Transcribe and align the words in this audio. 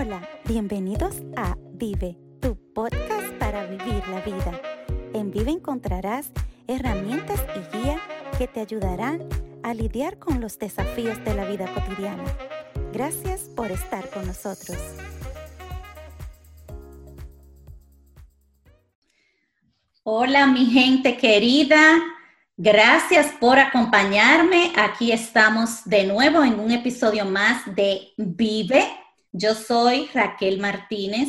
Hola, 0.00 0.22
bienvenidos 0.44 1.16
a 1.36 1.56
Vive, 1.72 2.16
tu 2.40 2.56
podcast 2.72 3.32
para 3.40 3.64
vivir 3.66 4.00
la 4.06 4.20
vida. 4.20 4.60
En 5.12 5.32
Vive 5.32 5.50
encontrarás 5.50 6.30
herramientas 6.68 7.44
y 7.56 7.76
guía 7.76 7.98
que 8.38 8.46
te 8.46 8.60
ayudarán 8.60 9.28
a 9.64 9.74
lidiar 9.74 10.20
con 10.20 10.40
los 10.40 10.56
desafíos 10.56 11.18
de 11.24 11.34
la 11.34 11.46
vida 11.46 11.66
cotidiana. 11.74 12.22
Gracias 12.92 13.50
por 13.56 13.72
estar 13.72 14.08
con 14.10 14.24
nosotros. 14.24 14.78
Hola 20.04 20.46
mi 20.46 20.66
gente 20.66 21.16
querida, 21.16 21.98
gracias 22.56 23.32
por 23.40 23.58
acompañarme. 23.58 24.72
Aquí 24.76 25.10
estamos 25.10 25.84
de 25.86 26.04
nuevo 26.04 26.44
en 26.44 26.60
un 26.60 26.70
episodio 26.70 27.24
más 27.24 27.74
de 27.74 28.12
Vive. 28.16 28.86
Yo 29.32 29.54
soy 29.54 30.08
Raquel 30.14 30.58
Martínez. 30.58 31.28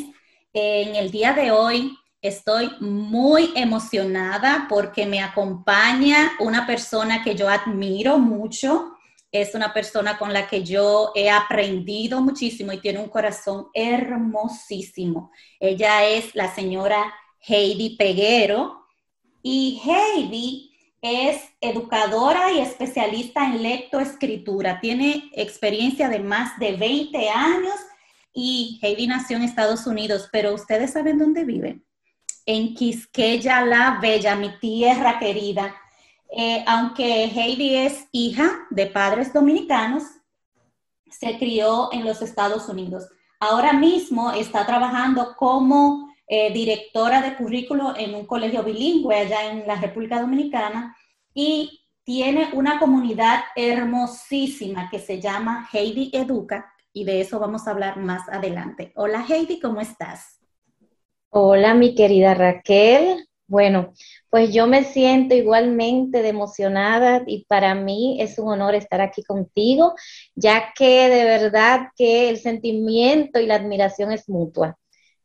En 0.54 0.96
el 0.96 1.12
día 1.12 1.34
de 1.34 1.52
hoy 1.52 1.98
estoy 2.22 2.72
muy 2.80 3.52
emocionada 3.56 4.68
porque 4.70 5.06
me 5.06 5.22
acompaña 5.22 6.32
una 6.40 6.66
persona 6.66 7.24
que 7.24 7.36
yo 7.36 7.50
admiro 7.50 8.18
mucho. 8.18 8.94
Es 9.34 9.54
una 9.54 9.74
persona 9.74 10.18
con 10.18 10.32
la 10.32 10.48
que 10.48 10.64
yo 10.64 11.12
he 11.14 11.30
aprendido 11.30 12.22
muchísimo 12.22 12.72
y 12.72 12.80
tiene 12.80 13.00
un 13.00 13.10
corazón 13.10 13.68
hermosísimo. 13.74 15.32
Ella 15.60 16.06
es 16.06 16.34
la 16.36 16.54
señora 16.56 17.14
Heidi 17.42 17.98
Peguero. 17.98 18.86
Y 19.44 19.82
Heidi 19.86 20.72
es 21.02 21.42
educadora 21.60 22.52
y 22.54 22.60
especialista 22.60 23.46
en 23.46 23.62
lectoescritura. 23.62 24.80
Tiene 24.80 25.30
experiencia 25.34 26.08
de 26.08 26.20
más 26.20 26.58
de 26.60 26.74
20 26.78 27.30
años 27.30 27.76
y 28.34 28.80
Heidi 28.82 29.08
nació 29.08 29.38
en 29.38 29.44
Estados 29.44 29.88
Unidos, 29.88 30.30
pero 30.32 30.54
ustedes 30.54 30.94
saben 30.94 31.18
dónde 31.18 31.44
vive. 31.44 31.82
En 32.46 32.74
Quisqueya 32.74 33.62
la 33.66 34.00
Bella, 34.02 34.36
mi 34.36 34.58
tierra 34.60 35.20
querida. 35.20 35.76
Eh, 36.32 36.64
aunque 36.68 37.26
Heidi 37.26 37.76
es 37.76 38.08
hija 38.12 38.68
de 38.70 38.88
padres 38.88 39.34
dominicanos, 39.34 40.04
se 41.10 41.38
crió 41.38 41.90
en 41.92 42.06
los 42.06 42.22
Estados 42.22 42.70
Unidos. 42.70 43.08
Ahora 43.40 43.74
mismo 43.74 44.32
está 44.32 44.66
trabajando 44.66 45.36
como 45.36 46.14
eh, 46.28 46.54
directora 46.54 47.22
de 47.22 47.36
currículo 47.36 47.96
en 47.98 48.14
un 48.14 48.28
colegio 48.28 48.64
bilingüe 48.64 49.16
allá 49.16 49.52
en 49.52 49.66
la 49.66 49.76
República 49.76 50.22
Dominicana 50.22 50.96
y 51.34 51.82
tiene 52.04 52.50
una 52.54 52.80
comunidad 52.80 53.42
hermosísima 53.56 54.90
que 54.90 55.00
se 55.00 55.20
llama 55.20 55.68
Heidi 55.72 56.12
Educa 56.14 56.74
y 56.94 57.04
de 57.06 57.22
eso 57.22 57.40
vamos 57.40 57.68
a 57.68 57.72
hablar 57.72 57.98
más 57.98 58.28
adelante. 58.30 58.92
Hola 58.96 59.26
Heidi, 59.28 59.60
¿cómo 59.60 59.82
estás? 59.82 60.40
Hola 61.30 61.74
mi 61.74 61.96
querida 61.96 62.34
Raquel. 62.34 63.26
Bueno, 63.48 63.94
pues 64.30 64.54
yo 64.54 64.68
me 64.68 64.84
siento 64.84 65.34
igualmente 65.34 66.28
emocionada 66.28 67.24
y 67.26 67.46
para 67.46 67.74
mí 67.74 68.22
es 68.22 68.38
un 68.38 68.50
honor 68.50 68.76
estar 68.76 69.02
aquí 69.02 69.24
contigo, 69.24 69.96
ya 70.36 70.72
que 70.78 71.10
de 71.10 71.24
verdad 71.24 71.88
que 71.96 72.30
el 72.30 72.38
sentimiento 72.38 73.40
y 73.40 73.48
la 73.48 73.56
admiración 73.56 74.12
es 74.12 74.30
mutua. 74.30 74.78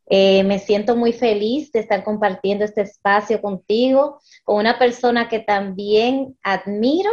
Eh, 0.06 0.42
me 0.44 0.58
siento 0.58 0.96
muy 0.96 1.12
feliz 1.12 1.70
de 1.72 1.80
estar 1.80 2.02
compartiendo 2.02 2.64
este 2.64 2.82
espacio 2.82 3.40
contigo, 3.40 4.20
con 4.44 4.56
una 4.56 4.78
persona 4.78 5.28
que 5.28 5.40
también 5.40 6.36
admiro 6.42 7.10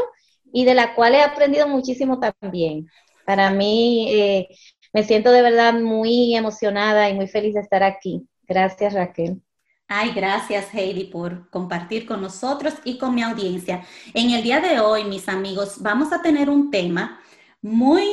y 0.54 0.66
de 0.66 0.74
la 0.74 0.96
cual 0.96 1.16
he 1.16 1.22
aprendido 1.22 1.68
muchísimo 1.68 2.20
también. 2.20 2.88
Para 3.32 3.50
mí, 3.50 4.10
eh, 4.10 4.50
me 4.92 5.06
siento 5.06 5.32
de 5.32 5.42
verdad 5.42 5.74
muy 5.80 6.36
emocionada 6.36 7.10
y 7.10 7.14
muy 7.14 7.30
feliz 7.30 7.54
de 7.54 7.62
estar 7.62 7.82
aquí. 7.82 8.28
Gracias, 8.46 8.94
Raquel. 8.94 9.42
Ay, 9.88 10.12
gracias 10.14 10.74
Heidi 10.74 11.06
por 11.06 11.50
compartir 11.50 12.06
con 12.06 12.22
nosotros 12.22 12.74
y 12.84 12.98
con 12.98 13.16
mi 13.16 13.24
audiencia. 13.24 13.86
En 14.14 14.32
el 14.32 14.44
día 14.44 14.60
de 14.60 14.82
hoy, 14.82 15.06
mis 15.06 15.30
amigos, 15.30 15.78
vamos 15.80 16.12
a 16.12 16.22
tener 16.22 16.50
un 16.50 16.70
tema 16.72 17.22
muy 17.62 18.06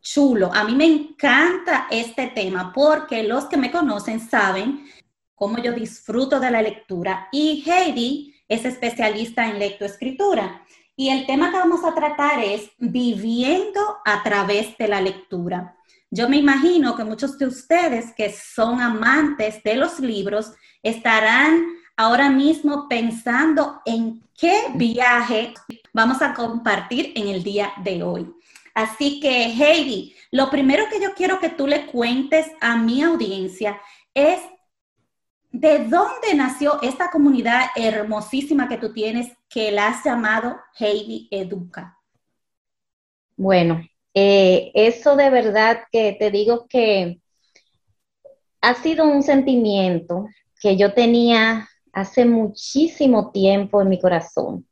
chulo. 0.00 0.54
A 0.54 0.62
mí 0.62 0.76
me 0.76 0.86
encanta 0.86 1.88
este 1.90 2.28
tema 2.28 2.72
porque 2.72 3.24
los 3.24 3.46
que 3.46 3.56
me 3.56 3.72
conocen 3.72 4.20
saben 4.20 4.86
cómo 5.34 5.58
yo 5.58 5.72
disfruto 5.72 6.38
de 6.38 6.52
la 6.52 6.62
lectura 6.62 7.26
y 7.32 7.68
Heidi 7.68 8.32
es 8.46 8.64
especialista 8.64 9.50
en 9.50 9.58
lectoescritura. 9.58 10.62
Y 10.96 11.10
el 11.10 11.26
tema 11.26 11.50
que 11.50 11.58
vamos 11.58 11.84
a 11.84 11.94
tratar 11.94 12.42
es 12.42 12.70
viviendo 12.78 13.98
a 14.04 14.22
través 14.22 14.76
de 14.78 14.88
la 14.88 15.02
lectura. 15.02 15.76
Yo 16.10 16.28
me 16.28 16.38
imagino 16.38 16.96
que 16.96 17.04
muchos 17.04 17.36
de 17.38 17.46
ustedes 17.46 18.14
que 18.16 18.32
son 18.32 18.80
amantes 18.80 19.62
de 19.62 19.76
los 19.76 20.00
libros 20.00 20.52
estarán 20.82 21.66
ahora 21.96 22.30
mismo 22.30 22.88
pensando 22.88 23.82
en 23.84 24.22
qué 24.38 24.68
viaje 24.74 25.52
vamos 25.92 26.22
a 26.22 26.32
compartir 26.32 27.12
en 27.14 27.28
el 27.28 27.42
día 27.42 27.72
de 27.84 28.02
hoy. 28.02 28.32
Así 28.74 29.20
que, 29.20 29.46
Heidi, 29.46 30.14
lo 30.30 30.48
primero 30.48 30.84
que 30.90 31.00
yo 31.00 31.14
quiero 31.14 31.40
que 31.40 31.50
tú 31.50 31.66
le 31.66 31.86
cuentes 31.86 32.46
a 32.60 32.76
mi 32.76 33.02
audiencia 33.02 33.78
es 34.14 34.40
de 35.60 35.78
dónde 35.86 36.34
nació 36.34 36.80
esta 36.82 37.10
comunidad 37.10 37.66
hermosísima 37.74 38.68
que 38.68 38.76
tú 38.76 38.92
tienes 38.92 39.28
que 39.48 39.72
la 39.72 39.88
has 39.88 40.04
llamado 40.04 40.56
Heidi 40.78 41.28
Educa. 41.30 41.98
Bueno, 43.36 43.80
eh, 44.12 44.70
eso 44.74 45.16
de 45.16 45.30
verdad 45.30 45.84
que 45.90 46.12
te 46.18 46.30
digo 46.30 46.66
que 46.68 47.20
ha 48.60 48.74
sido 48.74 49.06
un 49.06 49.22
sentimiento 49.22 50.26
que 50.60 50.76
yo 50.76 50.92
tenía 50.92 51.68
hace 51.92 52.26
muchísimo 52.26 53.30
tiempo 53.30 53.80
en 53.80 53.88
mi 53.88 53.98
corazón. 53.98 54.66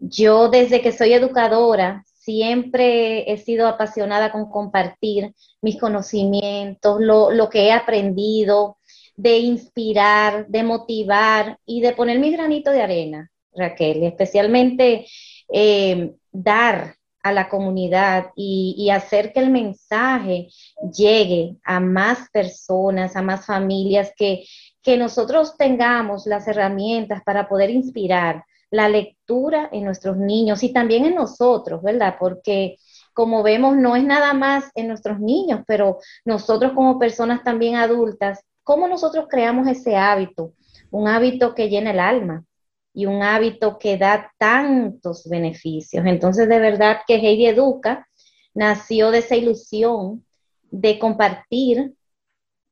Yo 0.00 0.48
desde 0.48 0.80
que 0.80 0.90
soy 0.90 1.12
educadora 1.12 2.04
siempre 2.06 3.30
he 3.32 3.38
sido 3.38 3.68
apasionada 3.68 4.32
con 4.32 4.50
compartir 4.50 5.34
mis 5.62 5.78
conocimientos, 5.78 7.00
lo, 7.00 7.48
que 7.50 7.66
he 7.66 7.72
aprendido, 7.72 8.77
de 9.18 9.38
inspirar, 9.38 10.46
de 10.46 10.62
motivar 10.62 11.58
y 11.66 11.80
de 11.80 11.92
poner 11.92 12.20
mi 12.20 12.30
granito 12.30 12.70
de 12.70 12.82
arena, 12.82 13.30
Raquel, 13.52 14.04
especialmente 14.04 15.06
eh, 15.52 16.14
dar 16.30 16.94
a 17.24 17.32
la 17.32 17.48
comunidad 17.48 18.26
y, 18.36 18.76
y, 18.78 18.90
hacer 18.90 19.32
que 19.32 19.40
el 19.40 19.50
mensaje 19.50 20.48
llegue 20.96 21.56
a 21.64 21.80
más 21.80 22.30
personas, 22.32 23.16
a 23.16 23.22
más 23.22 23.44
familias, 23.44 24.12
que, 24.16 24.44
que 24.82 24.96
nosotros 24.96 25.56
tengamos 25.56 26.26
las 26.26 26.46
herramientas 26.46 27.20
para 27.24 27.48
poder 27.48 27.70
inspirar, 27.70 28.44
la 28.70 28.88
lectura 28.88 29.68
en 29.72 29.84
nuestros 29.84 30.16
niños 30.16 30.62
y 30.62 30.72
también 30.72 31.06
en 31.06 31.16
nosotros, 31.16 31.82
¿verdad? 31.82 32.16
Porque 32.20 32.76
como 33.14 33.42
vemos, 33.42 33.76
no 33.76 33.96
es 33.96 34.04
nada 34.04 34.32
más 34.32 34.70
en 34.76 34.86
nuestros 34.86 35.18
niños, 35.18 35.62
pero 35.66 35.98
nosotros 36.24 36.72
como 36.74 37.00
personas 37.00 37.42
también 37.42 37.74
adultas, 37.74 38.44
¿cómo 38.68 38.86
nosotros 38.86 39.28
creamos 39.30 39.66
ese 39.66 39.96
hábito? 39.96 40.52
Un 40.90 41.08
hábito 41.08 41.54
que 41.54 41.70
llena 41.70 41.92
el 41.92 42.00
alma 42.00 42.44
y 42.92 43.06
un 43.06 43.22
hábito 43.22 43.78
que 43.78 43.96
da 43.96 44.30
tantos 44.36 45.26
beneficios. 45.26 46.04
Entonces, 46.04 46.50
de 46.50 46.58
verdad 46.58 46.98
que 47.06 47.14
Heidi 47.14 47.46
Educa 47.46 48.06
nació 48.52 49.10
de 49.10 49.20
esa 49.20 49.36
ilusión 49.36 50.22
de 50.70 50.98
compartir 50.98 51.94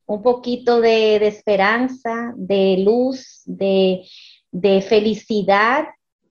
un 0.05 0.23
poquito 0.23 0.83
de, 0.83 1.17
esperanza, 1.27 2.35
de 2.37 2.77
luz, 2.85 3.41
de, 3.47 4.03
de 4.51 4.83
felicidad 4.83 5.87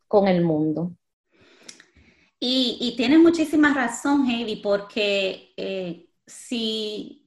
con 0.08 0.28
el 0.28 0.44
mundo. 0.44 0.92
Y, 2.40 2.78
y 2.80 2.96
tienes 2.96 3.18
muchísima 3.18 3.74
razón, 3.74 4.30
Heidi, 4.30 4.58
porque 4.58 5.54
eh, 5.58 6.06
si 6.28 7.25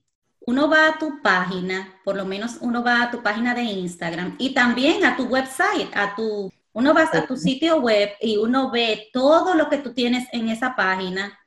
uno 0.48 0.66
va 0.66 0.88
a 0.88 0.98
tu 0.98 1.20
página, 1.20 2.00
por 2.02 2.16
lo 2.16 2.24
menos 2.24 2.56
uno 2.62 2.82
va 2.82 3.02
a 3.02 3.10
tu 3.10 3.22
página 3.22 3.54
de 3.54 3.64
Instagram 3.64 4.34
y 4.38 4.54
también 4.54 5.04
a 5.04 5.14
tu 5.14 5.24
website, 5.24 5.94
a 5.94 6.14
tu, 6.16 6.50
uno 6.72 6.94
va 6.94 7.02
a 7.02 7.26
tu 7.26 7.36
sitio 7.36 7.82
web 7.82 8.12
y 8.18 8.38
uno 8.38 8.70
ve 8.70 9.10
todo 9.12 9.54
lo 9.54 9.68
que 9.68 9.76
tú 9.76 9.92
tienes 9.92 10.26
en 10.32 10.48
esa 10.48 10.74
página 10.74 11.38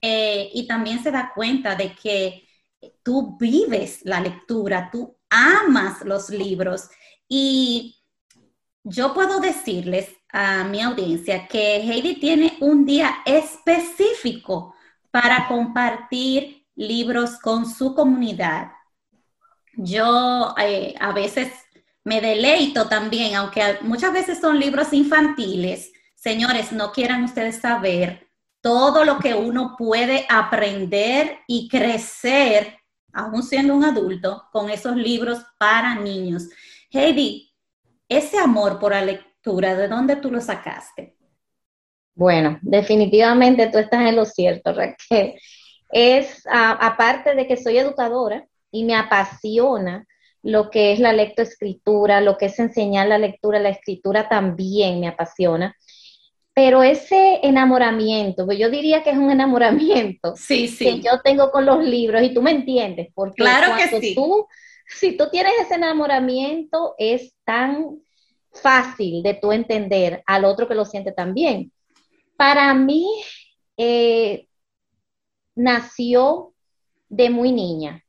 eh, 0.00 0.50
y 0.54 0.68
también 0.68 1.02
se 1.02 1.10
da 1.10 1.32
cuenta 1.34 1.74
de 1.74 1.96
que 1.96 2.46
tú 3.02 3.36
vives 3.40 4.02
la 4.04 4.20
lectura, 4.20 4.88
tú 4.92 5.16
amas 5.28 6.04
los 6.04 6.30
libros. 6.30 6.88
Y 7.26 8.04
yo 8.84 9.14
puedo 9.14 9.40
decirles 9.40 10.10
a 10.32 10.62
mi 10.62 10.80
audiencia 10.80 11.48
que 11.48 11.78
Heidi 11.78 12.20
tiene 12.20 12.56
un 12.60 12.84
día 12.84 13.16
específico 13.26 14.76
para 15.10 15.48
compartir 15.48 16.63
libros 16.76 17.38
con 17.38 17.68
su 17.68 17.94
comunidad. 17.94 18.72
Yo 19.76 20.54
eh, 20.60 20.94
a 21.00 21.12
veces 21.12 21.52
me 22.04 22.20
deleito 22.20 22.86
también, 22.88 23.34
aunque 23.34 23.78
muchas 23.82 24.12
veces 24.12 24.40
son 24.40 24.58
libros 24.58 24.92
infantiles. 24.92 25.92
Señores, 26.14 26.72
no 26.72 26.92
quieran 26.92 27.24
ustedes 27.24 27.60
saber 27.60 28.28
todo 28.60 29.04
lo 29.04 29.18
que 29.18 29.34
uno 29.34 29.74
puede 29.76 30.26
aprender 30.28 31.38
y 31.46 31.68
crecer 31.68 32.78
aún 33.14 33.42
siendo 33.42 33.74
un 33.74 33.84
adulto, 33.84 34.44
con 34.52 34.68
esos 34.68 34.96
libros 34.96 35.38
para 35.58 35.94
niños. 35.94 36.48
Heidi, 36.90 37.52
ese 38.08 38.38
amor 38.38 38.78
por 38.78 38.92
la 38.92 39.02
lectura, 39.02 39.74
¿de 39.74 39.88
dónde 39.88 40.16
tú 40.16 40.30
lo 40.30 40.40
sacaste? 40.40 41.16
Bueno, 42.14 42.58
definitivamente 42.62 43.68
tú 43.68 43.78
estás 43.78 44.00
en 44.00 44.16
lo 44.16 44.24
cierto, 44.24 44.72
Raquel. 44.72 45.34
Es, 45.96 46.42
aparte 46.50 47.36
de 47.36 47.46
que 47.46 47.56
soy 47.56 47.78
educadora 47.78 48.44
y 48.72 48.82
me 48.84 48.96
apasiona 48.96 50.04
lo 50.42 50.68
que 50.68 50.92
es 50.92 50.98
la 50.98 51.12
lectoescritura, 51.12 52.20
lo 52.20 52.36
que 52.36 52.46
es 52.46 52.58
enseñar 52.58 53.06
la 53.06 53.16
lectura, 53.16 53.60
la 53.60 53.68
escritura 53.68 54.28
también 54.28 54.98
me 54.98 55.06
apasiona. 55.06 55.76
Pero 56.52 56.82
ese 56.82 57.38
enamoramiento, 57.44 58.44
pues 58.44 58.58
yo 58.58 58.70
diría 58.70 59.04
que 59.04 59.10
es 59.10 59.16
un 59.16 59.30
enamoramiento 59.30 60.34
sí, 60.36 60.66
sí. 60.66 60.84
que 60.84 61.00
yo 61.00 61.20
tengo 61.22 61.52
con 61.52 61.64
los 61.64 61.84
libros, 61.84 62.24
y 62.24 62.34
tú 62.34 62.42
me 62.42 62.50
entiendes, 62.50 63.08
porque 63.14 63.36
claro 63.36 63.76
que 63.76 64.00
sí. 64.00 64.16
tú, 64.16 64.48
si 64.88 65.16
tú 65.16 65.28
tienes 65.30 65.52
ese 65.62 65.76
enamoramiento, 65.76 66.96
es 66.98 67.36
tan 67.44 68.00
fácil 68.50 69.22
de 69.22 69.34
tú 69.34 69.52
entender 69.52 70.24
al 70.26 70.44
otro 70.44 70.66
que 70.66 70.74
lo 70.74 70.84
siente 70.84 71.12
también. 71.12 71.70
Para 72.36 72.74
mí, 72.74 73.06
eh, 73.76 74.48
nació 75.54 76.54
de 77.08 77.30
muy 77.30 77.52
niña. 77.52 78.04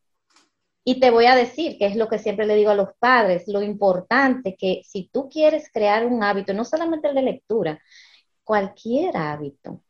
Y 0.84 1.00
te 1.00 1.10
voy 1.10 1.26
a 1.26 1.36
decir, 1.36 1.78
que 1.80 1.88
es 1.88 1.96
lo 1.96 2.08
que 2.08 2.20
siempre 2.20 2.46
le 2.46 2.56
digo 2.56 2.70
a 2.70 2.76
los 2.76 2.90
padres, 3.00 3.48
lo 3.48 3.62
importante 3.62 4.56
que 4.56 4.82
si 4.86 5.10
tú 5.12 5.30
quieres 5.30 5.70
crear 5.74 6.06
un 6.06 6.22
hábito, 6.24 6.54
no 6.54 6.64
solamente 6.64 7.08
el 7.08 7.16
de 7.16 7.24
lectura, 7.24 7.82
cualquier 8.44 9.18
hábito, 9.18 9.82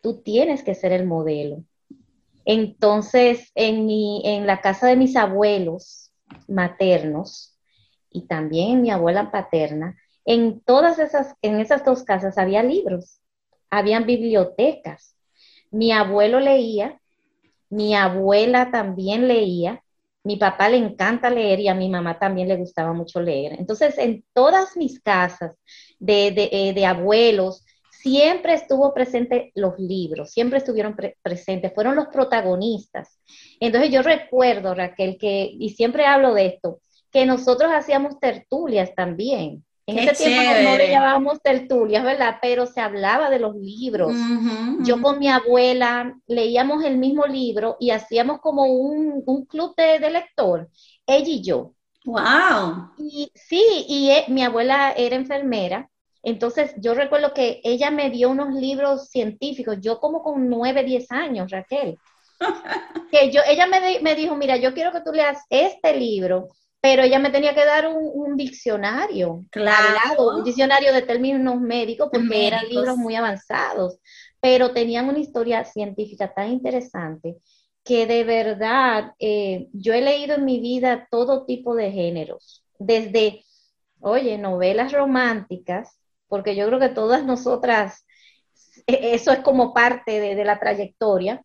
tú 0.00 0.22
tienes 0.22 0.62
que 0.62 0.76
ser 0.76 0.92
el 0.92 1.04
modelo. 1.04 1.64
Entonces, 2.44 3.50
en, 3.56 3.86
mi, 3.86 4.22
en 4.24 4.46
la 4.46 4.60
casa 4.60 4.86
de 4.86 4.94
mis 4.94 5.16
abuelos 5.16 6.12
maternos 6.46 7.58
y 8.08 8.28
también 8.28 8.70
en 8.70 8.82
mi 8.82 8.90
abuela 8.92 9.32
paterna, 9.32 9.96
en 10.24 10.60
todas 10.60 11.00
esas, 11.00 11.34
en 11.42 11.60
esas 11.60 11.84
dos 11.84 12.04
casas 12.04 12.38
había 12.38 12.62
libros, 12.62 13.20
habían 13.68 14.06
bibliotecas. 14.06 15.15
Mi 15.70 15.92
abuelo 15.92 16.40
leía, 16.40 17.00
mi 17.68 17.94
abuela 17.94 18.70
también 18.70 19.28
leía, 19.28 19.82
mi 20.24 20.36
papá 20.36 20.68
le 20.68 20.78
encanta 20.78 21.30
leer 21.30 21.60
y 21.60 21.68
a 21.68 21.74
mi 21.74 21.88
mamá 21.88 22.18
también 22.18 22.48
le 22.48 22.56
gustaba 22.56 22.92
mucho 22.92 23.20
leer. 23.20 23.54
Entonces, 23.58 23.96
en 23.98 24.24
todas 24.32 24.76
mis 24.76 25.00
casas 25.00 25.52
de, 25.98 26.32
de, 26.32 26.48
eh, 26.52 26.86
abuelos, 26.86 27.64
siempre 27.90 28.54
estuvo 28.54 28.92
presente 28.92 29.52
los 29.54 29.78
libros, 29.78 30.32
siempre 30.32 30.58
estuvieron 30.58 30.96
presentes, 31.22 31.72
fueron 31.74 31.96
los 31.96 32.06
protagonistas. 32.08 33.20
Entonces 33.60 33.90
yo 33.90 34.02
recuerdo, 34.02 34.74
Raquel, 34.74 35.16
que, 35.18 35.50
y 35.52 35.70
siempre 35.70 36.06
hablo 36.06 36.34
de 36.34 36.46
esto, 36.46 36.80
que 37.10 37.26
nosotros 37.26 37.70
hacíamos 37.72 38.18
tertulias 38.20 38.94
también. 38.94 39.64
En 39.86 39.98
ese 39.98 40.24
tiempo 40.24 40.50
no, 40.62 40.76
le 40.76 40.90
llamábamos 40.90 41.40
tertulias, 41.40 42.02
¿verdad? 42.02 42.38
Pero 42.42 42.66
se 42.66 42.80
hablaba 42.80 43.30
de 43.30 43.38
los 43.38 43.54
libros. 43.54 44.12
Yo 44.80 45.00
con 45.00 45.18
mi 45.18 45.28
abuela 45.28 46.18
leíamos 46.26 46.84
el 46.84 46.96
mismo 46.96 47.26
libro 47.26 47.76
y 47.78 47.90
hacíamos 47.90 48.40
como 48.40 48.64
un, 48.64 49.22
club 49.48 49.74
de, 49.76 50.00
de, 50.00 50.10
lector, 50.10 50.68
ella 51.06 51.28
y 51.28 51.42
yo. 51.42 51.72
¡Wow! 52.04 52.90
Y 52.98 53.30
sí, 53.34 53.84
y 53.88 54.10
e, 54.10 54.24
mi 54.28 54.42
abuela 54.42 54.92
era 54.96 55.16
enfermera 55.16 55.88
entonces, 56.26 56.74
yo 56.78 56.94
recuerdo 56.94 57.32
que 57.32 57.60
ella 57.62 57.92
me 57.92 58.10
dio 58.10 58.30
unos 58.30 58.52
libros 58.52 59.10
científicos, 59.10 59.76
yo 59.80 60.00
como 60.00 60.24
con 60.24 60.50
nueve, 60.50 60.82
diez 60.82 61.12
años, 61.12 61.52
Raquel, 61.52 61.96
que 63.12 63.30
yo, 63.30 63.42
ella 63.46 63.68
me, 64.02 64.14
dijo, 64.16 64.34
mira, 64.34 64.56
yo 64.56 64.74
quiero 64.74 64.90
que 64.90 65.02
tú 65.02 65.12
leas 65.12 65.38
este 65.50 65.96
libro, 65.96 66.48
pero 66.86 67.02
ella 67.02 67.18
me 67.18 67.30
tenía 67.30 67.52
que 67.52 67.64
dar 67.64 67.88
un, 67.88 68.36
diccionario, 68.36 69.44
claro. 69.50 70.36
un 70.36 70.44
diccionario 70.44 70.92
de 70.92 71.02
términos 71.02 71.60
médicos, 71.60 72.10
porque 72.12 72.46
eran 72.46 72.68
libros 72.68 72.96
muy 72.96 73.16
avanzados, 73.16 73.98
pero 74.40 74.70
tenían 74.70 75.08
una 75.08 75.18
historia 75.18 75.64
científica 75.64 76.32
tan 76.32 76.52
interesante 76.52 77.38
que 77.82 78.06
de 78.06 78.22
verdad 78.22 79.14
eh, 79.18 79.66
yo 79.72 79.94
he 79.94 80.00
leído 80.00 80.36
en 80.36 80.44
mi 80.44 80.60
vida 80.60 81.08
todo 81.10 81.44
tipo 81.44 81.74
de 81.74 81.90
géneros, 81.90 82.62
desde, 82.78 83.44
oye, 83.98 84.38
novelas 84.38 84.92
románticas, 84.92 85.98
porque 86.28 86.54
yo 86.54 86.68
creo 86.68 86.78
que 86.78 86.90
todas 86.90 87.24
nosotras, 87.24 88.06
e, 88.86 89.12
eso 89.16 89.32
es 89.32 89.40
como 89.40 89.74
parte 89.74 90.20
de, 90.20 90.44
la 90.44 90.60
trayectoria. 90.60 91.42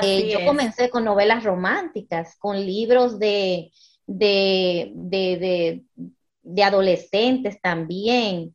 Eh, 0.00 0.30
yo 0.30 0.46
comencé 0.46 0.90
con 0.90 1.04
novelas 1.04 1.42
románticas, 1.42 2.36
con 2.38 2.64
libros 2.64 3.18
de, 3.18 3.72
de, 4.08 5.84
adolescentes 6.62 7.60
también, 7.60 8.54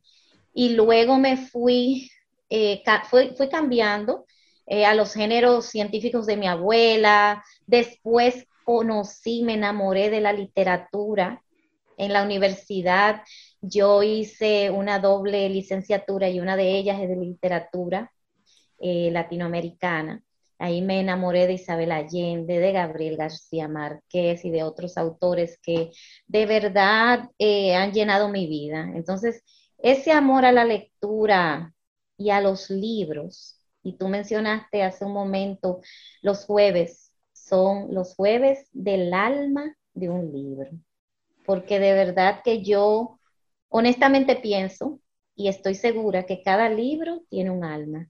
y 0.52 0.70
luego 0.70 1.16
me 1.16 1.36
fui, 1.36 2.10
eh, 2.50 2.82
fui, 3.08 3.48
cambiando 3.48 4.26
eh, 4.66 4.84
a 4.84 4.94
los 4.94 5.14
géneros 5.14 5.66
científicos 5.66 6.26
de 6.26 6.36
mi 6.36 6.46
abuela, 6.46 7.42
después 7.66 8.46
conocí, 8.64 9.42
me 9.42 9.54
enamoré 9.54 10.10
de 10.10 10.20
la 10.20 10.32
literatura 10.32 11.42
en 11.96 12.12
la 12.12 12.22
universidad. 12.22 13.22
Yo 13.60 14.02
hice 14.02 14.70
una 14.70 14.98
doble 14.98 15.48
licenciatura 15.48 16.28
y 16.28 16.40
una 16.40 16.56
de 16.56 16.76
ellas 16.76 17.00
es 17.00 17.08
de 17.08 17.16
literatura 17.16 18.12
eh, 18.78 19.10
latinoamericana. 19.12 20.22
Ahí 20.58 20.82
me 20.82 21.00
enamoré 21.00 21.46
de 21.46 21.54
Isabel 21.54 21.92
Allende, 21.92 22.58
de 22.58 22.72
Gabriel 22.72 23.16
García 23.16 23.68
Márquez 23.68 24.44
y 24.44 24.50
de 24.50 24.62
otros 24.62 24.96
autores 24.96 25.58
que 25.62 25.90
de 26.26 26.46
verdad 26.46 27.30
eh, 27.38 27.74
han 27.74 27.92
llenado 27.92 28.28
mi 28.28 28.46
vida. 28.46 28.90
Entonces, 28.94 29.42
ese 29.78 30.12
amor 30.12 30.44
a 30.44 30.52
la 30.52 30.64
lectura 30.64 31.74
y 32.16 32.30
a 32.30 32.40
los 32.40 32.70
libros, 32.70 33.60
y 33.82 33.96
tú 33.98 34.08
mencionaste 34.08 34.82
hace 34.82 35.04
un 35.04 35.12
momento 35.12 35.80
los 36.22 36.44
jueves, 36.46 37.12
son 37.32 37.92
los 37.94 38.14
jueves 38.14 38.68
del 38.72 39.12
alma 39.12 39.76
de 39.92 40.08
un 40.08 40.32
libro, 40.32 40.70
porque 41.44 41.78
de 41.78 41.92
verdad 41.92 42.40
que 42.44 42.62
yo 42.62 43.18
Honestamente 43.76 44.36
pienso 44.36 45.00
y 45.34 45.48
estoy 45.48 45.74
segura 45.74 46.26
que 46.26 46.44
cada 46.44 46.68
libro 46.68 47.24
tiene 47.28 47.50
un 47.50 47.64
alma. 47.64 48.08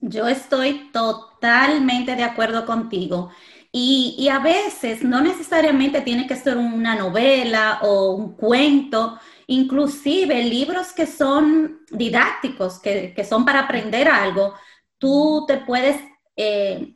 Yo 0.00 0.28
estoy 0.28 0.90
totalmente 0.92 2.14
de 2.14 2.24
acuerdo 2.24 2.66
contigo. 2.66 3.30
Y, 3.76 4.28
a 4.28 4.38
veces 4.38 5.02
no 5.02 5.20
necesariamente 5.20 6.00
tiene 6.02 6.28
que 6.28 6.36
ser 6.36 6.56
una 6.56 6.94
novela 6.94 7.80
o 7.82 8.12
un 8.14 8.36
cuento, 8.36 9.18
inclusive 9.48 10.44
libros 10.44 10.92
que 10.92 11.06
son 11.06 11.80
didácticos, 11.90 12.78
que, 12.78 13.26
son 13.28 13.44
para 13.44 13.60
aprender 13.60 14.06
algo, 14.08 14.54
tú 14.96 15.44
te 15.48 15.56
puedes 15.58 16.00
eh, 16.36 16.94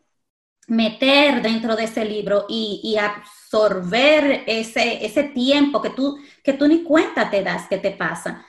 meter 0.68 1.42
dentro 1.42 1.75
de 1.75 1.84
ese 1.84 2.04
libro 2.04 2.46
y, 2.49 2.96
absorber 2.96 4.44
ese, 4.46 5.04
ese 5.04 5.25
tiempo 5.25 5.82
que 5.82 5.90
tú, 5.90 6.18
que 6.44 6.52
tú 6.52 6.68
ni 6.68 6.84
cuenta 6.84 7.28
te 7.28 7.42
das 7.42 7.66
que 7.68 7.78
te 7.78 7.90
pasa. 7.90 8.46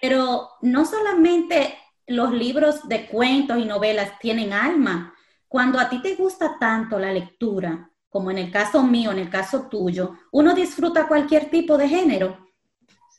Pero 0.00 0.50
no 0.62 0.84
solamente 0.84 1.76
los 2.08 2.32
libros 2.32 2.88
de 2.88 3.06
cuentos 3.06 3.58
y 3.58 3.64
novelas 3.64 4.18
tienen 4.18 4.52
alma. 4.52 5.14
Cuando 5.46 5.78
a 5.78 5.88
ti 5.88 6.00
te 6.02 6.14
gusta 6.14 6.56
tanto 6.58 6.98
la 6.98 7.12
lectura, 7.12 7.90
como 8.08 8.30
en 8.30 8.38
el 8.38 8.50
caso 8.50 8.82
mío, 8.82 9.12
en 9.12 9.18
el 9.18 9.30
caso 9.30 9.68
tuyo, 9.68 10.14
uno 10.32 10.54
disfruta 10.54 11.06
cualquier 11.06 11.50
tipo 11.50 11.76
de 11.76 11.88
género. 11.88 12.48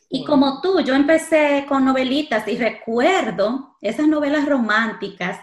Y 0.10 0.26
como 0.26 0.60
tú, 0.60 0.82
yo 0.82 0.96
empecé 0.96 1.66
con 1.70 1.86
novelitas 1.86 2.48
y 2.48 2.58
recuerdo 2.58 3.78
esas 3.80 4.08
novelas 4.08 4.48
románticas 4.48 5.40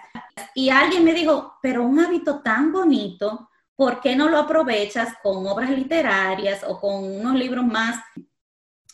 y 0.54 0.70
alguien 0.70 1.04
me 1.04 1.14
dijo, 1.14 1.58
pero 1.62 1.84
un 1.84 2.00
hábito 2.00 2.40
tan 2.40 2.72
bonito, 2.72 3.48
¿por 3.76 4.00
qué 4.00 4.16
no 4.16 4.28
lo 4.28 4.38
aprovechas 4.38 5.14
con 5.22 5.46
obras 5.46 5.70
literarias 5.70 6.64
o 6.66 6.80
con 6.80 7.04
unos 7.04 7.34
libros 7.34 7.64
más 7.64 8.02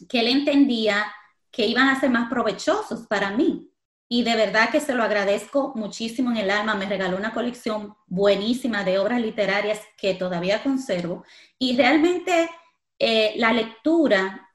que 0.09 0.21
él 0.21 0.29
entendía 0.29 1.07
que 1.51 1.67
iban 1.67 1.89
a 1.89 1.99
ser 1.99 2.11
más 2.11 2.29
provechosos 2.29 3.07
para 3.07 3.31
mí? 3.31 3.72
Y 4.13 4.25
de 4.25 4.37
verdad 4.37 4.69
que 4.69 4.81
se 4.81 4.95
lo 4.95 5.03
agradezco 5.03 5.73
muchísimo 5.75 6.31
en 6.33 6.37
el 6.37 6.51
alma. 6.51 6.75
Me 6.75 6.85
regaló 6.85 7.17
una 7.17 7.33
colección 7.33 7.97
buenísima 8.07 8.85
de 8.85 8.99
obras 8.99 9.23
literarias 9.23 9.81
que 9.97 10.13
todavía 10.13 10.63
conservo. 10.63 11.25
Y 11.59 11.79
realmente 11.79 12.51
eh, 12.99 13.33
la 13.37 13.55
lectura 13.55 14.51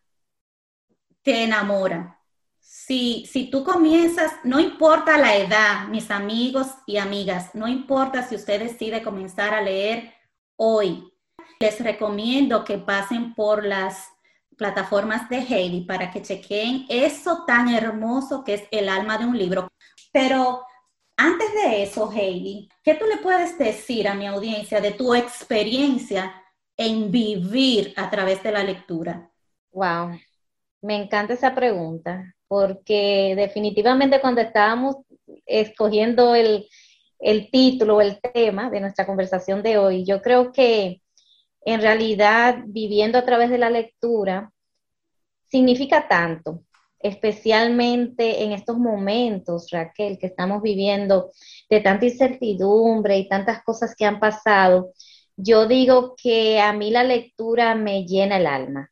te 1.23 1.43
enamora 1.45 2.17
si, 2.59 3.49
tú 3.51 3.63
comienzas, 3.63 4.31
no 4.43 4.59
importa 4.59 5.17
la 5.17 5.35
edad, 5.35 5.87
mis 5.87 6.11
amigos 6.11 6.67
y 6.85 6.97
amigas, 6.97 7.55
no 7.55 7.67
importa 7.67 8.21
si 8.21 8.35
usted 8.35 8.61
decide 8.61 9.01
comenzar 9.01 9.55
a 9.55 9.61
leer 9.61 10.13
hoy, 10.55 11.11
les 11.59 11.79
recomiendo 11.79 12.63
que 12.63 12.77
pasen 12.77 13.33
por 13.33 13.65
las 13.65 14.07
plataformas 14.57 15.29
de 15.29 15.37
Heidi 15.37 15.81
para 15.81 16.11
que 16.11 16.21
chequen 16.21 16.85
eso 16.89 17.43
tan 17.45 17.69
hermoso 17.69 18.43
que 18.43 18.55
es 18.55 18.63
el 18.71 18.89
alma 18.89 19.17
de 19.17 19.25
un 19.25 19.37
libro. 19.37 19.69
Pero 20.11 20.65
antes 21.15 21.53
de 21.53 21.83
eso, 21.83 22.11
Heidi, 22.11 22.67
¿qué 22.83 22.95
tú 22.95 23.05
le 23.05 23.17
puedes 23.17 23.57
decir 23.57 24.07
a 24.07 24.15
mi 24.15 24.25
audiencia 24.27 24.81
de 24.81 24.91
tu 24.91 25.13
experiencia 25.13 26.43
en 26.75 27.11
vivir 27.11 27.93
a 27.95 28.09
través 28.09 28.43
de 28.43 28.51
la 28.51 28.63
lectura? 28.63 29.29
Wow, 29.71 30.19
me 30.81 30.95
encanta 30.95 31.33
esa 31.33 31.53
pregunta, 31.55 32.35
porque 32.47 33.33
definitivamente 33.35 34.21
cuando 34.21 34.41
estábamos 34.41 34.97
escogiendo 35.45 36.35
el, 36.35 36.67
el 37.19 37.49
título, 37.51 38.01
el 38.01 38.19
tema 38.21 38.69
de 38.69 38.79
nuestra 38.79 39.05
conversación 39.05 39.63
de 39.63 39.77
hoy, 39.77 40.05
yo 40.05 40.21
creo 40.21 40.51
que 40.51 41.01
en 41.67 41.81
realidad 41.81 42.63
viviendo 42.65 43.17
a 43.17 43.25
través 43.25 43.49
de 43.49 43.57
la 43.57 43.69
lectura 43.69 44.53
significa 45.49 46.07
tanto, 46.07 46.63
especialmente 46.97 48.43
en 48.43 48.53
estos 48.53 48.77
momentos, 48.77 49.69
Raquel, 49.69 50.17
que 50.17 50.27
estamos 50.27 50.61
viviendo 50.61 51.29
de 51.69 51.81
tanta 51.81 52.05
incertidumbre 52.05 53.17
y 53.17 53.27
tantas 53.27 53.65
cosas 53.65 53.93
que 53.97 54.05
han 54.05 54.17
pasado. 54.17 54.93
Yo 55.35 55.67
digo 55.67 56.15
que 56.15 56.61
a 56.61 56.71
mí 56.71 56.89
la 56.89 57.03
lectura 57.03 57.75
me 57.75 58.05
llena 58.05 58.37
el 58.37 58.47
alma, 58.47 58.89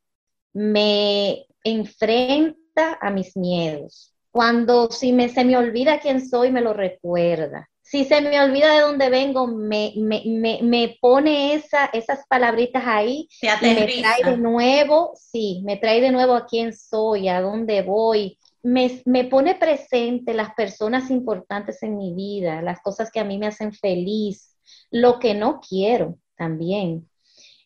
me 0.51 1.45
enfrenta 1.63 2.97
a 2.99 3.09
mis 3.09 3.37
miedos. 3.37 4.13
Cuando 4.31 4.91
si 4.91 5.13
me, 5.13 5.29
se 5.29 5.45
me 5.45 5.55
olvida 5.55 6.01
quién 6.01 6.27
soy, 6.27 6.51
me 6.51 6.59
lo 6.59 6.73
recuerda 6.73 7.69
si 7.95 8.03
se 8.03 8.19
me 8.19 8.41
olvida 8.41 8.73
de 8.73 8.81
dónde 8.81 9.09
vengo, 9.09 9.47
me, 9.47 9.93
me, 9.95 10.97
pone 10.99 11.53
esa, 11.53 11.85
esas 11.85 12.27
palabritas 12.27 12.83
ahí 12.85 13.29
y 13.41 13.47
me 13.47 13.87
trae 13.87 14.31
de 14.31 14.37
nuevo, 14.37 15.13
sí, 15.15 15.61
me 15.63 15.77
trae 15.77 16.01
de 16.01 16.11
nuevo 16.11 16.33
a 16.33 16.45
quién 16.45 16.73
soy, 16.73 17.29
a 17.29 17.39
dónde 17.39 17.83
voy. 17.83 18.37
Me, 18.61 19.01
me 19.05 19.23
pone 19.23 19.55
presente 19.55 20.33
las 20.33 20.53
personas 20.55 21.09
importantes 21.09 21.81
en 21.83 21.95
mi 21.95 22.13
vida, 22.13 22.61
las 22.61 22.81
cosas 22.81 23.09
que 23.11 23.21
a 23.21 23.23
mí 23.23 23.37
me 23.37 23.47
hacen 23.47 23.71
feliz, 23.71 24.57
lo 24.91 25.17
que 25.17 25.33
no 25.33 25.61
quiero 25.61 26.17
también. 26.35 27.09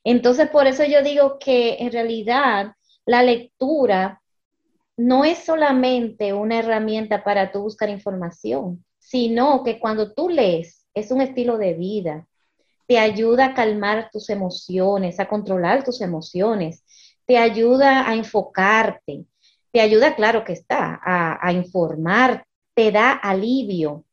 Entonces, 0.03 0.48
por 0.51 0.67
eso 0.67 0.83
yo 0.83 1.01
digo 1.01 1.39
que 1.39 1.77
en 1.79 1.91
realidad 1.91 2.74
la 3.03 3.24
lectura 3.24 4.21
no 4.95 5.25
es 5.25 5.39
solamente 5.39 6.33
una 6.33 6.59
herramienta 6.59 7.24
para 7.24 7.51
tú 7.51 7.62
buscar 7.62 7.89
información 7.89 8.86
sino 9.00 9.63
que 9.63 9.79
cuando 9.79 10.13
tú 10.13 10.29
lees 10.29 10.86
es 10.94 11.12
un 11.12 11.22
estilo 11.22 11.58
de 11.58 11.74
vida, 11.74 12.27
te 12.88 13.00
ayuda 13.00 13.46
a 13.46 13.53
calmar 13.53 14.10
tus 14.12 14.29
emociones, 14.29 15.20
a 15.20 15.27
controlar 15.27 15.84
tus 15.84 16.01
emociones, 16.01 16.84
te 17.25 17.38
ayuda 17.38 18.10
a 18.10 18.15
enfocarte, 18.15 19.25
te 19.72 19.82
ayuda, 19.82 20.15
claro 20.15 20.44
que 20.44 20.53
está, 20.53 21.00
a, 21.03 21.51
informar, 21.53 22.46
te 22.74 22.91
da 22.91 23.12
alivio. 23.12 24.06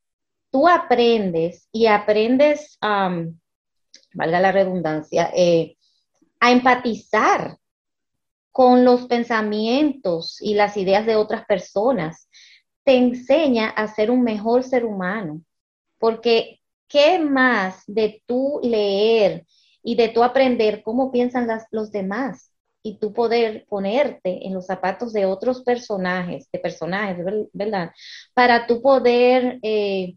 Tú 0.51 0.69
aprendes 0.69 1.69
y 1.73 1.87
aprendes, 1.87 2.79
valga 2.81 4.41
la 4.41 4.53
redundancia, 4.53 5.31
eh, 5.35 5.77
a 6.41 6.53
empatizar 6.53 7.57
con 8.53 8.85
los 8.85 9.07
pensamientos 9.07 10.41
y 10.41 10.55
las 10.55 10.77
ideas 10.77 11.07
de 11.07 11.17
otras 11.17 11.45
personas 11.47 12.26
te 12.87 12.97
enseña 12.97 13.69
a 13.71 13.89
ser 13.89 14.13
un 14.13 14.23
mejor 14.23 14.63
ser 14.63 14.85
humano, 14.85 15.43
porque 15.99 16.61
¿qué 16.89 17.19
más 17.19 17.83
de 17.89 18.23
tú 18.27 18.61
leer 18.63 19.45
y 19.83 19.97
de 19.97 20.09
tú 20.09 20.23
aprender 20.23 20.83
cómo 20.85 21.11
piensan 21.11 21.49
los 21.73 21.91
demás? 21.91 22.53
y 22.87 22.99
tú 22.99 23.13
poder 23.13 23.67
ponerte 23.69 24.47
en 24.47 24.55
los 24.55 24.67
zapatos 24.67 25.13
de 25.13 25.27
otros 25.27 25.63
personajes, 25.63 26.49
de 26.53 26.61
personajes, 26.61 27.17
¿verdad? 27.53 27.91
Para 28.33 28.69
tú 28.69 28.81
poder 28.81 29.59
eh, 29.63 30.15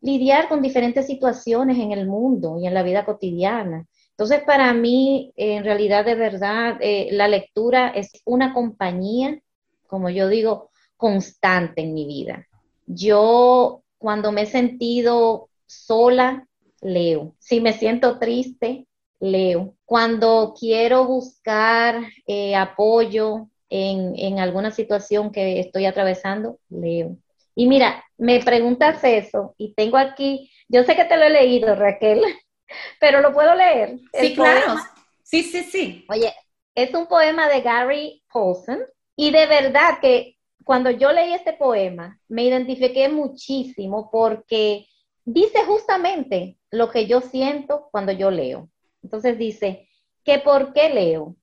lidiar 0.00 0.48
con 0.48 0.62
diferentes 0.62 1.06
situaciones 1.06 1.76
en 1.76 1.92
el 1.92 2.06
mundo 2.06 2.58
y 2.58 2.66
en 2.66 2.72
la 2.72 2.82
vida 2.82 3.04
cotidiana. 3.04 3.84
Entonces, 4.12 4.42
para 4.44 4.72
mí, 4.72 5.30
en 5.36 5.62
realidad, 5.62 6.06
de 6.06 6.14
verdad, 6.14 6.78
eh, 6.80 7.08
la 7.12 7.28
lectura 7.28 7.90
es 7.90 8.10
una 8.24 8.54
compañía, 8.54 9.38
como 9.86 10.08
yo 10.08 10.28
digo, 10.28 10.70
constante 10.96 11.82
en 11.82 11.94
mi 11.94 12.06
vida. 12.06 12.46
Yo 12.86 13.82
cuando 13.98 14.32
me 14.32 14.42
he 14.42 14.46
sentido 14.46 15.48
sola, 15.66 16.46
leo. 16.80 17.34
Si 17.38 17.60
me 17.60 17.72
siento 17.72 18.18
triste, 18.18 18.86
leo. 19.20 19.74
Cuando 19.84 20.54
quiero 20.58 21.04
buscar 21.04 22.00
eh, 22.26 22.54
apoyo 22.54 23.48
en, 23.68 24.14
en, 24.16 24.38
alguna 24.38 24.70
situación 24.70 25.32
que 25.32 25.60
estoy 25.60 25.86
atravesando, 25.86 26.58
leo. 26.68 27.16
Y 27.54 27.66
mira, 27.66 28.04
me 28.18 28.40
preguntas 28.40 29.02
eso 29.02 29.54
y 29.56 29.72
tengo 29.74 29.96
aquí, 29.96 30.50
yo 30.68 30.84
sé 30.84 30.94
que 30.94 31.04
te 31.04 31.16
lo 31.16 31.24
he 31.24 31.30
leído, 31.30 31.74
Raquel, 31.74 32.22
pero 33.00 33.20
lo 33.20 33.32
puedo 33.32 33.54
leer. 33.54 33.98
Sí, 34.12 34.34
claro. 34.34 34.76
Sí, 35.22 35.42
sí, 35.42 35.64
sí. 35.64 36.04
Oye, 36.08 36.32
es 36.74 36.94
un 36.94 37.06
poema 37.06 37.48
de 37.48 37.62
Gary 37.62 38.22
Paulson 38.32 38.80
y 39.16 39.30
de 39.30 39.46
verdad 39.46 39.98
que 40.00 40.35
cuando 40.66 40.90
yo 40.90 41.12
leí 41.12 41.32
este 41.32 41.52
poema, 41.52 42.18
me 42.26 42.42
identifiqué 42.42 43.08
muchísimo 43.08 44.10
porque 44.10 44.88
dice 45.24 45.64
justamente 45.64 46.58
lo 46.72 46.90
que 46.90 47.06
yo 47.06 47.20
siento 47.20 47.88
cuando 47.92 48.10
yo 48.10 48.32
leo. 48.32 48.68
Entonces 49.00 49.38
dice, 49.38 49.88
que 50.24 50.40
por 50.40 50.72
qué 50.72 50.88
leo? 50.88 51.36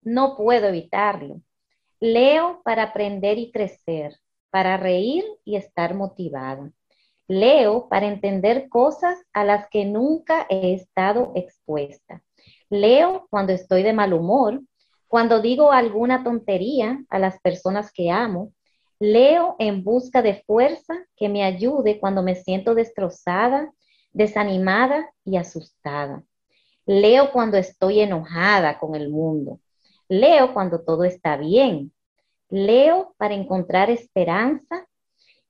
No 0.00 0.36
puedo 0.36 0.68
evitarlo. 0.68 1.40
Leo 1.98 2.62
para 2.62 2.84
aprender 2.84 3.36
y 3.38 3.50
crecer, 3.50 4.14
para 4.48 4.76
reír 4.76 5.24
y 5.44 5.56
estar 5.56 5.96
motivada. 5.96 6.70
Leo 7.26 7.88
para 7.88 8.06
entender 8.06 8.68
cosas 8.68 9.18
a 9.32 9.42
las 9.42 9.68
que 9.70 9.86
nunca 9.86 10.46
he 10.48 10.72
estado 10.74 11.32
expuesta. 11.34 12.22
Leo 12.70 13.26
cuando 13.28 13.52
estoy 13.52 13.82
de 13.82 13.92
mal 13.92 14.12
humor, 14.12 14.62
cuando 15.08 15.40
digo 15.40 15.72
alguna 15.72 16.22
tontería 16.22 17.02
a 17.08 17.18
las 17.18 17.40
personas 17.40 17.90
que 17.92 18.12
amo, 18.12 18.52
Leo 19.00 19.54
en 19.58 19.84
busca 19.84 20.22
de 20.22 20.42
fuerza 20.42 20.94
que 21.16 21.28
me 21.28 21.44
ayude 21.44 22.00
cuando 22.00 22.22
me 22.22 22.34
siento 22.34 22.74
destrozada, 22.74 23.72
desanimada 24.12 25.08
y 25.24 25.36
asustada. 25.36 26.24
Leo 26.84 27.30
cuando 27.30 27.56
estoy 27.58 28.00
enojada 28.00 28.78
con 28.78 28.94
el 28.94 29.08
mundo. 29.08 29.60
Leo 30.08 30.52
cuando 30.52 30.80
todo 30.80 31.04
está 31.04 31.36
bien. 31.36 31.92
Leo 32.48 33.14
para 33.18 33.34
encontrar 33.34 33.90
esperanza 33.90 34.86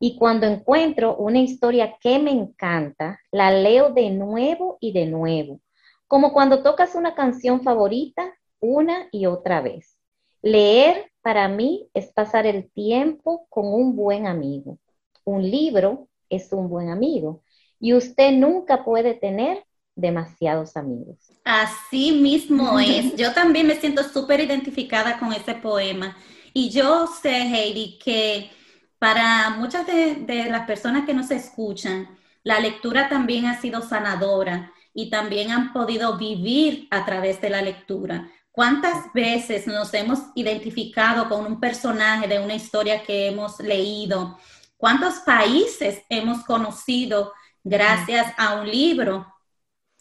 y 0.01 0.17
cuando 0.17 0.47
encuentro 0.47 1.17
una 1.17 1.39
historia 1.39 1.97
que 2.01 2.19
me 2.19 2.31
encanta, 2.31 3.19
la 3.33 3.51
leo 3.51 3.91
de 3.91 4.11
nuevo 4.11 4.79
y 4.81 4.93
de 4.93 5.07
nuevo, 5.07 5.61
como 6.07 6.33
cuando 6.33 6.63
tocas 6.63 6.95
una 6.95 7.15
canción 7.15 7.63
favorita 7.63 8.35
una 8.61 9.09
y 9.11 9.27
otra 9.27 9.61
vez. 9.61 9.98
Leer 10.43 11.11
para 11.21 11.49
mí 11.49 11.89
es 11.95 12.13
pasar 12.13 12.47
el 12.47 12.71
tiempo 12.71 13.47
con 13.49 13.67
un 13.67 13.97
buen 13.97 14.27
amigo. 14.27 14.79
Un 15.25 15.43
libro 15.51 16.09
es 16.31 16.53
un 16.53 16.69
buen 16.69 16.91
amigo 16.91 17.43
y 17.81 17.95
usted 17.95 18.33
nunca 18.33 18.85
puede 18.85 19.15
tener 19.15 19.65
demasiados 19.95 20.77
amigos. 20.77 21.19
Así 21.45 22.13
mismo 22.13 22.79
es. 22.79 23.15
Yo 23.17 23.33
también 23.33 23.67
me 23.67 23.75
siento 23.75 24.05
súper 24.05 24.41
identificada 24.41 25.19
con 25.19 25.33
ese 25.33 25.55
poema. 25.55 26.17
Y 26.55 26.71
yo 26.71 27.07
sé, 27.07 27.43
Heidi, 27.43 27.99
que 27.99 28.51
para 28.99 29.51
muchas 29.51 29.87
de, 29.87 30.15
de, 30.15 30.51
las 30.51 30.67
personas 30.67 31.05
que 31.05 31.15
nos 31.15 31.31
escuchan, 31.31 32.09
la 32.43 32.59
lectura 32.59 33.09
también 33.09 33.47
ha 33.47 33.61
sido 33.61 33.83
sanadora 33.83 34.73
y 34.95 35.11
también 35.11 35.51
han 35.51 35.73
podido 35.73 36.17
vivir 36.17 36.89
a 36.91 37.05
través 37.05 37.41
de 37.41 37.51
la 37.51 37.63
lectura. 37.63 38.31
¿Cuántas 38.59 39.13
veces 39.13 39.69
nos 39.69 39.95
hemos 39.95 40.19
identificado 40.35 41.29
con 41.29 41.47
un 41.47 41.61
personaje 41.61 42.27
de 42.27 42.41
una 42.41 42.57
historia 42.57 43.05
que 43.05 43.29
hemos 43.29 43.61
leído? 43.61 44.37
¿Cuántos 44.77 45.21
países 45.21 46.03
hemos 46.09 46.45
conocido 46.45 47.33
gracias 47.63 48.35
a 48.37 48.57
un 48.57 48.69
libro? 48.69 49.33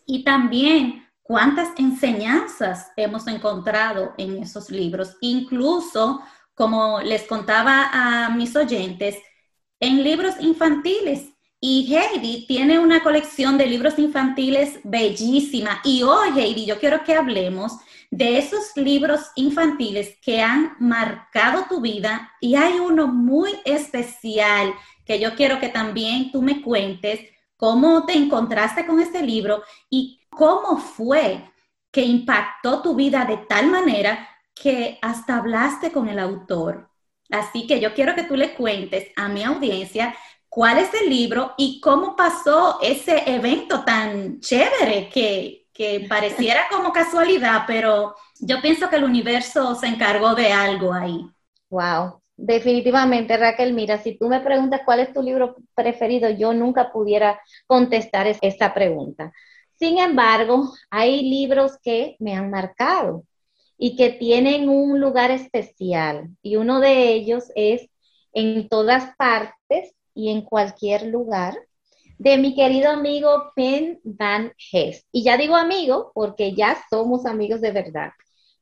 Y 0.07 0.23
también 0.23 1.07
cuántas 1.21 1.69
enseñanzas 1.77 2.87
hemos 2.97 3.27
encontrado 3.27 4.15
en 4.17 4.41
esos 4.41 4.71
libros. 4.71 5.17
Incluso, 5.21 6.23
como 6.55 6.99
les 7.01 7.27
contaba 7.27 7.91
a 7.93 8.31
mis 8.31 8.55
oyentes, 8.55 9.17
en 9.79 10.03
libros 10.03 10.33
infantiles. 10.39 11.29
Y 11.61 11.95
Heidi 11.95 12.47
tiene 12.47 12.79
una 12.79 13.03
colección 13.03 13.59
de 13.59 13.67
libros 13.67 13.99
infantiles 13.99 14.79
bellísima. 14.83 15.79
Y 15.83 16.01
hoy, 16.01 16.29
Heidi, 16.39 16.65
yo 16.65 16.79
quiero 16.79 17.03
que 17.03 17.13
hablemos 17.13 17.73
de 18.09 18.37
esos 18.37 18.71
libros 18.75 19.21
infantiles 19.35 20.17
que 20.21 20.41
han 20.41 20.75
marcado 20.79 21.65
tu 21.69 21.81
vida 21.81 22.31
y 22.39 22.55
hay 22.55 22.79
uno 22.79 23.07
muy 23.07 23.51
especial 23.65 24.73
que 25.05 25.19
yo 25.19 25.35
quiero 25.35 25.59
que 25.59 25.69
también 25.69 26.31
tú 26.31 26.41
me 26.41 26.61
cuentes 26.61 27.19
cómo 27.55 28.05
te 28.05 28.13
encontraste 28.13 28.85
con 28.85 28.99
este 28.99 29.21
libro 29.21 29.63
y 29.89 30.21
cómo 30.29 30.77
fue 30.77 31.51
que 31.91 32.01
impactó 32.01 32.81
tu 32.81 32.95
vida 32.95 33.25
de 33.25 33.37
tal 33.37 33.67
manera 33.67 34.29
que 34.53 34.97
hasta 35.01 35.37
hablaste 35.37 35.91
con 35.91 36.07
el 36.07 36.19
autor. 36.19 36.89
Así 37.29 37.67
que 37.67 37.79
yo 37.79 37.93
quiero 37.93 38.15
que 38.15 38.23
tú 38.23 38.35
le 38.35 38.53
cuentes 38.53 39.07
a 39.15 39.27
mi 39.27 39.43
audiencia 39.43 40.15
cuál 40.49 40.79
es 40.79 40.93
el 40.93 41.09
libro 41.09 41.53
y 41.57 41.79
cómo 41.81 42.15
pasó 42.15 42.79
ese 42.81 43.23
evento 43.29 43.83
tan 43.83 44.39
chévere 44.39 45.09
que, 45.09 45.66
que 45.77 46.07
pareciera 46.09 46.61
como 46.71 46.91
casualidad, 46.91 47.63
pero 47.67 48.15
yo 48.39 48.61
pienso 48.61 48.89
que 48.89 48.95
el 48.95 49.03
universo 49.03 49.75
se 49.75 49.87
encargó 49.87 50.33
de 50.33 50.51
algo 50.51 50.91
ahí. 50.93 51.29
Wow, 51.69 52.21
definitivamente 52.35 53.37
Raquel, 53.37 53.73
mira, 53.73 53.99
si 53.99 54.17
tú 54.17 54.27
me 54.27 54.39
preguntas 54.39 54.81
cuál 54.85 55.01
es 55.01 55.13
tu 55.13 55.21
libro 55.21 55.55
preferido, 55.75 56.29
yo 56.31 56.53
nunca 56.53 56.91
pudiera 56.91 57.39
contestar 57.67 58.27
esta 58.41 58.73
pregunta. 58.73 59.31
Sin 59.75 59.99
embargo, 59.99 60.73
hay 60.89 61.29
libros 61.29 61.77
que 61.83 62.15
me 62.19 62.35
han 62.35 62.49
marcado 62.49 63.23
y 63.77 63.95
que 63.95 64.09
tienen 64.09 64.69
un 64.69 64.99
lugar 64.99 65.29
especial 65.31 66.29
y 66.41 66.55
uno 66.55 66.79
de 66.79 67.13
ellos 67.13 67.51
es 67.55 67.87
En 68.33 68.67
todas 68.69 69.15
partes 69.17 69.93
y 70.13 70.29
en 70.31 70.41
cualquier 70.41 71.07
lugar 71.07 71.55
de 72.17 72.37
mi 72.37 72.55
querido 72.55 72.89
amigo 72.89 73.51
Pen 73.55 73.99
Van 74.03 74.51
Hest. 74.71 75.07
Y 75.11 75.23
ya 75.23 75.37
digo 75.37 75.55
amigo 75.55 76.11
porque 76.13 76.53
ya 76.53 76.77
somos 76.89 77.25
amigos 77.25 77.61
de 77.61 77.71
verdad. 77.71 78.11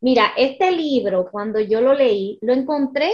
Mira, 0.01 0.31
este 0.37 0.71
libro, 0.71 1.29
cuando 1.31 1.59
yo 1.59 1.81
lo 1.81 1.93
leí, 1.93 2.37
lo 2.41 2.53
encontré, 2.53 3.09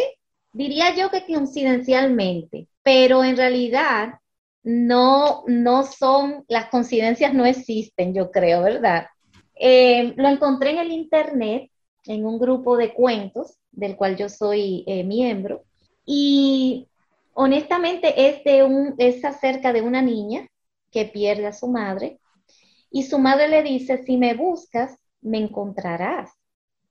diría 0.51 0.95
yo 0.95 1.10
que 1.10 1.25
coincidencialmente, 1.25 2.67
pero 2.83 3.24
en 3.24 3.38
realidad 3.38 4.15
no, 4.63 5.43
no 5.48 5.83
son, 5.83 6.43
las 6.48 6.67
coincidencias 6.69 7.33
no 7.33 7.45
existen, 7.45 8.13
yo 8.13 8.31
creo, 8.31 8.63
¿verdad? 8.63 9.07
Eh, 9.55 10.13
lo 10.17 10.27
encontré 10.27 10.71
en 10.71 10.79
el 10.79 10.91
internet, 10.91 11.71
en 12.05 12.25
un 12.25 12.39
grupo 12.39 12.77
de 12.77 12.93
cuentos, 12.93 13.57
del 13.71 13.95
cual 13.95 14.17
yo 14.17 14.27
soy 14.27 14.83
eh, 14.88 15.03
miembro, 15.03 15.63
y 16.05 16.88
honestamente 17.41 18.29
es, 18.29 18.43
de 18.43 18.63
un, 18.63 18.93
es 18.98 19.25
acerca 19.25 19.74
de 19.74 19.81
una 19.81 20.01
niña 20.01 20.48
que 20.91 21.05
pierde 21.05 21.48
a 21.48 21.53
su 21.53 21.67
madre, 21.67 22.19
y 22.91 23.03
su 23.03 23.17
madre 23.17 23.48
le 23.48 23.63
dice, 23.63 24.03
si 24.03 24.17
me 24.17 24.33
buscas, 24.33 24.98
me 25.21 25.38
encontrarás 25.38 26.31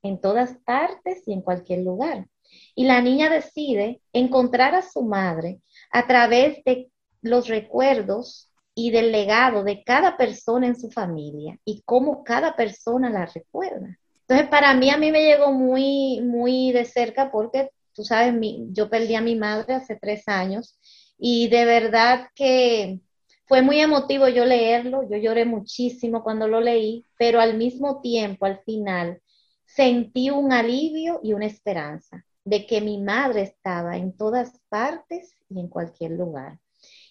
en 0.01 0.19
todas 0.19 0.57
partes 0.65 1.23
y 1.27 1.33
en 1.33 1.41
cualquier 1.41 1.83
lugar. 1.83 2.27
Y 2.75 2.85
la 2.85 3.01
niña 3.01 3.29
decide 3.29 4.01
encontrar 4.11 4.75
a 4.75 4.81
su 4.81 5.03
madre 5.03 5.61
a 5.91 6.07
través 6.07 6.63
de 6.65 6.91
los 7.21 7.47
recuerdos 7.47 8.49
y 8.73 8.91
del 8.91 9.11
legado 9.11 9.63
de 9.63 9.83
cada 9.83 10.17
persona 10.17 10.67
en 10.67 10.77
su 10.77 10.89
familia 10.89 11.57
y 11.63 11.81
cómo 11.85 12.23
cada 12.23 12.55
persona 12.55 13.09
la 13.09 13.25
recuerda. 13.25 13.97
Entonces, 14.21 14.49
para 14.49 14.73
mí, 14.73 14.89
a 14.89 14.97
mí 14.97 15.11
me 15.11 15.23
llegó 15.23 15.51
muy, 15.51 16.19
muy 16.21 16.71
de 16.71 16.85
cerca 16.85 17.31
porque, 17.31 17.69
tú 17.93 18.03
sabes, 18.03 18.33
yo 18.71 18.89
perdí 18.89 19.15
a 19.15 19.21
mi 19.21 19.35
madre 19.35 19.73
hace 19.75 19.95
tres 19.95 20.27
años 20.27 20.77
y 21.17 21.47
de 21.49 21.65
verdad 21.65 22.27
que 22.35 22.99
fue 23.45 23.61
muy 23.61 23.79
emotivo 23.79 24.27
yo 24.29 24.45
leerlo, 24.45 25.03
yo 25.09 25.17
lloré 25.17 25.45
muchísimo 25.45 26.23
cuando 26.23 26.47
lo 26.47 26.61
leí, 26.61 27.05
pero 27.17 27.41
al 27.41 27.57
mismo 27.57 27.99
tiempo, 28.01 28.45
al 28.45 28.59
final, 28.63 29.21
sentí 29.65 30.29
un 30.29 30.53
alivio 30.53 31.19
y 31.23 31.33
una 31.33 31.47
esperanza 31.47 32.25
de 32.45 32.65
que 32.65 32.81
mi 32.81 32.99
madre 33.01 33.41
estaba 33.41 33.97
en 33.97 34.15
todas 34.15 34.59
partes 34.69 35.35
y 35.49 35.59
en 35.59 35.67
cualquier 35.67 36.11
lugar. 36.11 36.59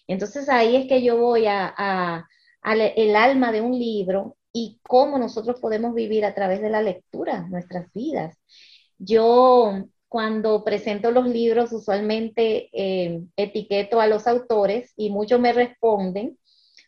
Entonces 0.07 0.49
ahí 0.49 0.75
es 0.75 0.87
que 0.87 1.01
yo 1.03 1.17
voy 1.17 1.45
a, 1.47 2.27
el 2.63 3.15
alma 3.15 3.51
de 3.51 3.61
un 3.61 3.77
libro 3.77 4.37
y 4.51 4.79
cómo 4.83 5.17
nosotros 5.17 5.59
podemos 5.59 5.93
vivir 5.93 6.25
a 6.25 6.33
través 6.33 6.61
de 6.61 6.69
la 6.69 6.81
lectura 6.81 7.47
nuestras 7.49 7.91
vidas. 7.93 8.37
Yo 8.97 9.85
cuando 10.11 10.65
presento 10.65 11.09
los 11.09 11.25
libros 11.25 11.71
usualmente 11.71 12.69
eh, 12.73 13.21
etiqueto 13.37 14.01
a 14.01 14.07
los 14.07 14.27
autores 14.27 14.91
y 14.97 15.09
muchos 15.09 15.39
me 15.39 15.53
responden 15.53 16.37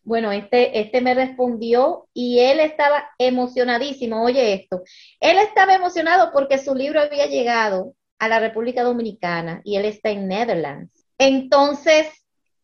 bueno, 0.03 0.33
este, 0.33 0.81
este 0.81 0.99
me 0.99 1.13
respondió 1.13 2.09
y 2.13 2.39
él 2.39 2.59
estaba 2.59 3.05
emocionadísimo. 3.17 4.21
Oye 4.21 4.53
esto, 4.53 4.83
él 5.21 5.37
estaba 5.37 5.75
emocionado 5.75 6.31
porque 6.33 6.57
su 6.57 6.75
libro 6.75 6.99
había 6.99 7.27
llegado 7.27 7.95
a 8.19 8.27
la 8.27 8.39
República 8.39 8.83
Dominicana 8.83 9.61
y 9.63 9.77
él 9.77 9.85
está 9.85 10.09
en 10.09 10.27
Netherlands. 10.27 11.05
Entonces, 11.17 12.07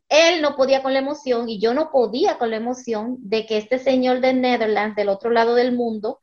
él 0.10 0.42
no 0.42 0.58
podía 0.58 0.84
con 0.84 0.92
la 0.94 1.00
emoción 1.00 1.48
y 1.48 1.62
yo 1.62 1.74
no 1.74 1.92
podía 1.92 2.38
con 2.38 2.50
la 2.50 2.58
emoción 2.58 3.16
de 3.20 3.46
que 3.46 3.58
este 3.58 3.80
señor 3.80 4.20
de 4.20 4.34
Netherlands, 4.34 4.98
del 4.98 5.08
otro 5.08 5.30
lado 5.30 5.56
del 5.56 5.74
mundo, 5.74 6.20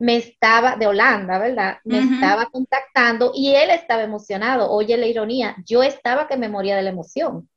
me 0.00 0.16
estaba, 0.16 0.76
de 0.76 0.86
Holanda, 0.86 1.38
¿verdad? 1.38 1.78
Me 1.84 1.98
estaba 1.98 2.46
contactando 2.46 3.32
y 3.34 3.54
él 3.54 3.68
estaba 3.68 4.02
emocionado. 4.02 4.70
Oye, 4.70 4.96
la 4.96 5.06
ironía, 5.06 5.56
yo 5.66 5.82
estaba 5.82 6.26
que 6.26 6.38
me 6.38 6.48
moría 6.48 6.74
de 6.74 6.82
la 6.82 6.88
emoción. 6.90 7.50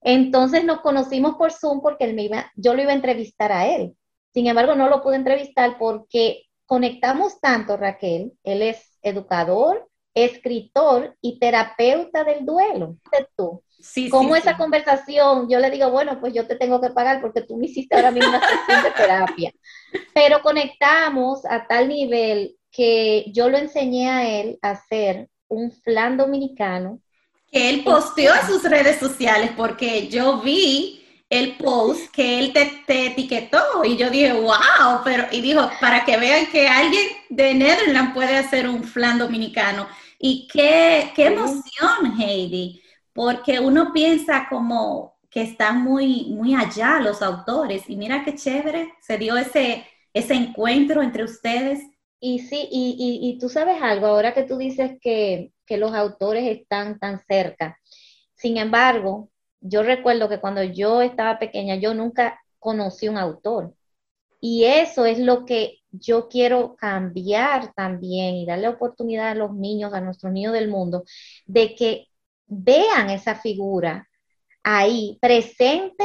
Entonces 0.00 0.64
nos 0.64 0.80
conocimos 0.80 1.36
por 1.36 1.52
Zoom 1.52 1.80
porque 1.80 2.04
él 2.04 2.14
me 2.14 2.24
iba, 2.24 2.50
yo 2.56 2.74
lo 2.74 2.82
iba 2.82 2.90
a 2.90 2.96
entrevistar 2.96 3.52
a 3.52 3.68
él. 3.68 3.96
Sin 4.34 4.48
embargo, 4.48 4.74
no 4.74 4.88
lo 4.88 5.00
pude 5.00 5.14
entrevistar 5.14 5.78
porque 5.78 6.42
conectamos 6.66 7.40
tanto, 7.40 7.76
Raquel. 7.76 8.32
Él 8.42 8.62
es 8.62 8.98
educador, 9.02 9.88
escritor 10.12 11.16
y 11.20 11.38
terapeuta 11.38 12.24
del 12.24 12.44
duelo. 12.44 12.96
Tú. 13.36 13.62
Sí, 13.80 14.08
¿Cómo 14.08 14.36
esa 14.36 14.56
conversación? 14.56 15.48
Yo 15.48 15.58
le 15.58 15.70
digo, 15.70 15.90
bueno, 15.90 16.18
pues 16.20 16.34
yo 16.34 16.46
te 16.46 16.56
tengo 16.56 16.80
que 16.80 16.90
pagar 16.90 17.20
porque 17.20 17.42
tú 17.42 17.56
me 17.56 17.66
hiciste 17.66 17.96
ahora 17.96 18.10
mismo 18.10 18.30
una 18.30 18.40
sesión 18.40 18.82
de 18.82 18.90
terapia. 18.90 19.52
Pero 20.14 20.42
conectamos 20.42 21.44
a 21.46 21.66
tal 21.66 21.88
nivel 21.88 22.56
que 22.70 23.26
yo 23.32 23.48
lo 23.48 23.58
enseñé 23.58 24.10
a 24.10 24.28
él 24.28 24.58
a 24.62 24.70
hacer 24.70 25.28
un 25.48 25.72
flan 25.72 26.16
dominicano 26.16 27.00
que 27.50 27.68
él 27.68 27.82
posteó 27.82 28.32
en 28.34 28.46
sus 28.46 28.62
redes 28.62 28.98
sociales 28.98 29.50
porque 29.56 30.08
yo 30.08 30.40
vi 30.40 31.04
el 31.28 31.56
post 31.56 32.10
que 32.12 32.40
él 32.40 32.52
te, 32.52 33.06
etiquetó 33.06 33.84
y 33.84 33.96
yo 33.96 34.10
dije, 34.10 34.32
wow, 34.32 35.00
pero, 35.04 35.26
y 35.30 35.40
dijo, 35.40 35.70
para 35.80 36.04
que 36.04 36.16
vean 36.16 36.46
que 36.46 36.66
alguien 36.68 37.06
de 37.28 37.54
Netherlands 37.54 38.14
puede 38.14 38.36
hacer 38.36 38.68
un 38.68 38.82
flan 38.82 39.18
dominicano. 39.18 39.86
Y 40.18 40.48
qué, 40.52 41.12
qué 41.14 41.26
emoción, 41.26 42.20
Heidi, 42.20 42.82
porque 43.20 43.60
uno 43.60 43.92
piensa 43.92 44.46
como 44.48 45.18
que 45.30 45.42
están 45.42 45.82
muy, 45.82 46.26
muy 46.30 46.54
allá 46.54 47.00
los 47.00 47.22
autores 47.22 47.88
y 47.88 47.96
mira 47.96 48.24
qué 48.24 48.34
chévere, 48.34 48.94
se 49.00 49.18
dio 49.18 49.36
ese, 49.36 49.84
ese 50.14 50.34
encuentro 50.34 51.02
entre 51.02 51.24
ustedes. 51.24 51.80
Y 52.18 52.40
sí, 52.40 52.68
y, 52.70 53.20
y 53.22 53.38
tú 53.38 53.48
sabes 53.48 53.82
algo, 53.82 54.06
ahora 54.06 54.34
que 54.34 54.42
tú 54.42 54.58
dices 54.58 54.92
que 55.00 55.52
que 55.70 55.76
los 55.76 55.94
autores 55.94 56.48
están 56.48 56.98
tan 56.98 57.20
cerca. 57.28 57.78
Sin 58.34 58.56
embargo, 58.56 59.30
yo 59.60 59.84
recuerdo 59.84 60.28
que 60.28 60.40
cuando 60.40 60.64
yo 60.64 61.00
estaba 61.00 61.38
pequeña, 61.38 61.76
yo 61.76 61.94
nunca 61.94 62.40
conocí 62.58 63.08
un 63.08 63.16
autor. 63.16 63.72
Y 64.40 64.64
eso 64.64 65.06
es 65.06 65.20
lo 65.20 65.44
que 65.44 65.78
yo 65.92 66.28
quiero 66.28 66.74
cambiar 66.74 67.72
también 67.74 68.34
y 68.34 68.46
darle 68.46 68.66
oportunidad 68.66 69.28
a 69.28 69.34
los 69.36 69.54
niños, 69.54 69.92
a 69.94 70.00
nuestros 70.00 70.32
niños 70.32 70.54
del 70.54 70.68
mundo, 70.68 71.04
de 71.46 71.76
que 71.76 72.08
vean 72.50 73.08
esa 73.10 73.36
figura 73.36 74.06
ahí 74.62 75.18
presente 75.22 76.04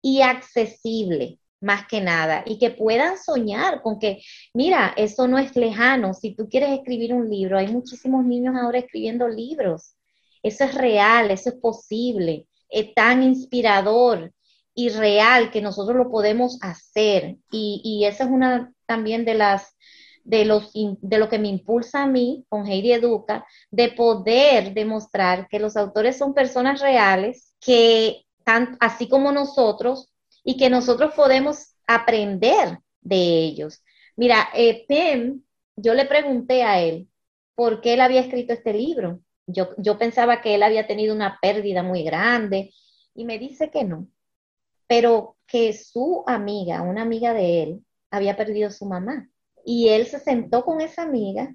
y 0.00 0.20
accesible 0.20 1.40
más 1.62 1.86
que 1.86 2.00
nada, 2.00 2.42
y 2.44 2.58
que 2.58 2.70
puedan 2.70 3.16
soñar 3.16 3.82
con 3.82 4.00
que, 4.00 4.20
mira, 4.52 4.92
eso 4.96 5.28
no 5.28 5.38
es 5.38 5.54
lejano, 5.54 6.12
si 6.12 6.34
tú 6.34 6.48
quieres 6.48 6.70
escribir 6.70 7.14
un 7.14 7.30
libro, 7.30 7.56
hay 7.56 7.68
muchísimos 7.68 8.24
niños 8.24 8.56
ahora 8.56 8.80
escribiendo 8.80 9.28
libros, 9.28 9.94
eso 10.42 10.64
es 10.64 10.74
real, 10.74 11.30
eso 11.30 11.50
es 11.50 11.54
posible, 11.54 12.48
es 12.68 12.92
tan 12.94 13.22
inspirador 13.22 14.32
y 14.74 14.88
real 14.88 15.52
que 15.52 15.62
nosotros 15.62 15.96
lo 15.96 16.10
podemos 16.10 16.58
hacer, 16.62 17.36
y, 17.52 17.80
y 17.84 18.06
esa 18.06 18.24
es 18.24 18.30
una 18.30 18.72
también 18.84 19.24
de 19.24 19.34
las 19.34 19.76
de, 20.24 20.44
los, 20.44 20.72
de 20.74 21.18
lo 21.18 21.28
que 21.28 21.38
me 21.38 21.48
impulsa 21.48 22.02
a 22.02 22.06
mí 22.06 22.44
con 22.48 22.66
Heidi 22.66 22.92
Educa, 22.92 23.46
de 23.70 23.88
poder 23.88 24.74
demostrar 24.74 25.48
que 25.48 25.58
los 25.58 25.76
autores 25.76 26.16
son 26.16 26.34
personas 26.34 26.80
reales, 26.80 27.54
que 27.60 28.24
tan, 28.44 28.76
así 28.80 29.08
como 29.08 29.32
nosotros, 29.32 30.12
y 30.44 30.56
que 30.56 30.70
nosotros 30.70 31.12
podemos 31.14 31.74
aprender 31.86 32.78
de 33.00 33.16
ellos. 33.16 33.82
Mira, 34.16 34.48
eh, 34.54 34.84
Pem, 34.88 35.42
yo 35.76 35.94
le 35.94 36.06
pregunté 36.06 36.62
a 36.62 36.80
él 36.80 37.08
por 37.54 37.80
qué 37.80 37.94
él 37.94 38.00
había 38.00 38.20
escrito 38.20 38.52
este 38.52 38.72
libro. 38.72 39.20
Yo, 39.46 39.70
yo 39.78 39.98
pensaba 39.98 40.40
que 40.40 40.54
él 40.54 40.62
había 40.62 40.86
tenido 40.86 41.14
una 41.14 41.38
pérdida 41.40 41.82
muy 41.82 42.02
grande 42.04 42.72
y 43.14 43.24
me 43.24 43.38
dice 43.38 43.70
que 43.70 43.84
no, 43.84 44.08
pero 44.86 45.36
que 45.46 45.72
su 45.72 46.24
amiga, 46.26 46.82
una 46.82 47.02
amiga 47.02 47.34
de 47.34 47.62
él, 47.62 47.84
había 48.10 48.36
perdido 48.36 48.70
su 48.70 48.86
mamá. 48.86 49.28
Y 49.64 49.88
él 49.88 50.06
se 50.06 50.18
sentó 50.18 50.64
con 50.64 50.80
esa 50.80 51.02
amiga 51.02 51.54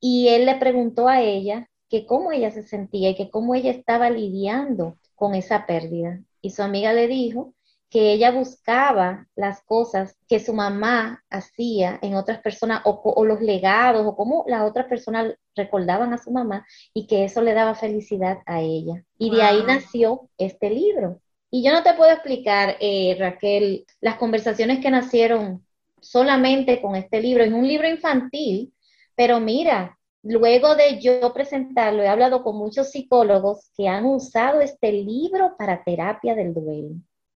y 0.00 0.28
él 0.28 0.46
le 0.46 0.56
preguntó 0.56 1.08
a 1.08 1.20
ella 1.20 1.68
que 1.88 2.06
cómo 2.06 2.32
ella 2.32 2.50
se 2.50 2.62
sentía 2.62 3.10
y 3.10 3.14
que 3.14 3.30
cómo 3.30 3.54
ella 3.54 3.70
estaba 3.70 4.10
lidiando 4.10 4.98
con 5.14 5.34
esa 5.34 5.66
pérdida. 5.66 6.20
Y 6.40 6.50
su 6.50 6.62
amiga 6.62 6.92
le 6.92 7.06
dijo 7.06 7.54
que 7.92 8.12
ella 8.12 8.30
buscaba 8.30 9.28
las 9.36 9.62
cosas 9.62 10.16
que 10.26 10.40
su 10.40 10.54
mamá 10.54 11.22
hacía 11.28 11.98
en 12.00 12.14
otras 12.14 12.40
personas 12.40 12.80
o, 12.84 13.24
los 13.26 13.42
legados 13.42 14.06
o 14.06 14.16
cómo 14.16 14.44
las 14.48 14.62
otras 14.62 14.86
personas 14.86 15.34
recordaban 15.54 16.14
a 16.14 16.18
su 16.18 16.30
mamá 16.30 16.66
y 16.94 17.06
que 17.06 17.24
eso 17.24 17.42
le 17.42 17.52
daba 17.52 17.74
felicidad 17.74 18.38
a 18.46 18.62
ella. 18.62 19.04
Y 19.18 19.30
de 19.30 19.42
ahí 19.42 19.62
nació 19.66 20.30
este 20.38 20.70
libro. 20.70 21.20
Y 21.50 21.62
yo 21.62 21.70
no 21.70 21.82
te 21.82 21.92
puedo 21.92 22.10
explicar, 22.10 22.78
eh, 22.80 23.14
Raquel, 23.18 23.84
las 24.00 24.16
conversaciones 24.16 24.80
que 24.80 24.90
nacieron 24.90 25.62
solamente 26.02 26.82
con 26.82 26.96
este 26.96 27.20
libro. 27.22 27.44
Es 27.44 27.52
un 27.52 27.66
libro 27.66 27.88
infantil, 27.88 28.74
pero 29.14 29.40
mira, 29.40 29.98
luego 30.22 30.74
de 30.74 31.00
yo 31.00 31.32
presentarlo, 31.32 32.02
he 32.02 32.08
hablado 32.08 32.42
con 32.42 32.56
muchos 32.56 32.90
psicólogos 32.90 33.70
que 33.76 33.88
han 33.88 34.04
usado 34.04 34.60
este 34.60 34.92
libro 34.92 35.56
para 35.56 35.82
terapia 35.84 36.34
del 36.34 36.52
duelo, 36.54 36.90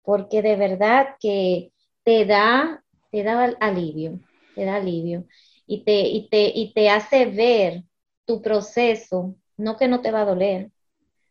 porque 0.03 0.41
de 0.41 0.55
verdad 0.55 1.15
que 1.19 1.71
te 2.03 2.25
da, 2.25 2.83
te 3.11 3.23
da 3.23 3.55
alivio, 3.59 4.19
te 4.55 4.65
da 4.65 4.75
alivio 4.75 5.25
y 5.67 5.83
te, 5.83 6.01
y 6.01 6.29
te, 6.29 6.51
y 6.53 6.73
te 6.73 6.89
hace 6.89 7.25
ver 7.27 7.83
tu 8.25 8.41
proceso, 8.41 9.35
no 9.57 9.77
que 9.77 9.87
no 9.87 10.01
te 10.01 10.11
va 10.11 10.21
a 10.21 10.25
doler, 10.25 10.71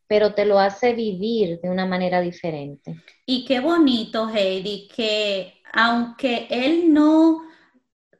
pero 0.07 0.35
te 0.35 0.45
lo 0.45 0.59
hace 0.59 0.95
vivir 0.95 1.61
de 1.61 1.71
una 1.71 1.87
manera 1.87 2.21
diferente. 2.21 3.03
Y 3.27 3.45
qué 3.45 3.61
bonito, 3.61 4.29
Heidi, 4.29 4.89
que 4.95 5.55
aunque 5.73 6.47
él 6.51 6.93
no 6.93 7.43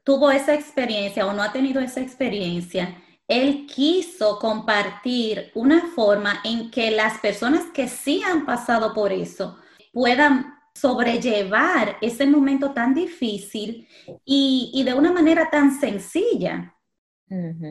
tuvo 0.03 0.31
esa 0.31 0.53
experiencia 0.53 1.25
o 1.25 1.33
no 1.33 1.41
ha 1.41 1.51
tenido 1.51 1.81
esa 1.81 2.01
experiencia, 2.01 3.01
él 3.27 3.65
quiso 3.65 4.37
compartir 4.39 5.51
una 5.55 5.87
forma 5.87 6.41
en 6.43 6.69
que 6.69 6.91
las 6.91 7.19
personas 7.19 7.65
que 7.73 7.87
sí 7.87 8.21
han 8.23 8.45
pasado 8.45 8.93
por 8.93 9.11
eso 9.11 9.57
puedan 9.91 10.53
sobrellevar 10.75 11.97
ese 12.01 12.27
momento 12.27 12.71
tan 12.71 12.93
difícil 12.93 13.87
y, 14.25 14.83
de 14.83 14.93
una 14.93 15.11
manera 15.11 15.49
tan 15.49 15.79
sencilla, 15.79 16.75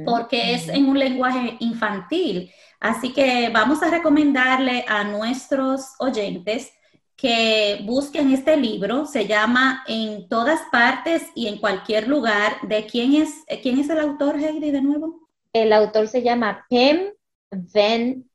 porque 0.05 0.55
es 0.55 0.69
en 0.69 0.87
un 0.87 0.99
lenguaje 0.99 1.57
infantil. 1.61 2.51
Así 2.85 3.15
que 3.15 3.49
vamos 3.49 3.83
a 3.83 3.89
recomendarle 3.89 4.85
a 4.87 5.05
nuestros 5.05 5.95
oyentes 6.01 6.71
que 7.17 7.81
busquen 7.87 8.31
este 8.31 8.59
libro, 8.59 9.07
se 9.07 9.27
llama 9.27 9.83
En 9.87 10.29
todas 10.29 10.61
partes 10.71 11.23
y 11.35 11.47
en 11.47 11.57
cualquier 11.57 12.09
lugar. 12.09 12.61
¿De 12.69 12.85
quién 12.85 13.15
es, 13.15 13.43
quién 13.63 13.79
es 13.79 13.89
el 13.89 14.01
autor, 14.01 14.37
Heidi, 14.37 14.71
de 14.71 14.83
nuevo? 14.83 15.31
El 15.55 15.73
autor 15.73 16.09
se 16.09 16.23
llama 16.23 16.67
Pim 16.69 17.07
Van 17.51 18.29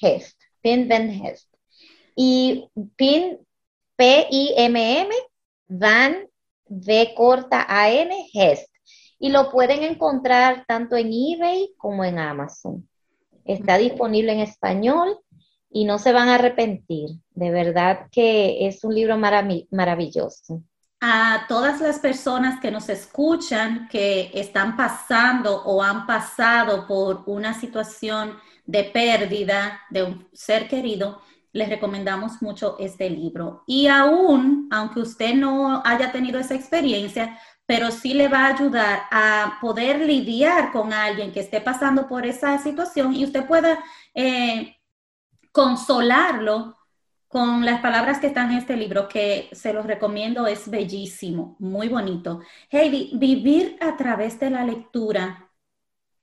Hest. 0.00 0.40
Pim 0.62 0.88
Van 0.88 1.10
Hest. 1.10 1.54
Y 2.14 2.70
Pim, 2.96 3.36
P-I-M-M, 3.96 5.10
Van, 5.68 6.26
V 6.64 7.12
corta 7.14 7.66
A-N, 7.68 8.30
Hest. 8.32 8.70
Y 9.18 9.28
lo 9.28 9.50
pueden 9.50 9.82
encontrar 9.82 10.64
tanto 10.66 10.96
en 10.96 11.08
eBay 11.12 11.74
como 11.76 12.06
en 12.06 12.18
Amazon. 12.18 12.88
Está 13.46 13.78
disponible 13.78 14.32
en 14.32 14.40
español 14.40 15.18
y 15.70 15.84
no 15.84 15.98
se 15.98 16.12
van 16.12 16.28
a 16.28 16.36
arrepentir. 16.36 17.10
De 17.34 17.50
verdad 17.50 18.08
que 18.10 18.66
es 18.66 18.82
un 18.84 18.94
libro 18.94 19.16
maravilloso. 19.18 20.62
A 21.00 21.44
todas 21.48 21.80
las 21.80 21.98
personas 21.98 22.60
que 22.60 22.70
nos 22.70 22.88
escuchan, 22.88 23.86
que 23.88 24.30
están 24.32 24.76
pasando 24.76 25.62
o 25.64 25.82
han 25.82 26.06
pasado 26.06 26.86
por 26.86 27.22
una 27.26 27.52
situación 27.52 28.38
de 28.64 28.84
pérdida 28.84 29.80
de 29.90 30.02
un 30.02 30.28
ser 30.32 30.68
querido, 30.68 31.20
les 31.52 31.68
recomendamos 31.68 32.42
mucho 32.42 32.76
este 32.78 33.08
libro. 33.10 33.62
Y 33.66 33.86
aún, 33.86 34.68
aunque 34.70 35.00
usted 35.00 35.34
no 35.34 35.82
haya 35.84 36.12
tenido 36.12 36.38
esa 36.38 36.54
experiencia, 36.54 37.38
pero 37.66 37.90
sí 37.90 38.14
le 38.14 38.28
va 38.28 38.46
a 38.46 38.54
ayudar 38.54 39.02
a 39.10 39.58
poder 39.60 40.00
lidiar 40.00 40.72
con 40.72 40.92
alguien 40.92 41.32
que 41.32 41.40
esté 41.40 41.60
pasando 41.60 42.06
por 42.08 42.24
esa 42.24 42.56
situación 42.58 43.14
y 43.14 43.24
usted 43.24 43.44
pueda 43.44 43.82
eh, 44.14 44.76
consolarlo 45.52 46.76
con 47.28 47.64
las 47.64 47.80
palabras 47.80 48.18
que 48.18 48.28
están 48.28 48.52
en 48.52 48.58
este 48.58 48.76
libro, 48.76 49.08
que 49.08 49.48
se 49.52 49.72
los 49.72 49.84
recomiendo, 49.84 50.46
es 50.46 50.70
bellísimo, 50.70 51.56
muy 51.58 51.88
bonito. 51.88 52.40
Heidi, 52.70 53.10
vivir 53.14 53.76
a 53.80 53.96
través 53.96 54.38
de 54.38 54.50
la 54.50 54.64
lectura, 54.64 55.50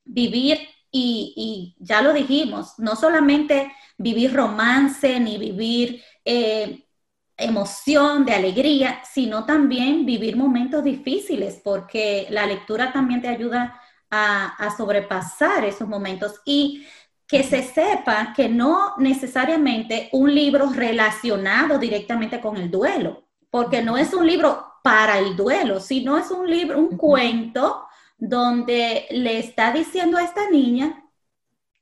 vivir, 0.05 0.59
y, 0.89 1.75
ya 1.79 2.01
lo 2.01 2.13
dijimos, 2.13 2.75
no 2.77 2.95
solamente 2.95 3.73
vivir 3.97 4.33
romance 4.33 5.19
ni 5.19 5.37
vivir 5.37 6.03
eh, 6.23 6.87
emoción, 7.37 8.25
de 8.25 8.33
alegría, 8.33 9.01
sino 9.11 9.45
también 9.45 10.05
vivir 10.05 10.35
momentos 10.35 10.83
difíciles, 10.83 11.59
porque 11.63 12.27
la 12.29 12.45
lectura 12.45 12.91
también 12.93 13.21
te 13.21 13.27
ayuda 13.27 13.79
a, 14.09 14.55
a 14.55 14.75
sobrepasar 14.75 15.65
esos 15.65 15.87
momentos. 15.87 16.41
Y 16.45 16.85
que 17.27 17.41
se 17.43 17.63
sepa 17.63 18.33
que 18.35 18.47
no 18.47 18.93
necesariamente 18.97 20.09
un 20.11 20.33
libro 20.35 20.69
relacionado 20.71 21.79
directamente 21.79 22.39
con 22.39 22.57
el 22.57 22.69
duelo, 22.69 23.23
porque 23.49 23.81
no 23.81 23.97
es 23.97 24.13
un 24.13 24.27
libro 24.27 24.73
para 24.83 25.17
el 25.17 25.35
duelo, 25.35 25.79
sino 25.79 26.17
es 26.17 26.29
un 26.29 26.47
libro, 26.47 26.77
un 26.77 26.97
cuento 26.97 27.87
donde 28.19 29.07
le 29.09 29.39
está 29.39 29.71
diciendo 29.71 30.17
a 30.17 30.23
esta 30.23 30.49
niña, 30.49 31.09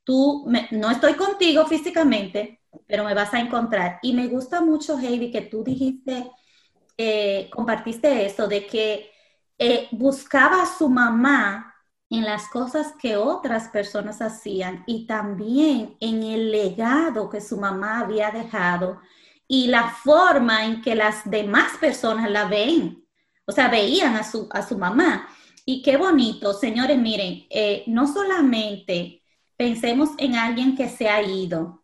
tú 0.04 0.46
no 0.70 0.90
estoy 0.90 1.14
contigo 1.14 1.66
físicamente, 1.66 2.61
pero 2.86 3.04
me 3.04 3.14
vas 3.14 3.32
a 3.34 3.40
encontrar. 3.40 3.98
Y 4.02 4.12
me 4.12 4.28
gusta 4.28 4.60
mucho, 4.60 4.98
Heidi, 4.98 5.30
que 5.30 5.42
tú 5.42 5.64
dijiste, 5.64 6.30
eh, 6.96 7.50
compartiste 7.52 8.26
eso, 8.26 8.48
de 8.48 8.66
que 8.66 9.10
eh, 9.58 9.88
buscaba 9.92 10.62
a 10.62 10.66
su 10.66 10.88
mamá 10.88 11.74
en 12.10 12.24
las 12.24 12.48
cosas 12.48 12.92
que 13.00 13.16
otras 13.16 13.68
personas 13.68 14.20
hacían 14.20 14.84
y 14.86 15.06
también 15.06 15.96
en 16.00 16.22
el 16.22 16.50
legado 16.50 17.30
que 17.30 17.40
su 17.40 17.56
mamá 17.56 18.00
había 18.00 18.30
dejado 18.30 19.00
y 19.48 19.68
la 19.68 19.90
forma 19.90 20.64
en 20.64 20.82
que 20.82 20.94
las 20.94 21.28
demás 21.30 21.72
personas 21.80 22.30
la 22.30 22.46
ven, 22.46 23.06
o 23.46 23.52
sea, 23.52 23.68
veían 23.68 24.16
a 24.16 24.24
su, 24.24 24.48
a 24.50 24.66
su 24.66 24.78
mamá. 24.78 25.28
Y 25.64 25.82
qué 25.82 25.96
bonito, 25.96 26.54
señores, 26.54 26.98
miren, 26.98 27.46
eh, 27.50 27.84
no 27.86 28.06
solamente 28.06 29.22
pensemos 29.56 30.10
en 30.18 30.36
alguien 30.36 30.76
que 30.76 30.88
se 30.88 31.08
ha 31.08 31.22
ido, 31.22 31.81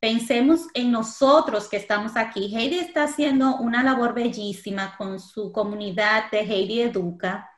pensemos 0.00 0.66
en 0.74 0.90
nosotros 0.92 1.68
que 1.68 1.76
estamos 1.76 2.16
aquí. 2.16 2.54
Heidi 2.54 2.78
está 2.78 3.04
haciendo 3.04 3.56
una 3.56 3.82
labor 3.82 4.14
bellísima 4.14 4.96
con 4.96 5.20
su 5.20 5.52
comunidad 5.52 6.30
de 6.30 6.40
Heidi 6.40 6.82
Educa. 6.82 7.50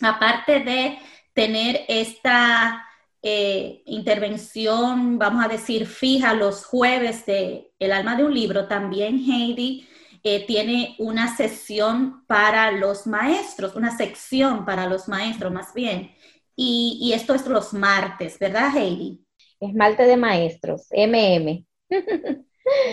Aparte 0.00 0.60
de 0.60 0.98
tener 1.32 1.84
esta 1.88 2.86
eh, 3.22 3.82
intervención, 3.86 5.18
vamos 5.18 5.44
a 5.44 5.48
decir, 5.48 5.86
fija 5.86 6.34
los 6.34 6.64
jueves 6.64 7.26
de 7.26 7.72
El 7.78 7.92
alma 7.92 8.16
de 8.16 8.24
un 8.24 8.34
libro, 8.34 8.68
también 8.68 9.18
Heidi 9.18 9.86
eh, 10.22 10.46
tiene 10.46 10.96
una 10.98 11.36
sesión 11.36 12.24
para 12.26 12.72
los 12.72 13.06
maestros, 13.06 13.76
una 13.76 13.96
sección 13.96 14.64
para 14.64 14.86
los 14.86 15.08
maestros 15.08 15.52
más 15.52 15.74
bien. 15.74 16.14
Y, 16.56 16.98
y 17.02 17.12
esto 17.12 17.34
es 17.34 17.46
los 17.46 17.72
martes, 17.74 18.38
¿verdad, 18.38 18.74
Heidi? 18.76 19.25
Es 19.60 19.74
martes 19.74 20.06
de 20.06 20.16
maestros, 20.16 20.88
MM. 20.90 21.64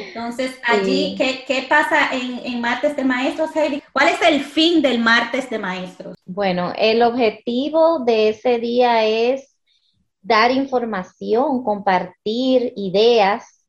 Entonces, 0.07 0.59
allí, 0.63 1.15
¿qué, 1.17 1.65
pasa 1.67 2.09
en, 2.13 2.61
martes 2.61 2.95
de 2.95 3.03
maestros, 3.03 3.55
Heidi? 3.55 3.81
¿Cuál 3.91 4.09
es 4.09 4.21
el 4.21 4.41
fin 4.43 4.81
del 4.81 4.99
martes 4.99 5.49
de 5.49 5.59
maestros? 5.59 6.15
Bueno, 6.25 6.73
el 6.77 7.01
objetivo 7.01 7.99
de 7.99 8.29
ese 8.29 8.59
día 8.59 9.05
es 9.05 9.55
dar 10.21 10.51
información, 10.51 11.63
compartir 11.63 12.73
ideas. 12.75 13.65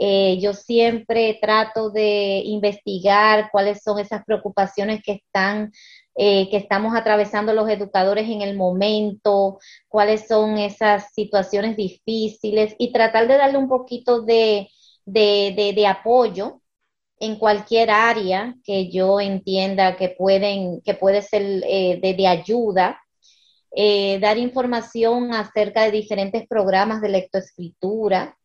Eh, 0.00 0.38
yo 0.40 0.54
siempre 0.54 1.38
trato 1.40 1.90
de 1.90 2.40
investigar 2.44 3.50
cuáles 3.50 3.82
son 3.82 3.98
esas 3.98 4.24
preocupaciones 4.24 5.02
que 5.02 5.12
están 5.12 5.72
eh, 6.20 6.48
que 6.50 6.56
estamos 6.56 6.96
atravesando 6.96 7.52
los 7.54 7.70
educadores 7.70 8.28
en 8.28 8.42
el 8.42 8.56
momento, 8.56 9.60
cuáles 9.86 10.26
son 10.26 10.58
esas 10.58 11.12
situaciones 11.14 11.76
difíciles 11.76 12.74
y 12.76 12.92
tratar 12.92 13.28
de 13.28 13.36
darle 13.36 13.58
un 13.58 13.68
poquito 13.68 14.22
de, 14.22 14.68
de, 15.06 15.86
apoyo 15.86 16.60
en 17.20 17.36
cualquier 17.36 17.90
área 17.90 18.56
que 18.64 18.90
yo 18.90 19.20
entienda 19.20 19.96
que 19.96 20.08
pueden, 20.08 20.80
que 20.82 20.94
puede 20.94 21.22
ser 21.22 21.62
eh, 21.68 22.00
de, 22.02 22.26
ayuda, 22.26 23.00
eh, 23.70 24.18
dar 24.20 24.38
información 24.38 25.32
acerca 25.34 25.84
de 25.84 25.92
diferentes 25.92 26.48
programas 26.48 27.00
de 27.00 27.10
lectoescritura, 27.10 28.36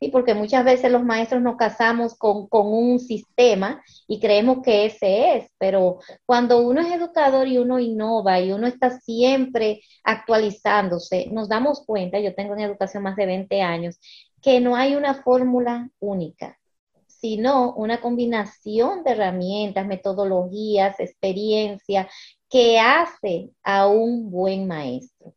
¿sí? 0.00 0.08
porque 0.08 0.34
muchas 0.34 0.64
veces 0.64 0.90
los 0.90 1.04
maestros 1.04 1.42
nos 1.42 1.56
casamos 1.56 2.16
con, 2.16 2.48
con, 2.48 2.66
un 2.66 2.98
sistema 2.98 3.82
y 4.06 4.20
creemos 4.20 4.58
que 4.62 4.86
ese 4.86 5.36
es, 5.36 5.48
pero 5.58 5.98
cuando 6.26 6.60
uno 6.66 6.80
es 6.80 6.92
educador 6.92 7.48
y 7.48 7.58
uno 7.58 7.78
innova 7.78 8.40
y 8.40 8.52
uno 8.52 8.66
está 8.66 8.90
siempre 9.00 9.80
actualizándose, 10.02 11.28
nos 11.32 11.48
damos 11.48 11.84
cuenta, 11.84 12.18
yo 12.18 12.34
tengo 12.34 12.54
en 12.54 12.60
educación 12.60 13.02
más 13.02 13.16
de 13.16 13.26
20 13.26 13.62
años, 13.62 13.98
que 14.42 14.60
no 14.60 14.76
hay 14.76 14.94
una 14.94 15.14
fórmula 15.14 15.88
única, 16.00 16.58
sino 17.06 17.72
una 17.74 18.02
combinación 18.02 19.02
de 19.02 19.12
herramientas, 19.12 19.86
metodologías, 19.86 21.00
experiencia 21.00 22.06
que 22.50 22.78
hace 22.78 23.50
a 23.62 23.86
un 23.86 24.30
buen 24.30 24.66
maestro. 24.66 25.34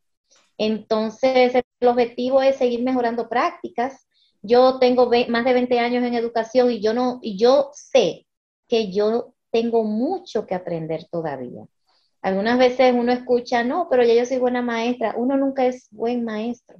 Entonces, 0.58 1.54
el 1.54 1.88
objetivo 1.88 2.42
es 2.42 2.56
seguir 2.56 2.82
mejorando 2.82 3.28
prácticas. 3.28 4.07
Yo 4.42 4.78
tengo 4.78 5.10
más 5.28 5.44
de 5.44 5.52
20 5.52 5.78
años 5.78 6.04
en 6.04 6.14
educación 6.14 6.70
y 6.70 6.80
yo 6.80 6.94
no 6.94 7.18
y 7.22 7.36
yo 7.38 7.70
sé 7.72 8.26
que 8.68 8.92
yo 8.92 9.34
tengo 9.50 9.84
mucho 9.84 10.46
que 10.46 10.54
aprender 10.54 11.06
todavía. 11.10 11.66
Algunas 12.20 12.58
veces 12.58 12.94
uno 12.94 13.12
escucha, 13.12 13.64
no, 13.64 13.88
pero 13.90 14.04
ya 14.04 14.14
yo 14.14 14.26
soy 14.26 14.38
buena 14.38 14.62
maestra. 14.62 15.14
Uno 15.16 15.36
nunca 15.36 15.66
es 15.66 15.88
buen 15.90 16.24
maestro. 16.24 16.78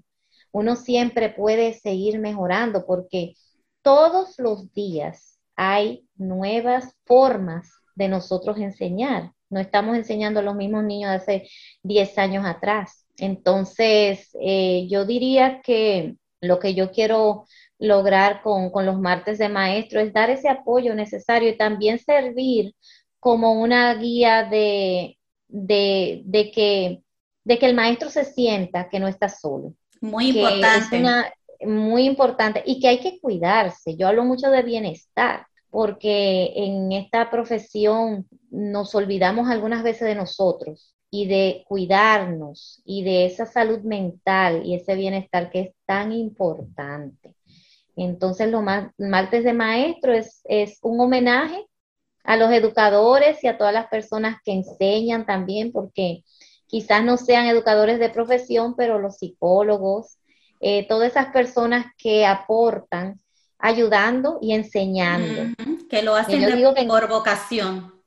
Uno 0.52 0.76
siempre 0.76 1.30
puede 1.30 1.74
seguir 1.74 2.18
mejorando 2.18 2.84
porque 2.86 3.34
todos 3.82 4.38
los 4.38 4.72
días 4.72 5.38
hay 5.56 6.06
nuevas 6.16 6.94
formas 7.04 7.70
de 7.94 8.08
nosotros 8.08 8.58
enseñar. 8.58 9.32
No 9.50 9.60
estamos 9.60 9.96
enseñando 9.96 10.40
a 10.40 10.42
los 10.42 10.54
mismos 10.54 10.84
niños 10.84 11.10
de 11.10 11.16
hace 11.16 11.48
10 11.82 12.18
años 12.18 12.44
atrás. 12.46 13.06
Entonces, 13.16 14.30
eh, 14.40 14.86
yo 14.88 15.04
diría 15.04 15.60
que 15.62 16.16
lo 16.40 16.58
que 16.58 16.74
yo 16.74 16.90
quiero 16.90 17.46
lograr 17.78 18.42
con, 18.42 18.70
los 18.84 18.98
martes 18.98 19.38
de 19.38 19.48
maestro 19.48 20.00
es 20.00 20.12
dar 20.12 20.30
ese 20.30 20.48
apoyo 20.48 20.94
necesario 20.94 21.50
y 21.50 21.56
también 21.56 21.98
servir 21.98 22.74
como 23.20 23.52
una 23.52 23.94
guía 23.94 24.44
de, 24.44 25.18
de, 25.48 26.50
que, 26.54 27.02
de 27.44 27.58
que 27.58 27.66
el 27.66 27.74
maestro 27.74 28.10
se 28.10 28.24
sienta 28.24 28.88
que 28.88 29.00
no 29.00 29.08
está 29.08 29.28
solo. 29.28 29.74
Muy 30.00 30.28
importante. 30.28 31.02
muy 31.60 32.04
importante 32.04 32.62
y 32.64 32.80
que 32.80 32.88
hay 32.88 33.00
que 33.00 33.20
cuidarse. 33.20 33.96
Yo 33.96 34.08
hablo 34.08 34.24
mucho 34.24 34.50
de 34.50 34.62
bienestar 34.62 35.46
porque 35.70 36.52
en 36.54 36.92
esta 36.92 37.30
profesión 37.30 38.26
nos 38.50 38.94
olvidamos 38.94 39.50
algunas 39.50 39.82
veces 39.82 40.08
de 40.08 40.14
nosotros 40.14 40.94
y 41.10 41.26
de 41.26 41.64
cuidarnos 41.66 42.82
y 42.84 43.02
de 43.02 43.26
esa 43.26 43.46
salud 43.46 43.80
mental 43.80 44.62
y 44.64 44.74
ese 44.74 44.94
bienestar 44.94 45.50
que 45.50 45.60
es 45.60 45.70
tan 45.86 46.12
importante. 46.12 47.34
Entonces, 47.96 48.50
lo 48.50 48.62
más, 48.62 48.92
martes 48.98 49.42
de 49.44 49.52
maestro 49.52 50.12
es, 50.12 50.40
es 50.44 50.78
un 50.82 51.00
homenaje 51.00 51.66
a 52.24 52.36
los 52.36 52.52
educadores 52.52 53.42
y 53.42 53.48
a 53.48 53.56
todas 53.56 53.72
las 53.72 53.88
personas 53.88 54.36
que 54.44 54.52
enseñan 54.52 55.24
también, 55.24 55.72
porque 55.72 56.24
quizás 56.66 57.02
no 57.02 57.16
sean 57.16 57.46
educadores 57.46 57.98
de 57.98 58.10
profesión, 58.10 58.76
pero 58.76 58.98
los 58.98 59.16
psicólogos, 59.16 60.18
eh, 60.60 60.86
todas 60.86 61.10
esas 61.10 61.32
personas 61.32 61.86
que 61.96 62.26
aportan 62.26 63.18
ayudando 63.58 64.38
y 64.40 64.52
enseñando. 64.52 65.54
que 65.88 66.02
lo 66.02 66.14
hacen 66.14 66.86
por 66.86 67.08
vocación. 67.08 67.97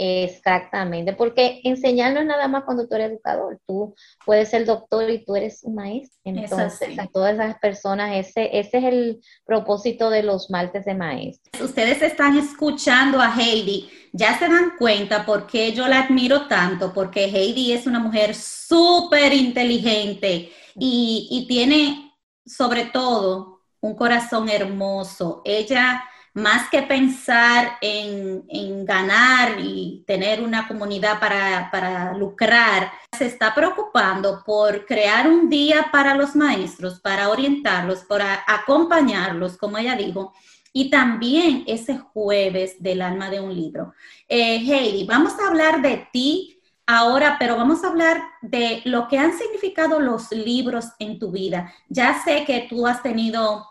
Exactamente, 0.00 1.12
porque 1.12 1.60
enseñar 1.64 2.14
no 2.14 2.20
es 2.20 2.26
nada 2.26 2.46
más 2.46 2.62
cuando 2.62 2.86
tú 2.86 2.94
eres 2.94 3.10
educador, 3.10 3.58
tú 3.66 3.96
puedes 4.24 4.48
ser 4.48 4.64
doctor 4.64 5.10
y 5.10 5.24
tú 5.24 5.34
eres 5.34 5.64
un 5.64 5.74
maestro. 5.74 6.16
Entonces, 6.22 6.96
a 6.96 7.08
todas 7.08 7.34
esas 7.34 7.58
personas, 7.58 8.14
ese, 8.14 8.56
ese 8.56 8.78
es 8.78 8.84
el 8.84 9.20
propósito 9.44 10.08
de 10.08 10.22
los 10.22 10.50
martes 10.50 10.84
de 10.84 10.94
maestro. 10.94 11.64
Ustedes 11.64 12.00
están 12.00 12.38
escuchando 12.38 13.20
a 13.20 13.34
Heidi, 13.34 13.90
ya 14.12 14.38
se 14.38 14.46
dan 14.46 14.74
cuenta 14.78 15.26
por 15.26 15.48
qué 15.48 15.72
yo 15.72 15.88
la 15.88 16.04
admiro 16.04 16.46
tanto, 16.46 16.92
porque 16.94 17.24
Heidi 17.24 17.72
es 17.72 17.88
una 17.88 17.98
mujer 17.98 18.36
súper 18.36 19.32
inteligente 19.32 20.52
y, 20.76 21.26
y 21.28 21.48
tiene 21.48 22.12
sobre 22.46 22.84
todo 22.84 23.62
un 23.80 23.96
corazón 23.96 24.48
hermoso. 24.48 25.42
Ella 25.44 26.04
más 26.38 26.70
que 26.70 26.82
pensar 26.82 27.76
en, 27.80 28.38
ganar 28.84 29.58
y 29.58 30.04
tener 30.06 30.40
una 30.40 30.66
comunidad 30.66 31.20
para, 31.20 32.14
lucrar, 32.14 32.90
se 33.16 33.26
está 33.26 33.54
preocupando 33.54 34.42
por 34.46 34.86
crear 34.86 35.28
un 35.28 35.50
día 35.50 35.88
para 35.92 36.14
los 36.14 36.34
maestros, 36.34 37.00
para 37.00 37.28
orientarlos, 37.28 38.00
para 38.04 38.44
acompañarlos, 38.46 39.58
como 39.58 39.76
ella 39.76 39.96
dijo, 39.96 40.32
y 40.72 40.90
también 40.90 41.64
ese 41.66 41.98
jueves 41.98 42.82
del 42.82 43.02
alma 43.02 43.28
de 43.30 43.40
un 43.40 43.54
libro. 43.54 43.92
Eh, 44.28 44.56
Heidi, 44.56 45.04
vamos 45.04 45.34
a 45.38 45.48
hablar 45.48 45.82
de 45.82 46.08
ti 46.12 46.60
ahora, 46.86 47.36
pero 47.38 47.56
vamos 47.56 47.84
a 47.84 47.88
hablar 47.88 48.22
de 48.40 48.80
lo 48.84 49.08
que 49.08 49.18
han 49.18 49.36
significado 49.36 50.00
los 50.00 50.30
libros 50.30 50.86
en 50.98 51.18
tu 51.18 51.30
vida. 51.30 51.72
Ya 51.88 52.22
sé 52.22 52.44
que 52.46 52.66
tú 52.70 52.86
has 52.86 53.02
tenido 53.02 53.66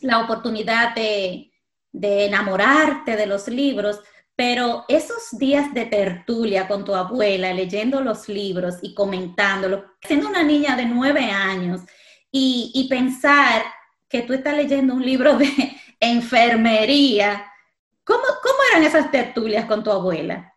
la 0.00 0.20
oportunidad 0.20 0.94
de 0.94 1.49
de 1.92 2.26
enamorarte 2.26 3.16
de 3.16 3.26
los 3.26 3.48
libros, 3.48 4.00
pero 4.36 4.84
esos 4.88 5.38
días 5.38 5.74
de 5.74 5.86
tertulia 5.86 6.66
con 6.66 6.84
tu 6.84 6.94
abuela, 6.94 7.52
leyendo 7.52 8.00
los 8.00 8.28
libros 8.28 8.76
y 8.82 8.94
comentándolos, 8.94 9.84
siendo 10.02 10.28
una 10.28 10.42
niña 10.42 10.76
de 10.76 10.86
nueve 10.86 11.30
años 11.30 11.82
y, 12.32 12.86
pensar 12.88 13.64
que 14.08 14.22
tú 14.22 14.32
estás 14.32 14.56
leyendo 14.56 14.94
un 14.94 15.04
libro 15.04 15.36
de 15.36 15.46
enfermería, 16.00 17.52
¿cómo, 18.04 18.22
cómo 18.42 18.58
eran 18.70 18.84
esas 18.84 19.10
tertulias 19.10 19.66
con 19.66 19.84
tu 19.84 19.90
abuela? 19.90 20.54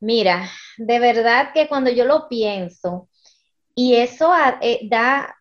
Mira, 0.00 0.50
de 0.78 0.98
verdad 0.98 1.52
que 1.52 1.68
cuando 1.68 1.90
yo 1.90 2.04
lo 2.04 2.28
pienso, 2.28 3.08
y 3.74 3.96
eso 3.96 4.32
eh, 4.60 4.80
da, 4.88 5.36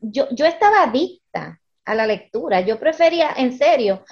yo, 0.00 0.28
yo 0.30 0.46
estaba 0.46 0.84
adicta 0.84 1.60
a 1.88 1.94
la 1.94 2.06
lectura. 2.06 2.60
Yo 2.60 2.78
prefería, 2.78 3.30
en 3.36 3.56
serio, 3.56 4.04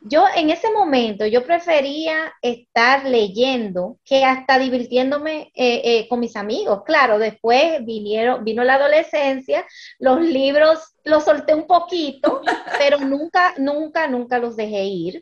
yo 0.00 0.24
en 0.34 0.48
ese 0.48 0.72
momento, 0.72 1.26
yo 1.26 1.44
prefería 1.44 2.32
estar 2.40 3.04
leyendo 3.04 3.98
que 4.04 4.24
hasta 4.24 4.58
divirtiéndome 4.58 5.52
eh, 5.54 5.82
eh, 5.84 6.08
con 6.08 6.20
mis 6.20 6.36
amigos. 6.36 6.82
Claro, 6.86 7.18
después 7.18 7.84
vinieron, 7.84 8.44
vino 8.44 8.64
la 8.64 8.76
adolescencia, 8.76 9.66
los 9.98 10.20
libros 10.22 10.94
los 11.04 11.24
solté 11.24 11.54
un 11.54 11.66
poquito, 11.66 12.40
pero 12.78 12.98
nunca, 12.98 13.54
nunca, 13.58 14.08
nunca 14.08 14.38
los 14.38 14.56
dejé 14.56 14.84
ir. 14.84 15.20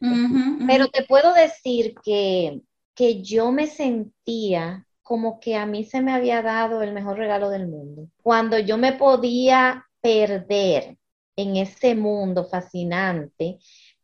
Pero 0.66 0.88
te 0.88 1.02
puedo 1.04 1.34
decir 1.34 1.94
que, 2.04 2.60
que 2.94 3.22
yo 3.22 3.50
me 3.50 3.66
sentía 3.66 4.86
como 5.02 5.40
que 5.40 5.56
a 5.56 5.66
mí 5.66 5.84
se 5.84 6.02
me 6.02 6.12
había 6.12 6.42
dado 6.42 6.82
el 6.82 6.92
mejor 6.92 7.16
regalo 7.16 7.50
del 7.50 7.66
mundo. 7.66 8.08
Cuando 8.22 8.58
yo 8.58 8.76
me 8.76 8.92
podía 8.92 9.86
perder 10.00 10.96
en 11.36 11.56
ese 11.56 11.94
mundo 11.94 12.44
fascinante 12.44 13.58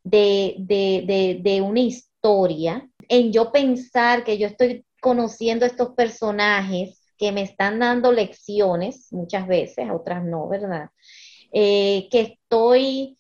de, 0.05 1.61
una 1.65 1.81
historia, 1.81 2.89
en 3.09 3.33
yo 3.33 3.51
pensar 3.51 4.25
que 4.25 4.39
yo 4.39 4.47
estoy 4.47 4.85
conociendo 5.01 5.67
estos 5.67 5.91
personajes 5.95 7.01
que 7.19 7.33
me 7.33 7.43
están 7.43 7.79
dando 7.79 8.13
lecciones, 8.13 9.13
muchas 9.13 9.47
veces, 9.47 9.89
otras 9.91 10.25
no, 10.25 10.49
¿verdad? 10.49 10.91
Eh, 11.53 12.09
que 12.11 12.21
estoy 12.21 13.19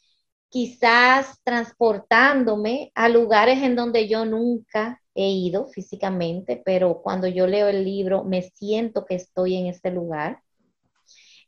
quizás 0.48 1.38
transportándome 1.44 2.92
a 2.94 3.08
lugares 3.08 3.62
en 3.62 3.74
donde 3.74 4.06
yo 4.08 4.24
nunca 4.24 5.00
he 5.14 5.30
ido 5.30 5.68
físicamente, 5.68 6.60
pero 6.64 7.00
cuando 7.02 7.26
yo 7.26 7.46
leo 7.46 7.68
el 7.68 7.84
libro 7.84 8.24
me 8.24 8.42
siento 8.42 9.04
que 9.04 9.14
estoy 9.14 9.56
en 9.56 9.66
ese 9.66 9.90
lugar. 9.90 10.42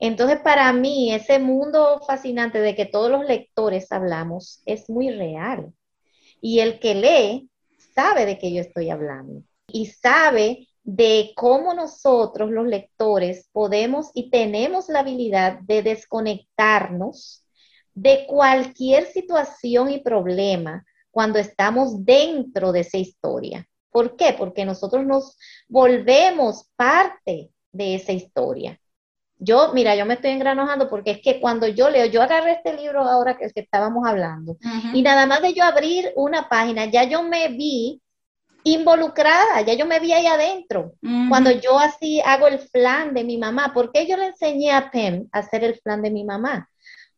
Entonces, 0.07 0.41
para 0.41 0.71
mí, 0.75 1.15
ese 1.15 1.39
mundo 1.39 1.99
fascinante 2.07 2.61
de 2.61 2.75
que 2.75 2.85
todos 2.85 3.11
los 3.11 3.25
lectores 3.25 3.91
hablamos 3.91 4.61
es 4.67 4.91
muy 4.91 5.11
real. 5.11 5.73
Y 6.43 6.61
el 6.61 6.79
que 6.79 6.95
lee 6.95 7.51
sabe 7.95 8.27
de 8.27 8.39
qué 8.39 8.53
yo 8.53 8.61
estoy 8.61 8.91
hablando 8.91 9.43
y 9.67 9.87
sabe 9.87 10.69
de 10.83 11.33
cómo 11.35 11.73
nosotros 11.73 12.51
los 12.51 12.67
lectores 12.67 13.49
podemos 13.51 14.11
y 14.13 14.29
tenemos 14.29 14.91
la 14.91 15.01
habilidad 15.01 15.61
de 15.61 15.83
desconectarnos 15.83 17.47
de 17.95 18.27
cualquier 18.27 19.07
situación 19.07 19.89
y 19.91 20.01
problema 20.01 20.85
cuando 21.11 21.39
estamos 21.39 22.05
dentro 22.05 22.73
de 22.73 22.81
esa 22.81 22.99
historia. 22.99 23.67
¿Por 23.91 24.17
qué? 24.17 24.35
Porque 24.37 24.67
nosotros 24.67 25.07
nos 25.07 25.39
volvemos 25.67 26.69
parte 26.77 27.53
de 27.73 27.95
esa 27.95 28.13
historia. 28.13 28.79
Yo, 29.39 29.73
mira, 29.75 29.97
yo 29.97 30.07
me 30.07 30.15
estoy 30.15 30.31
engranojando 30.31 30.89
porque 30.89 31.11
es 31.13 31.21
que 31.21 31.41
cuando 31.41 31.67
yo 31.67 31.91
leo, 31.91 32.07
yo 32.07 32.23
agarré 32.23 32.53
este 32.53 32.73
libro 32.75 33.01
ahora 33.01 33.37
que, 33.37 33.51
que 33.51 33.61
estábamos 33.61 34.07
hablando, 34.07 34.57
y 34.93 35.03
nada 35.03 35.27
más 35.27 35.43
de 35.43 35.53
yo 35.53 35.65
abrir 35.65 36.13
una 36.17 36.49
página, 36.49 36.87
ya 36.87 37.05
yo 37.05 37.23
me 37.23 37.49
vi 37.49 38.01
involucrada, 38.65 39.61
ya 39.61 39.75
yo 39.75 39.87
me 39.87 40.01
vi 40.01 40.13
ahí 40.13 40.27
adentro. 40.27 40.95
Cuando 41.29 41.51
yo 41.51 41.79
así 41.79 42.21
hago 42.25 42.47
el 42.47 42.59
flan 42.59 43.13
de 43.13 43.25
mi 43.25 43.37
mamá, 43.37 43.73
¿por 43.75 43.93
qué 43.93 44.07
yo 44.07 44.17
le 44.17 44.27
enseñé 44.27 44.73
a 44.73 44.91
Pem 44.91 45.29
a 45.33 45.41
hacer 45.41 45.65
el 45.65 45.79
flan 45.81 46.01
de 46.03 46.11
mi 46.11 46.25
mamá? 46.25 46.71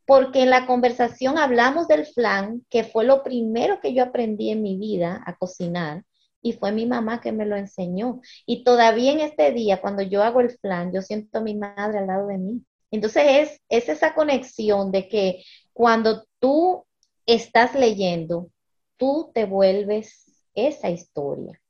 Porque 0.05 0.42
en 0.42 0.50
la 0.50 0.66
conversación 0.66 1.38
hablamos 1.38 1.87
del 1.87 2.07
flan, 2.07 2.64
que 2.68 2.85
fue 2.85 3.05
lo 3.05 3.22
primero 3.22 3.81
que 3.81 3.94
yo 3.94 4.02
aprendí 4.02 4.50
en 4.50 4.62
mi 4.62 4.76
vida 4.76 5.22
a 5.24 5.37
cocinar 5.37 6.02
y 6.47 6.53
fue 6.53 6.71
mi 6.71 6.87
mamá 6.87 7.21
que 7.21 7.33
me 7.33 7.45
lo 7.45 7.57
enseñó. 7.57 8.21
Y 8.47 8.63
todavía 8.63 9.11
en 9.11 9.19
este 9.19 9.51
día, 9.51 9.81
cuando 9.81 10.03
yo 10.03 10.23
hago 10.23 10.41
el 10.41 10.51
flan, 10.51 10.93
yo 10.93 11.03
siento 11.03 11.39
a 11.39 11.41
mi 11.41 11.57
madre 11.57 11.99
al 11.99 12.07
lado 12.07 12.29
de 12.29 12.39
mí. 12.39 12.63
Entonces 12.93 13.25
es, 13.27 13.61
es 13.69 13.89
esa 13.89 14.15
conexión 14.15 14.93
de 14.93 15.09
que 15.09 15.43
cuando 15.73 16.25
tú 16.39 16.85
estás 17.27 17.75
leyendo, 17.75 18.49
tú 18.97 19.33
te 19.35 19.45
vuelves 19.45 20.25
esa 20.55 20.89
historia. 20.89 21.61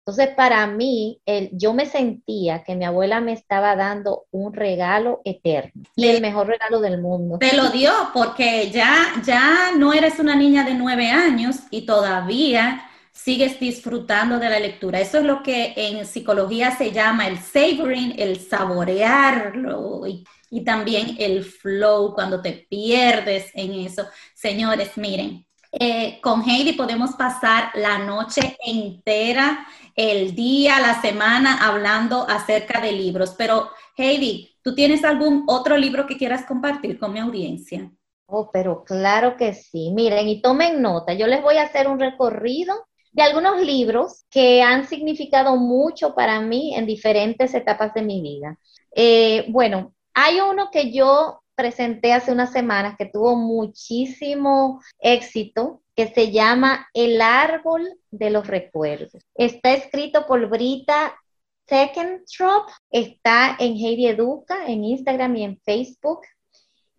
Entonces, 0.00 0.34
para 0.34 0.66
mí, 0.66 1.20
el, 1.24 1.50
yo 1.52 1.74
me 1.74 1.86
sentía 1.86 2.64
que 2.64 2.74
mi 2.74 2.86
abuela 2.86 3.20
me 3.20 3.34
estaba 3.34 3.76
dando 3.76 4.24
un 4.32 4.52
regalo 4.52 5.20
eterno 5.24 5.84
y 5.94 6.08
el 6.08 6.20
mejor 6.22 6.48
regalo 6.48 6.80
del 6.80 7.00
mundo. 7.00 7.38
Te 7.38 7.54
lo 7.54 7.68
dio 7.68 7.92
porque 8.14 8.70
ya, 8.72 9.22
ya 9.24 9.70
no 9.76 9.92
eres 9.92 10.18
una 10.18 10.34
niña 10.34 10.64
de 10.64 10.74
nueve 10.74 11.08
años 11.08 11.58
y 11.70 11.86
todavía 11.86 12.87
sigues 13.18 13.58
disfrutando 13.58 14.38
de 14.38 14.48
la 14.48 14.60
lectura. 14.60 15.00
Eso 15.00 15.18
es 15.18 15.24
lo 15.24 15.42
que 15.42 15.74
en 15.76 16.06
psicología 16.06 16.76
se 16.76 16.92
llama 16.92 17.26
el 17.26 17.38
savoring, 17.38 18.14
el 18.16 18.38
saborearlo 18.38 20.02
y, 20.06 20.24
también 20.64 21.16
el 21.18 21.44
flow, 21.44 22.14
cuando 22.14 22.40
te 22.40 22.66
pierdes 22.70 23.50
en 23.54 23.72
eso. 23.72 24.06
Señores, 24.34 24.96
miren, 24.96 25.46
eh, 25.72 26.20
con 26.22 26.48
Heidi 26.48 26.72
podemos 26.72 27.12
pasar 27.16 27.70
la 27.74 27.98
noche 27.98 28.56
entera, 28.64 29.66
el 29.94 30.34
día, 30.34 30.80
la 30.80 31.00
semana 31.02 31.66
hablando 31.66 32.26
acerca 32.28 32.80
de 32.80 32.92
libros. 32.92 33.34
Pero 33.36 33.70
Heidi, 33.96 34.56
¿tú 34.62 34.74
tienes 34.74 35.04
algún 35.04 35.44
otro 35.48 35.76
libro 35.76 36.06
que 36.06 36.16
quieras 36.16 36.46
compartir 36.46 36.98
con 36.98 37.12
mi 37.12 37.18
audiencia? 37.18 37.90
Oh, 38.26 38.50
pero 38.52 38.84
claro 38.84 39.36
que 39.36 39.54
sí. 39.54 39.90
Miren, 39.92 40.28
y 40.28 40.40
tomen 40.40 40.80
nota, 40.80 41.14
yo 41.14 41.26
les 41.26 41.42
voy 41.42 41.56
a 41.56 41.64
hacer 41.64 41.88
un 41.88 41.98
recorrido 41.98 42.87
de 43.18 43.24
algunos 43.24 43.60
libros 43.60 44.24
que 44.30 44.62
han 44.62 44.86
significado 44.86 45.56
mucho 45.56 46.14
para 46.14 46.40
mí 46.40 46.76
en 46.76 46.86
diferentes 46.86 47.52
etapas 47.52 47.92
de 47.92 48.02
mi 48.02 48.22
vida. 48.22 48.56
Eh, 48.94 49.44
bueno, 49.48 49.92
hay 50.14 50.38
uno 50.38 50.70
que 50.70 50.92
yo 50.92 51.42
presenté 51.56 52.12
hace 52.12 52.30
unas 52.30 52.52
semanas 52.52 52.94
que 52.96 53.06
tuvo 53.06 53.34
muchísimo 53.34 54.80
éxito, 55.00 55.82
que 55.96 56.06
se 56.06 56.30
llama 56.30 56.86
El 56.94 57.20
árbol 57.20 57.88
de 58.12 58.30
los 58.30 58.46
recuerdos. 58.46 59.20
Está 59.34 59.72
escrito 59.72 60.24
por 60.24 60.48
Brita 60.48 61.18
Tekentrop, 61.66 62.68
está 62.88 63.56
en 63.58 63.72
Heidi 63.72 64.06
Educa, 64.06 64.64
en 64.68 64.84
Instagram 64.84 65.34
y 65.34 65.42
en 65.42 65.58
Facebook. 65.58 66.20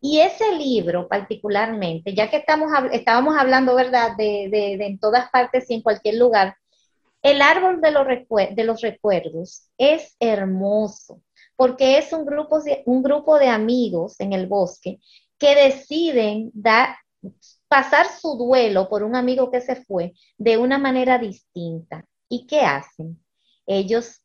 Y 0.02 0.20
ese 0.20 0.56
libro 0.56 1.08
particularmente, 1.08 2.14
ya 2.14 2.30
que 2.30 2.38
estamos, 2.38 2.72
estábamos 2.92 3.36
hablando, 3.38 3.76
¿verdad?, 3.76 4.16
de, 4.18 4.48
de, 4.50 4.86
en 4.86 5.00
todas 5.00 5.30
partes 5.30 5.70
y 5.70 5.76
en 5.76 5.82
cualquier 5.82 6.16
lugar, 6.16 6.56
el 7.22 7.42
árbol 7.42 7.82
de 7.82 7.92
los, 8.64 8.82
recuerdos 8.82 9.68
es 9.78 10.16
hermoso 10.20 11.22
porque 11.58 11.98
es 11.98 12.14
un 12.14 12.26
grupo, 12.26 12.62
un 12.86 13.04
grupo 13.04 13.38
de 13.38 13.50
amigos 13.50 14.18
en 14.20 14.32
el 14.32 14.48
bosque 14.48 15.00
que 15.38 15.56
deciden 15.56 16.52
dar, 16.54 16.96
pasar 17.68 18.08
su 18.08 18.38
duelo 18.38 18.88
por 18.88 19.04
un 19.04 19.18
amigo 19.18 19.52
que 19.52 19.60
se 19.60 19.76
fue 19.76 20.14
de 20.38 20.58
una 20.58 20.78
manera 20.78 21.18
distinta. 21.18 22.06
¿Y 22.30 22.48
qué 22.48 22.62
hacen? 22.62 23.22
Ellos 23.66 24.22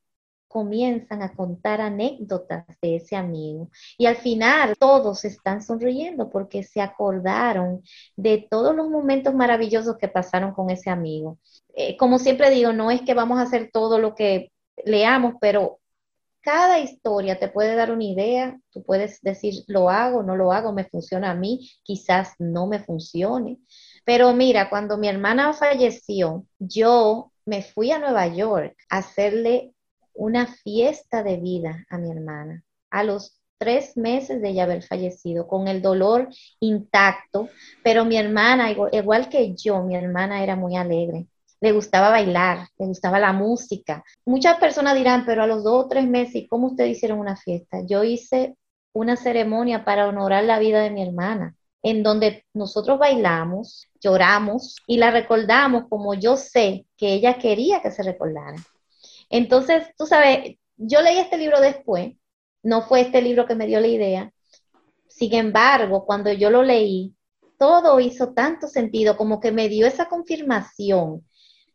comienzan 0.55 1.21
a 1.21 1.35
contar 1.35 1.81
anécdotas 1.81 2.65
de 2.81 2.95
ese 2.95 3.17
amigo 3.17 3.71
y 3.99 4.07
al 4.07 4.15
final 4.15 4.77
todos 4.79 5.25
están 5.25 5.61
sonriendo 5.61 6.31
porque 6.31 6.63
se 6.63 6.81
acordaron 6.81 7.83
de 8.15 8.47
todos 8.49 8.73
los 8.77 8.89
momentos 8.89 9.35
maravillosos 9.35 9.97
que 9.99 10.07
pasaron 10.07 10.55
con 10.55 10.71
ese 10.71 10.91
amigo. 10.91 11.39
Eh, 11.75 11.97
como 11.97 12.21
siempre 12.21 12.51
digo, 12.51 12.73
no 12.73 12.93
es 12.93 13.03
que 13.03 13.15
vamos 13.15 13.41
a 13.41 13.43
hacer 13.43 13.71
todo 13.73 13.99
lo 13.99 14.15
que 14.15 14.53
leamos, 14.85 15.35
pero 15.41 15.81
cada 16.41 16.79
historia 16.79 17.37
te 17.41 17.49
puede 17.49 17.75
dar 17.75 17.91
una 17.91 18.05
idea, 18.05 18.57
tú 18.71 18.85
puedes 18.85 19.21
decir, 19.23 19.65
lo 19.67 19.91
hago, 19.91 20.23
no 20.23 20.37
lo 20.37 20.53
hago, 20.53 20.73
me 20.73 20.85
funciona 20.85 21.33
a 21.33 21.35
mí, 21.35 21.69
quizás 21.83 22.35
no 22.39 22.69
me 22.69 22.79
funcione. 22.79 23.59
Pero 24.05 24.33
mira, 24.35 24.71
cuando 24.71 24.99
mi 24.99 25.09
hermana 25.09 25.53
falleció, 25.53 26.47
yo 26.61 27.33
me 27.45 27.63
fui 27.63 27.91
a 27.91 27.99
Nueva 27.99 28.29
York 28.29 28.77
a 28.89 28.99
hacerle 28.99 29.75
una 30.15 30.47
fiesta 30.47 31.23
de 31.23 31.37
vida 31.37 31.85
a 31.89 31.99
mi 31.99 32.11
hermana. 32.11 32.63
A 32.91 33.05
los 33.05 33.41
tres 33.59 33.97
meses 33.97 34.41
de 34.41 34.51
ella 34.51 34.65
haber 34.65 34.83
fallecido, 34.83 35.47
con 35.47 35.69
el 35.69 35.83
dolor 35.83 36.29
intacto, 36.61 37.49
pero 37.83 38.05
mi 38.05 38.17
hermana, 38.17 38.71
igual 38.71 39.29
que 39.29 39.55
yo, 39.55 39.83
mi 39.83 39.97
hermana 39.97 40.43
era 40.43 40.57
muy 40.57 40.77
alegre 40.77 41.27
le 41.65 41.73
gustaba 41.73 42.11
bailar, 42.11 42.69
le 42.79 42.87
gustaba 42.87 43.19
la 43.19 43.33
música. 43.33 44.05
Muchas 44.27 44.59
personas 44.59 44.95
dirán, 44.97 45.25
pero 45.25 45.43
a 45.43 45.47
los 45.47 45.65
dos 45.65 45.87
o 45.87 45.89
tres 45.89 46.07
meses, 46.07 46.45
¿cómo 46.51 46.67
ustedes 46.67 46.99
hicieron 46.99 47.19
una 47.19 47.37
fiesta? 47.37 47.79
Yo 47.87 48.05
hice 48.05 48.59
una 48.93 49.17
ceremonia 49.17 49.83
para 49.83 50.07
honorar 50.07 50.45
la 50.45 50.59
vida 50.59 50.83
de 50.83 50.91
mi 50.91 51.03
hermana, 51.03 51.57
en 51.83 52.03
donde 52.03 52.45
nosotros 52.53 52.99
bailamos, 52.99 53.89
lloramos 53.99 54.77
y 54.87 54.99
la 54.99 55.11
recordamos 55.11 55.85
como 55.89 56.13
yo 56.13 56.37
sé 56.37 56.85
que 56.99 57.15
ella 57.15 57.39
quería 57.39 57.81
que 57.81 57.91
se 57.91 58.03
recordara. 58.03 58.57
Entonces, 59.35 59.89
tú 59.99 60.07
sabes, 60.07 60.59
yo 60.77 61.03
leí 61.03 61.19
este 61.19 61.37
libro 61.37 61.61
después, 61.61 62.15
no 62.63 62.83
fue 62.83 63.01
este 63.01 63.21
libro 63.21 63.47
que 63.47 63.57
me 63.57 63.67
dio 63.67 63.81
la 63.81 63.89
idea. 63.89 64.33
Sin 65.09 65.35
embargo, 65.35 66.05
cuando 66.07 66.33
yo 66.33 66.51
lo 66.51 66.63
leí, 66.63 67.17
todo 67.59 67.99
hizo 67.99 68.33
tanto 68.33 68.69
sentido, 68.69 69.17
como 69.17 69.41
que 69.41 69.51
me 69.51 69.69
dio 69.69 69.89
esa 69.89 70.09
confirmación 70.09 71.25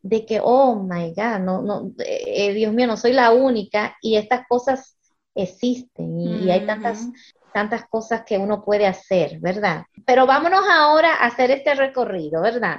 de 0.01 0.25
que, 0.25 0.39
oh 0.41 0.75
my 0.75 1.13
God, 1.13 1.39
no, 1.41 1.61
no, 1.61 1.91
eh, 2.05 2.53
Dios 2.53 2.71
mío, 2.71 2.87
no 2.87 2.95
soy 2.95 3.11
la 3.11 3.33
única 3.33 3.97
y 4.01 4.15
estas 4.15 4.47
cosas 4.47 4.97
existen 5.35 6.17
y, 6.17 6.49
hay 6.49 6.65
tantas, 6.65 7.09
tantas 7.53 7.89
cosas 7.89 8.23
que 8.25 8.37
uno 8.37 8.63
puede 8.63 8.87
hacer, 8.87 9.37
¿verdad? 9.41 9.83
Pero 10.05 10.25
vámonos 10.25 10.63
ahora 10.71 11.13
a 11.13 11.25
hacer 11.25 11.51
este 11.51 11.75
recorrido, 11.75 12.41
¿verdad? 12.41 12.77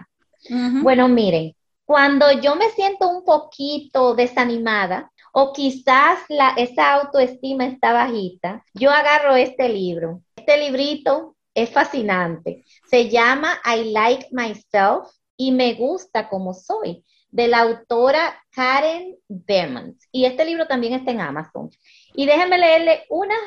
Bueno, 0.82 1.06
miren, 1.06 1.54
cuando 1.90 2.30
yo 2.30 2.54
me 2.54 2.70
siento 2.70 3.08
un 3.08 3.24
poquito 3.24 4.14
desanimada 4.14 5.10
o 5.32 5.52
quizás 5.52 6.20
la, 6.28 6.50
esa 6.50 6.94
autoestima 6.94 7.66
está 7.66 7.92
bajita, 7.92 8.64
yo 8.74 8.92
agarro 8.92 9.34
este 9.34 9.68
libro. 9.68 10.22
Este 10.36 10.56
librito 10.56 11.34
es 11.52 11.68
fascinante. 11.68 12.64
Se 12.88 13.10
llama 13.10 13.60
I 13.64 13.90
Like 13.90 14.28
Myself 14.30 15.08
y 15.36 15.50
me 15.50 15.74
gusta 15.74 16.28
como 16.28 16.54
soy, 16.54 17.04
de 17.28 17.48
la 17.48 17.62
autora 17.62 18.40
Karen 18.52 19.16
Bermans. 19.26 20.06
Y 20.12 20.26
este 20.26 20.44
libro 20.44 20.68
también 20.68 20.92
está 20.92 21.10
en 21.10 21.20
Amazon. 21.20 21.70
Y 22.14 22.24
déjenme 22.24 22.56
leerle 22.56 23.04
unas 23.08 23.40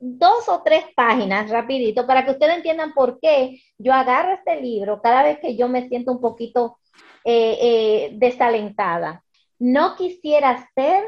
dos 0.00 0.48
o 0.48 0.62
tres 0.64 0.84
páginas 0.96 1.50
rapidito 1.50 2.06
para 2.06 2.24
que 2.24 2.30
ustedes 2.30 2.56
entiendan 2.56 2.94
por 2.94 3.20
qué 3.20 3.60
yo 3.76 3.92
agarro 3.92 4.32
este 4.32 4.62
libro 4.62 5.02
cada 5.02 5.22
vez 5.24 5.40
que 5.40 5.56
yo 5.56 5.68
me 5.68 5.88
siento 5.88 6.10
un 6.12 6.22
poquito 6.22 6.78
eh, 7.24 7.58
eh, 7.60 8.10
desalentada. 8.14 9.24
No 9.58 9.96
quisiera 9.96 10.68
ser 10.74 11.04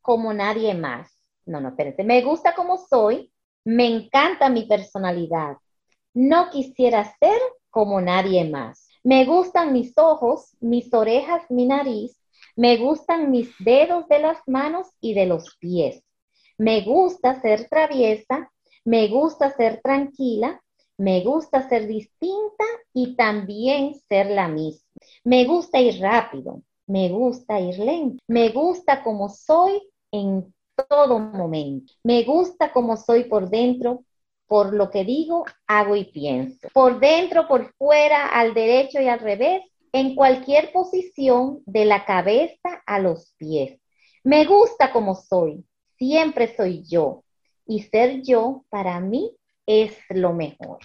como 0.00 0.32
nadie 0.32 0.74
más. 0.74 1.18
No, 1.44 1.60
no, 1.60 1.70
espérense. 1.70 2.04
Me 2.04 2.22
gusta 2.22 2.54
como 2.54 2.76
soy, 2.78 3.32
me 3.64 3.86
encanta 3.86 4.48
mi 4.48 4.64
personalidad. 4.64 5.56
No 6.14 6.50
quisiera 6.50 7.04
ser 7.18 7.40
como 7.70 8.00
nadie 8.00 8.48
más. 8.48 8.88
Me 9.02 9.24
gustan 9.24 9.72
mis 9.72 9.92
ojos, 9.98 10.56
mis 10.60 10.92
orejas, 10.94 11.42
mi 11.50 11.66
nariz. 11.66 12.16
Me 12.56 12.76
gustan 12.76 13.30
mis 13.30 13.50
dedos 13.58 14.08
de 14.08 14.20
las 14.20 14.38
manos 14.46 14.88
y 15.00 15.14
de 15.14 15.26
los 15.26 15.56
pies. 15.58 16.02
Me 16.58 16.82
gusta 16.82 17.40
ser 17.40 17.68
traviesa. 17.68 18.50
Me 18.84 19.08
gusta 19.08 19.50
ser 19.50 19.80
tranquila. 19.82 20.62
Me 20.96 21.22
gusta 21.22 21.68
ser 21.68 21.86
distinta 21.86 22.64
y 22.94 23.16
también 23.16 23.94
ser 24.08 24.30
la 24.30 24.48
misma. 24.48 24.85
Me 25.26 25.44
gusta 25.44 25.80
ir 25.80 26.00
rápido. 26.00 26.62
Me 26.86 27.08
gusta 27.08 27.58
ir 27.58 27.76
lento. 27.80 28.22
Me 28.28 28.50
gusta 28.50 29.02
como 29.02 29.28
soy 29.28 29.82
en 30.12 30.54
todo 30.88 31.18
momento. 31.18 31.92
Me 32.04 32.22
gusta 32.22 32.72
como 32.72 32.96
soy 32.96 33.24
por 33.24 33.50
dentro, 33.50 34.04
por 34.46 34.72
lo 34.72 34.88
que 34.88 35.04
digo, 35.04 35.44
hago 35.66 35.96
y 35.96 36.04
pienso. 36.04 36.68
Por 36.72 37.00
dentro, 37.00 37.48
por 37.48 37.74
fuera, 37.74 38.28
al 38.28 38.54
derecho 38.54 39.00
y 39.00 39.08
al 39.08 39.18
revés, 39.18 39.62
en 39.90 40.14
cualquier 40.14 40.70
posición 40.70 41.60
de 41.66 41.86
la 41.86 42.04
cabeza 42.04 42.82
a 42.86 43.00
los 43.00 43.34
pies. 43.36 43.80
Me 44.22 44.44
gusta 44.44 44.92
como 44.92 45.16
soy, 45.16 45.64
siempre 45.98 46.54
soy 46.54 46.84
yo. 46.88 47.24
Y 47.66 47.82
ser 47.82 48.22
yo 48.22 48.64
para 48.68 49.00
mí 49.00 49.32
es 49.66 49.96
lo 50.10 50.32
mejor. 50.32 50.78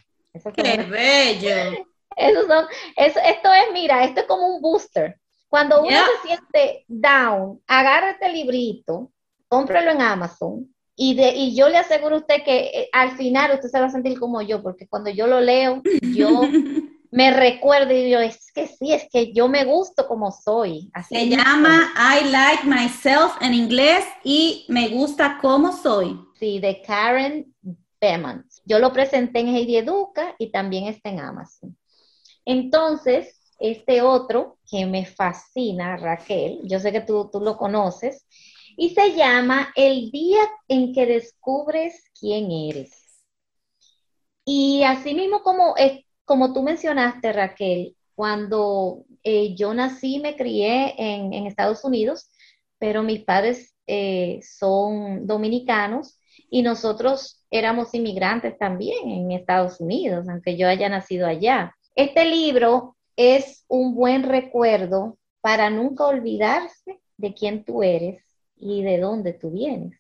¡Qué 0.55 0.77
bello! 0.89 1.85
Eso 2.15 2.47
son, 2.47 2.65
esto 2.95 3.53
es, 3.53 3.73
mira, 3.73 4.03
esto 4.03 4.21
es 4.21 4.27
como 4.27 4.55
un 4.55 4.61
booster. 4.61 5.19
Cuando 5.47 5.81
uno 5.81 5.89
se 5.89 6.27
siente 6.27 6.85
down, 6.87 7.61
agarra 7.67 8.11
este 8.11 8.29
librito, 8.29 9.11
cómpralo 9.47 9.91
en 9.91 10.01
Amazon, 10.01 10.73
y, 10.95 11.15
de, 11.15 11.35
y 11.35 11.55
yo 11.55 11.67
le 11.67 11.77
aseguro 11.77 12.15
a 12.15 12.19
usted 12.19 12.43
que 12.43 12.59
eh, 12.59 12.89
al 12.91 13.17
final 13.17 13.51
usted 13.55 13.69
se 13.69 13.79
va 13.79 13.87
a 13.87 13.89
sentir 13.89 14.19
como 14.19 14.41
yo, 14.41 14.61
porque 14.61 14.87
cuando 14.87 15.09
yo 15.09 15.27
lo 15.27 15.41
leo, 15.41 15.81
yo 16.13 16.41
me 17.11 17.31
recuerdo 17.31 17.93
y 17.93 18.09
yo, 18.09 18.19
es 18.19 18.51
que 18.53 18.67
sí, 18.67 18.93
es 18.93 19.07
que 19.11 19.33
yo 19.33 19.47
me 19.47 19.65
gusto 19.65 20.07
como 20.07 20.31
soy. 20.31 20.89
Así 20.93 21.15
se 21.15 21.29
llama 21.29 21.91
I 21.97 22.29
Like 22.29 22.63
Myself 22.65 23.33
en 23.41 23.53
inglés 23.53 24.05
y 24.23 24.65
me 24.69 24.89
gusta 24.89 25.37
como 25.41 25.75
soy. 25.75 26.19
Sí, 26.39 26.59
de 26.59 26.81
Karen 26.81 27.53
Beman. 27.99 28.45
Yo 28.65 28.79
lo 28.79 28.93
presenté 28.93 29.41
en 29.41 29.47
Heidi 29.49 29.77
Educa 29.77 30.35
y 30.39 30.51
también 30.51 30.85
está 30.85 31.09
en 31.09 31.19
Amazon. 31.19 31.77
Entonces, 32.51 33.41
este 33.59 34.01
otro 34.01 34.57
que 34.69 34.85
me 34.85 35.05
fascina, 35.05 35.95
Raquel, 35.95 36.59
yo 36.63 36.79
sé 36.79 36.91
que 36.91 36.99
tú, 36.99 37.29
tú 37.31 37.39
lo 37.39 37.55
conoces, 37.55 38.25
y 38.75 38.89
se 38.89 39.15
llama 39.15 39.71
El 39.73 40.11
día 40.11 40.41
en 40.67 40.93
que 40.93 41.05
descubres 41.05 42.03
quién 42.19 42.51
eres. 42.51 42.91
Y 44.43 44.83
así 44.83 45.13
mismo 45.13 45.43
como, 45.43 45.75
como 46.25 46.53
tú 46.53 46.61
mencionaste, 46.61 47.31
Raquel, 47.31 47.95
Cuando 48.15 49.05
eh, 49.23 49.55
yo 49.55 49.73
nací, 49.73 50.19
me 50.19 50.35
crié 50.35 50.95
en, 50.97 51.33
Estados 51.47 51.85
Unidos, 51.85 52.29
pero 52.79 53.01
mis 53.01 53.23
padres 53.23 53.73
eh, 53.87 54.41
son 54.43 55.25
dominicanos 55.25 56.19
y 56.49 56.63
nosotros 56.63 57.45
éramos 57.49 57.93
inmigrantes 57.93 58.57
también 58.57 59.09
en 59.09 59.31
Estados 59.31 59.79
Unidos, 59.79 60.27
aunque 60.27 60.57
yo 60.57 60.67
haya 60.67 60.89
nacido 60.89 61.27
allá. 61.27 61.73
Este 61.95 62.25
libro 62.25 62.95
es 63.17 63.65
un 63.67 63.95
buen 63.95 64.23
recuerdo 64.23 65.17
para 65.41 65.69
nunca 65.69 66.05
olvidarse 66.05 67.01
de 67.17 67.33
quién 67.33 67.65
tú 67.65 67.83
eres 67.83 68.23
y 68.55 68.81
de 68.83 68.99
dónde 68.99 69.33
tú 69.33 69.51
vienes. 69.51 69.99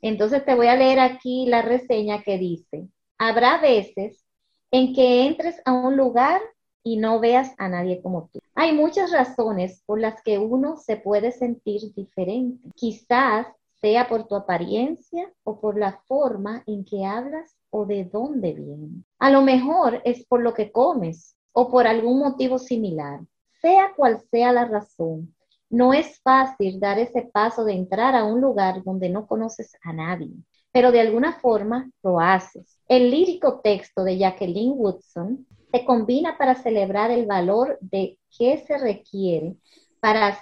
Entonces 0.00 0.44
te 0.44 0.54
voy 0.54 0.68
a 0.68 0.76
leer 0.76 1.00
aquí 1.00 1.46
la 1.46 1.62
reseña 1.62 2.22
que 2.22 2.38
dice, 2.38 2.88
habrá 3.18 3.58
veces 3.58 4.24
en 4.70 4.94
que 4.94 5.26
entres 5.26 5.60
a 5.64 5.72
un 5.72 5.96
lugar 5.96 6.40
y 6.84 6.98
no 6.98 7.18
veas 7.18 7.52
a 7.58 7.68
nadie 7.68 8.00
como 8.00 8.30
tú. 8.32 8.38
Hay 8.54 8.72
muchas 8.72 9.10
razones 9.10 9.82
por 9.86 9.98
las 9.98 10.22
que 10.22 10.38
uno 10.38 10.76
se 10.76 10.96
puede 10.96 11.32
sentir 11.32 11.92
diferente. 11.94 12.68
Quizás 12.76 13.48
sea 13.80 14.08
por 14.08 14.26
tu 14.26 14.34
apariencia 14.34 15.32
o 15.44 15.60
por 15.60 15.78
la 15.78 16.00
forma 16.06 16.62
en 16.66 16.84
que 16.84 17.04
hablas 17.04 17.56
o 17.70 17.86
de 17.86 18.04
dónde 18.04 18.52
vienes. 18.52 19.04
A 19.18 19.30
lo 19.30 19.42
mejor 19.42 20.00
es 20.04 20.24
por 20.26 20.42
lo 20.42 20.54
que 20.54 20.72
comes 20.72 21.36
o 21.52 21.70
por 21.70 21.86
algún 21.86 22.18
motivo 22.18 22.58
similar. 22.58 23.20
Sea 23.60 23.92
cual 23.96 24.20
sea 24.30 24.52
la 24.52 24.66
razón, 24.66 25.34
no 25.68 25.92
es 25.92 26.20
fácil 26.22 26.78
dar 26.78 26.98
ese 26.98 27.22
paso 27.22 27.64
de 27.64 27.72
entrar 27.72 28.14
a 28.14 28.24
un 28.24 28.40
lugar 28.40 28.82
donde 28.84 29.08
no 29.08 29.26
conoces 29.26 29.72
a 29.82 29.92
nadie, 29.92 30.30
pero 30.70 30.92
de 30.92 31.00
alguna 31.00 31.40
forma 31.40 31.90
lo 32.02 32.20
haces. 32.20 32.78
El 32.88 33.10
lírico 33.10 33.60
texto 33.60 34.04
de 34.04 34.18
Jacqueline 34.18 34.74
Woodson 34.76 35.46
se 35.72 35.84
combina 35.84 36.38
para 36.38 36.54
celebrar 36.54 37.10
el 37.10 37.26
valor 37.26 37.78
de 37.80 38.18
qué 38.38 38.58
se 38.58 38.78
requiere 38.78 39.56
para, 40.00 40.38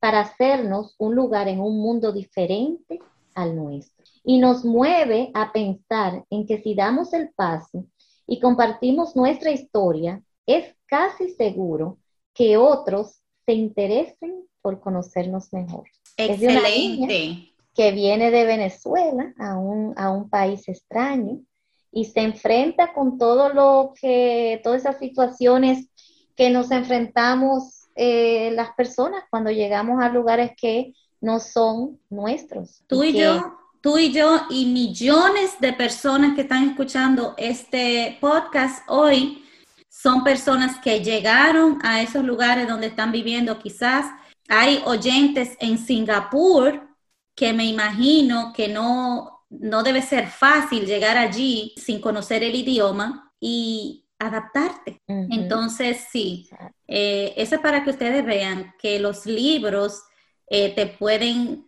para 0.00 0.20
hacernos 0.20 0.94
un 0.98 1.14
lugar 1.14 1.48
en 1.48 1.60
un 1.60 1.80
mundo 1.80 2.12
diferente 2.12 3.00
al 3.34 3.56
nuestro. 3.56 4.04
Y 4.24 4.38
nos 4.38 4.64
mueve 4.64 5.30
a 5.34 5.52
pensar 5.52 6.24
en 6.30 6.46
que 6.46 6.60
si 6.62 6.74
damos 6.74 7.12
el 7.12 7.30
paso 7.30 7.84
y 8.26 8.40
compartimos 8.40 9.16
nuestra 9.16 9.50
historia, 9.50 10.22
es 10.46 10.74
casi 10.86 11.30
seguro 11.30 11.98
que 12.34 12.56
otros 12.56 13.20
se 13.46 13.52
interesen 13.54 14.44
por 14.60 14.80
conocernos 14.80 15.52
mejor. 15.52 15.84
Excelente. 16.16 17.54
que 17.74 17.92
viene 17.92 18.32
de 18.32 18.44
Venezuela 18.44 19.32
a 19.38 19.56
un, 19.56 19.94
a 19.96 20.10
un 20.10 20.28
país 20.28 20.68
extraño 20.68 21.40
y 21.92 22.06
se 22.06 22.20
enfrenta 22.20 22.92
con 22.92 23.18
todo 23.18 23.50
lo 23.50 23.92
que, 24.00 24.60
todas 24.64 24.82
esas 24.82 24.98
situaciones 24.98 25.88
que 26.34 26.50
nos 26.50 26.70
enfrentamos 26.70 27.77
eh, 28.00 28.52
las 28.52 28.70
personas 28.74 29.24
cuando 29.28 29.50
llegamos 29.50 30.00
a 30.00 30.08
lugares 30.08 30.52
que 30.56 30.94
no 31.20 31.40
son 31.40 31.98
nuestros. 32.08 32.84
Tú 32.86 33.02
y, 33.02 33.12
yo, 33.12 33.58
tú 33.80 33.98
y 33.98 34.12
yo 34.12 34.42
y 34.50 34.66
millones 34.66 35.58
de 35.58 35.72
personas 35.72 36.36
que 36.36 36.42
están 36.42 36.68
escuchando 36.70 37.34
este 37.36 38.16
podcast 38.20 38.88
hoy 38.88 39.44
son 39.88 40.22
personas 40.22 40.78
que 40.78 41.02
llegaron 41.02 41.80
a 41.82 42.00
esos 42.00 42.22
lugares 42.22 42.68
donde 42.68 42.86
están 42.86 43.10
viviendo 43.10 43.58
quizás 43.58 44.06
hay 44.48 44.80
oyentes 44.86 45.56
en 45.58 45.76
Singapur 45.76 46.88
que 47.34 47.52
me 47.52 47.64
imagino 47.64 48.52
que 48.54 48.68
no, 48.68 49.44
no 49.50 49.82
debe 49.82 50.02
ser 50.02 50.28
fácil 50.28 50.86
llegar 50.86 51.18
allí 51.18 51.74
sin 51.76 52.00
conocer 52.00 52.44
el 52.44 52.54
idioma 52.54 53.32
y 53.40 54.04
adaptarte. 54.18 55.00
Entonces, 55.06 56.06
sí, 56.10 56.48
eh, 56.88 57.34
eso 57.36 57.56
es 57.56 57.60
para 57.60 57.84
que 57.84 57.90
ustedes 57.90 58.24
vean 58.24 58.74
que 58.80 58.98
los 58.98 59.26
libros 59.26 60.02
eh, 60.48 60.74
te 60.74 60.86
pueden 60.86 61.66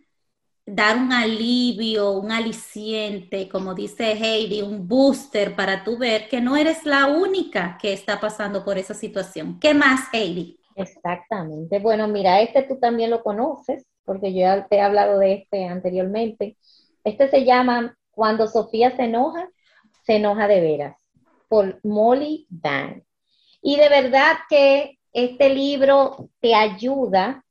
dar 0.65 0.97
un 0.97 1.13
alivio, 1.13 2.11
un 2.11 2.31
aliciente, 2.31 3.47
como 3.47 3.75
dice 3.75 4.13
Heidi, 4.13 4.61
un 4.61 4.87
booster 4.87 5.55
para 5.55 5.83
tú 5.83 5.97
ver 5.97 6.27
que 6.27 6.41
no 6.41 6.57
eres 6.57 6.85
la 6.85 7.07
única 7.07 7.77
que 7.79 7.93
está 7.93 8.19
pasando 8.19 8.65
por 8.65 8.77
esa 8.77 8.95
situación. 8.95 9.59
¿Qué 9.59 9.73
más, 9.73 10.01
Heidi? 10.11 10.57
Exactamente. 10.75 11.79
Bueno, 11.79 12.07
mira, 12.07 12.41
este 12.41 12.63
tú 12.63 12.79
también 12.79 13.11
lo 13.11 13.21
conoces, 13.21 13.85
porque 14.03 14.33
yo 14.33 14.39
ya 14.39 14.67
te 14.67 14.77
he 14.77 14.81
hablado 14.81 15.19
de 15.19 15.33
este 15.33 15.65
anteriormente. 15.65 16.57
Este 17.03 17.29
se 17.29 17.45
llama 17.45 17.97
Cuando 18.09 18.47
Sofía 18.47 18.95
se 18.95 19.03
enoja, 19.03 19.49
se 20.05 20.15
enoja 20.15 20.47
de 20.47 20.61
veras, 20.61 20.97
por 21.47 21.79
Molly 21.83 22.47
Dan. 22.49 23.03
Y 23.61 23.77
de 23.77 23.89
verdad 23.89 24.37
que 24.49 24.99
este 25.13 25.49
libro 25.49 26.29
te 26.39 26.55
ayuda 26.55 27.43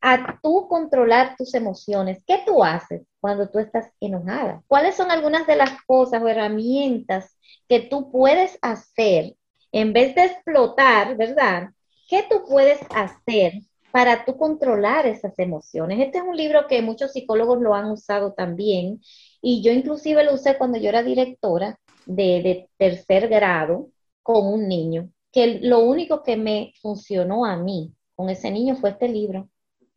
a 0.00 0.38
tú 0.42 0.68
controlar 0.68 1.36
tus 1.36 1.54
emociones. 1.54 2.22
¿Qué 2.26 2.42
tú 2.46 2.62
haces 2.62 3.02
cuando 3.20 3.48
tú 3.48 3.58
estás 3.58 3.90
enojada? 4.00 4.62
¿Cuáles 4.66 4.94
son 4.94 5.10
algunas 5.10 5.46
de 5.46 5.56
las 5.56 5.82
cosas 5.86 6.22
o 6.22 6.28
herramientas 6.28 7.36
que 7.68 7.80
tú 7.80 8.10
puedes 8.10 8.58
hacer 8.62 9.34
en 9.72 9.92
vez 9.92 10.14
de 10.14 10.24
explotar, 10.24 11.16
¿verdad? 11.16 11.70
¿Qué 12.08 12.24
tú 12.28 12.44
puedes 12.48 12.80
hacer 12.94 13.54
para 13.90 14.24
tú 14.24 14.36
controlar 14.36 15.06
esas 15.06 15.38
emociones? 15.38 16.00
Este 16.00 16.18
es 16.18 16.24
un 16.24 16.36
libro 16.36 16.66
que 16.66 16.80
muchos 16.80 17.12
psicólogos 17.12 17.60
lo 17.60 17.74
han 17.74 17.90
usado 17.90 18.32
también 18.32 19.00
y 19.42 19.62
yo 19.62 19.72
inclusive 19.72 20.24
lo 20.24 20.34
usé 20.34 20.56
cuando 20.56 20.78
yo 20.78 20.88
era 20.88 21.02
directora 21.02 21.78
de, 22.06 22.68
tercer 22.78 23.28
grado 23.28 23.90
con 24.22 24.46
un 24.46 24.68
niño, 24.68 25.10
que 25.38 25.60
lo 25.62 25.78
único 25.78 26.24
que 26.24 26.36
me 26.36 26.72
funcionó 26.82 27.44
a 27.44 27.56
mí 27.56 27.92
con 28.16 28.28
ese 28.28 28.50
niño 28.50 28.74
fue 28.74 28.90
este 28.90 29.06
libro. 29.06 29.48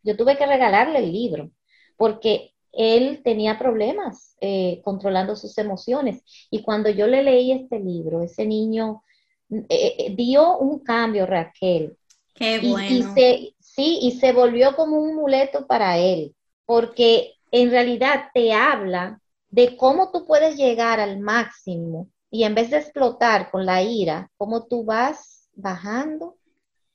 Yo 0.03 0.15
tuve 0.15 0.37
que 0.37 0.45
regalarle 0.45 0.99
el 0.99 1.11
libro 1.11 1.49
porque 1.97 2.53
él 2.71 3.21
tenía 3.23 3.57
problemas 3.57 4.35
eh, 4.39 4.81
controlando 4.83 5.35
sus 5.35 5.57
emociones. 5.57 6.21
Y 6.51 6.61
cuando 6.61 6.91
yo 6.91 7.07
le 7.07 7.23
leí 7.23 7.51
este 7.53 7.79
libro, 7.79 8.21
ese 8.21 8.45
niño 8.45 9.01
eh, 9.49 9.95
eh, 9.97 10.15
dio 10.15 10.59
un 10.59 10.83
cambio, 10.83 11.25
Raquel, 11.25 11.97
Qué 12.35 12.59
bueno. 12.59 13.15
Y, 13.17 13.55
sí, 13.59 13.97
y 13.99 14.11
se 14.19 14.33
volvió 14.33 14.75
como 14.75 14.97
un 14.97 15.15
muleto 15.15 15.65
para 15.65 15.97
él, 15.97 16.35
porque 16.67 17.33
en 17.49 17.71
realidad 17.71 18.25
te 18.31 18.53
habla 18.53 19.19
de 19.49 19.75
cómo 19.75 20.11
tú 20.11 20.27
puedes 20.27 20.55
llegar 20.55 20.99
al 20.99 21.19
máximo 21.19 22.09
y 22.31 22.43
en 22.43 22.55
vez 22.55 22.71
de 22.71 22.77
explotar 22.77 23.51
con 23.51 23.65
la 23.65 23.83
ira, 23.83 24.31
cómo 24.37 24.65
tú 24.65 24.83
vas 24.83 25.49
bajando. 25.53 26.37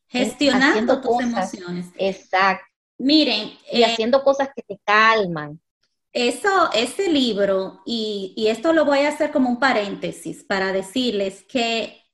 Gestionando 0.09 1.01
tus 1.01 1.20
emociones. 1.20 1.87
Exacto. 1.97 2.66
Miren. 2.99 3.53
Y 3.70 3.82
eh, 3.82 3.84
haciendo 3.84 4.22
cosas 4.22 4.49
que 4.55 4.62
te 4.62 4.80
calman. 4.84 5.61
Eso, 6.12 6.72
ese 6.72 7.11
libro, 7.11 7.82
y, 7.84 8.32
y 8.37 8.47
esto 8.49 8.72
lo 8.72 8.87
voy 8.87 9.01
a 9.01 9.11
hacer 9.11 9.30
como 9.30 9.51
un 9.51 9.59
paréntesis 9.59 10.43
para 10.43 10.72
decirles 10.72 11.45
que 11.45 12.07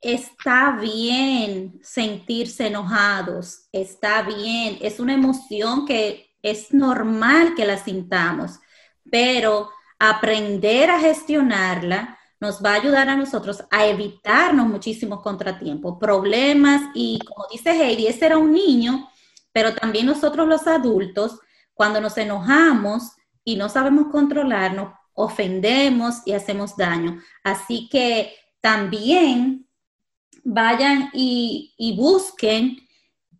Está 0.00 0.78
bien 0.80 1.78
sentirse 1.82 2.68
enojados, 2.68 3.68
está 3.70 4.22
bien, 4.22 4.78
es 4.80 4.98
una 4.98 5.12
emoción 5.12 5.84
que 5.84 6.34
es 6.40 6.72
normal 6.72 7.54
que 7.54 7.66
la 7.66 7.76
sintamos, 7.76 8.60
pero 9.10 9.68
aprender 9.98 10.88
a 10.90 11.00
gestionarla 11.00 12.18
nos 12.40 12.62
va 12.64 12.72
a 12.72 12.76
ayudar 12.76 13.08
a 13.08 13.16
nosotros 13.16 13.62
a 13.70 13.86
evitarnos 13.86 14.66
muchísimos 14.66 15.20
contratiempos, 15.20 15.98
problemas 16.00 16.82
y 16.94 17.18
como 17.26 17.46
dice 17.50 17.70
Heidi, 17.70 18.06
ese 18.06 18.26
era 18.26 18.38
un 18.38 18.52
niño, 18.52 19.08
pero 19.52 19.74
también 19.74 20.06
nosotros 20.06 20.48
los 20.48 20.66
adultos, 20.66 21.38
cuando 21.74 22.00
nos 22.00 22.16
enojamos 22.16 23.12
y 23.44 23.56
no 23.56 23.68
sabemos 23.68 24.06
controlarnos, 24.10 24.92
ofendemos 25.12 26.22
y 26.24 26.32
hacemos 26.32 26.76
daño. 26.76 27.20
Así 27.44 27.88
que 27.90 28.34
también 28.60 29.66
vayan 30.44 31.10
y, 31.12 31.94
busquen 31.96 32.78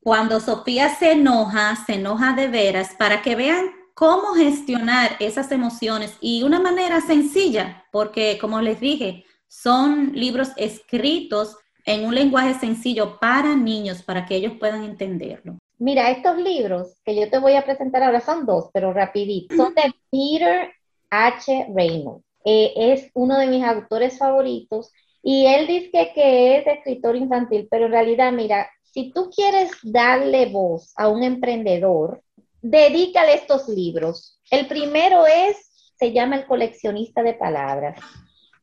cuando 0.01 0.41
Sofía 0.41 0.95
se 0.95 1.13
enoja, 1.13 1.77
se 1.85 1.95
enoja 1.95 2.33
de 2.33 2.49
veras, 2.49 2.95
para 2.99 3.23
que 3.23 3.37
vean 3.37 3.71
cómo 4.01 4.29
gestionar 4.29 5.11
esas 5.21 5.53
emociones 5.53 6.17
y 6.23 6.43
una 6.43 6.59
manera 6.59 7.03
sencilla, 7.03 7.85
porque 7.93 8.39
como 8.41 8.63
les 8.63 8.81
dije, 8.81 9.27
son 9.47 10.13
libros 10.15 10.53
escritos 10.57 11.59
en 11.85 12.07
un 12.07 12.15
lenguaje 12.15 12.55
sencillo 12.55 13.19
para 13.21 13.55
niños, 13.55 14.03
para 14.03 14.25
que 14.25 14.37
ellos 14.37 14.55
puedan 14.59 14.85
entenderlo. 14.85 15.59
Mira, 15.79 16.11
estos 16.11 16.39
libros 16.39 16.97
que 17.05 17.15
yo 17.15 17.29
te 17.29 17.39
voy 17.39 17.57
a 17.57 17.65
presentar 17.67 18.03
ahora 18.03 18.23
son 18.23 18.47
dos, 18.47 18.71
pero 18.73 18.95
rapidito. 18.95 19.55
Son 19.55 19.75
de 19.75 19.93
Peter 20.11 20.73
H. 21.11 21.67
Reynolds. 21.75 22.25
Eh, 22.47 22.73
es 22.75 23.11
uno 23.13 23.39
de 23.39 23.49
mis 23.49 23.63
autores 23.63 24.17
favoritos 24.17 24.91
y 25.23 25.45
él 25.45 25.67
dice 25.67 26.13
que, 26.15 26.57
es 26.57 26.67
escritor 26.67 27.17
infantil, 27.17 27.69
pero 27.71 27.85
en 27.85 27.93
realidad, 27.93 28.33
mira, 28.33 28.67
si 28.83 29.13
tú 29.13 29.29
quieres 29.29 29.71
darle 29.83 30.47
voz 30.47 30.95
a 30.97 31.09
un 31.09 31.23
emprendedor, 31.23 32.23
dedícale 32.63 33.35
estos 33.35 33.69
libros. 33.69 34.41
El 34.51 34.67
primero 34.67 35.27
es, 35.27 35.93
se 35.99 36.13
llama 36.13 36.37
El 36.37 36.47
coleccionista 36.47 37.23
de 37.23 37.35
palabras. 37.35 38.01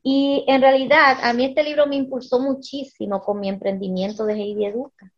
Y 0.04 0.46
en 0.48 0.62
realidad, 0.62 1.18
a 1.22 1.34
mí 1.34 1.46
este 1.46 1.64
libro 1.64 1.88
me 1.88 1.96
impulsó 1.96 2.40
muchísimo 2.40 3.22
con 3.22 3.40
mi 3.40 3.50
emprendimiento 3.50 4.26
de 4.26 4.34
Heidi 4.34 4.66
Educa. 4.66 5.12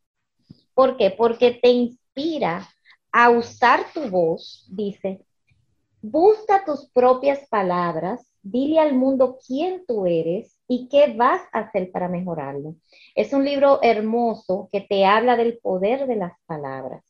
¿Por 0.73 0.97
qué? 0.97 1.11
Porque 1.11 1.51
te 1.61 1.69
inspira 1.69 2.67
a 3.11 3.29
usar 3.29 3.85
tu 3.93 4.09
voz, 4.09 4.65
dice, 4.69 5.21
busca 6.01 6.63
tus 6.65 6.89
propias 6.91 7.47
palabras, 7.49 8.25
dile 8.41 8.79
al 8.79 8.93
mundo 8.93 9.37
quién 9.45 9.83
tú 9.85 10.05
eres 10.05 10.55
y 10.67 10.87
qué 10.87 11.13
vas 11.13 11.41
a 11.51 11.59
hacer 11.59 11.91
para 11.91 12.07
mejorarlo. 12.07 12.75
Es 13.15 13.33
un 13.33 13.43
libro 13.43 13.79
hermoso 13.81 14.69
que 14.71 14.81
te 14.81 15.05
habla 15.05 15.35
del 15.35 15.57
poder 15.57 16.07
de 16.07 16.15
las 16.15 16.33
palabras 16.45 17.08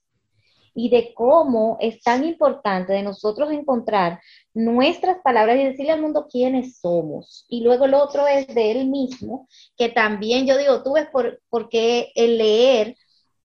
y 0.82 0.88
de 0.88 1.14
cómo 1.14 1.78
es 1.82 2.02
tan 2.02 2.24
importante 2.24 2.94
de 2.94 3.04
nosotros 3.04 3.52
encontrar 3.52 4.22
nuestras 4.54 5.18
palabras 5.22 5.58
y 5.58 5.66
decirle 5.66 5.92
al 5.92 6.02
mundo 6.02 6.28
quiénes 6.32 6.80
somos. 6.80 7.46
Y 7.50 7.64
luego 7.64 7.84
el 7.84 7.94
otro 7.94 8.26
es 8.28 8.48
de 8.48 8.72
él 8.72 8.88
mismo, 8.88 9.50
que 9.78 9.90
también 9.90 10.48
yo 10.48 10.58
digo, 10.58 10.82
tú 10.82 10.94
ves 10.94 11.08
por, 11.12 11.42
porque 11.50 12.14
el 12.16 12.38
leer 12.38 12.96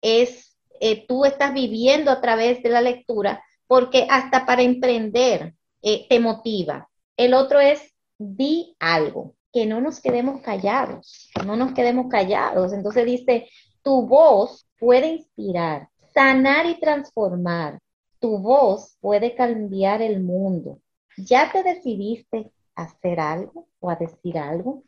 es, 0.02 0.56
eh, 0.80 1.06
tú 1.06 1.24
estás 1.24 1.54
viviendo 1.54 2.10
a 2.10 2.20
través 2.20 2.64
de 2.64 2.70
la 2.70 2.80
lectura, 2.80 3.44
porque 3.68 4.08
hasta 4.10 4.44
para 4.44 4.62
emprender 4.62 5.54
eh, 5.82 6.06
te 6.08 6.18
motiva. 6.18 6.88
El 7.16 7.34
otro 7.34 7.60
es, 7.60 7.94
di 8.18 8.74
algo, 8.80 9.36
que 9.52 9.66
no 9.66 9.80
nos 9.80 10.00
quedemos 10.00 10.40
callados, 10.40 11.30
no 11.46 11.54
nos 11.54 11.74
quedemos 11.74 12.08
callados. 12.10 12.72
Entonces 12.72 13.06
dice, 13.06 13.48
tu 13.84 14.04
voz 14.08 14.66
puede 14.80 15.06
inspirar, 15.06 15.88
sanar 16.12 16.66
y 16.66 16.78
transformar. 16.78 17.78
Tu 18.18 18.38
voz 18.38 18.96
puede 19.00 19.34
cambiar 19.34 20.02
el 20.02 20.22
mundo. 20.22 20.78
¿Ya 21.16 21.50
te 21.50 21.62
decidiste 21.62 22.50
a 22.74 22.84
hacer 22.84 23.20
algo 23.20 23.66
o 23.80 23.90
a 23.90 23.96
decir 23.96 24.38
algo? 24.38 24.82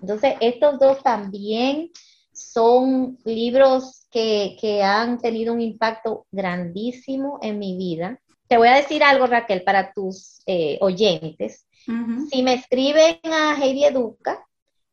Entonces, 0.00 0.34
estos 0.40 0.78
dos 0.78 1.02
también 1.02 1.90
son 2.32 3.18
libros 3.24 4.06
que, 4.10 4.82
han 4.82 5.18
tenido 5.18 5.52
un 5.52 5.60
impacto 5.60 6.26
grandísimo 6.30 7.38
en 7.42 7.58
mi 7.58 7.76
vida. 7.76 8.20
Te 8.48 8.56
voy 8.56 8.68
a 8.68 8.76
decir 8.76 9.02
algo, 9.02 9.26
Raquel, 9.26 9.62
para 9.62 9.92
tus 9.92 10.40
eh, 10.46 10.78
oyentes. 10.80 11.66
Si 12.30 12.42
me 12.42 12.54
escriben 12.54 13.20
a 13.24 13.56
Heidi 13.60 13.84
Educa, 13.84 14.44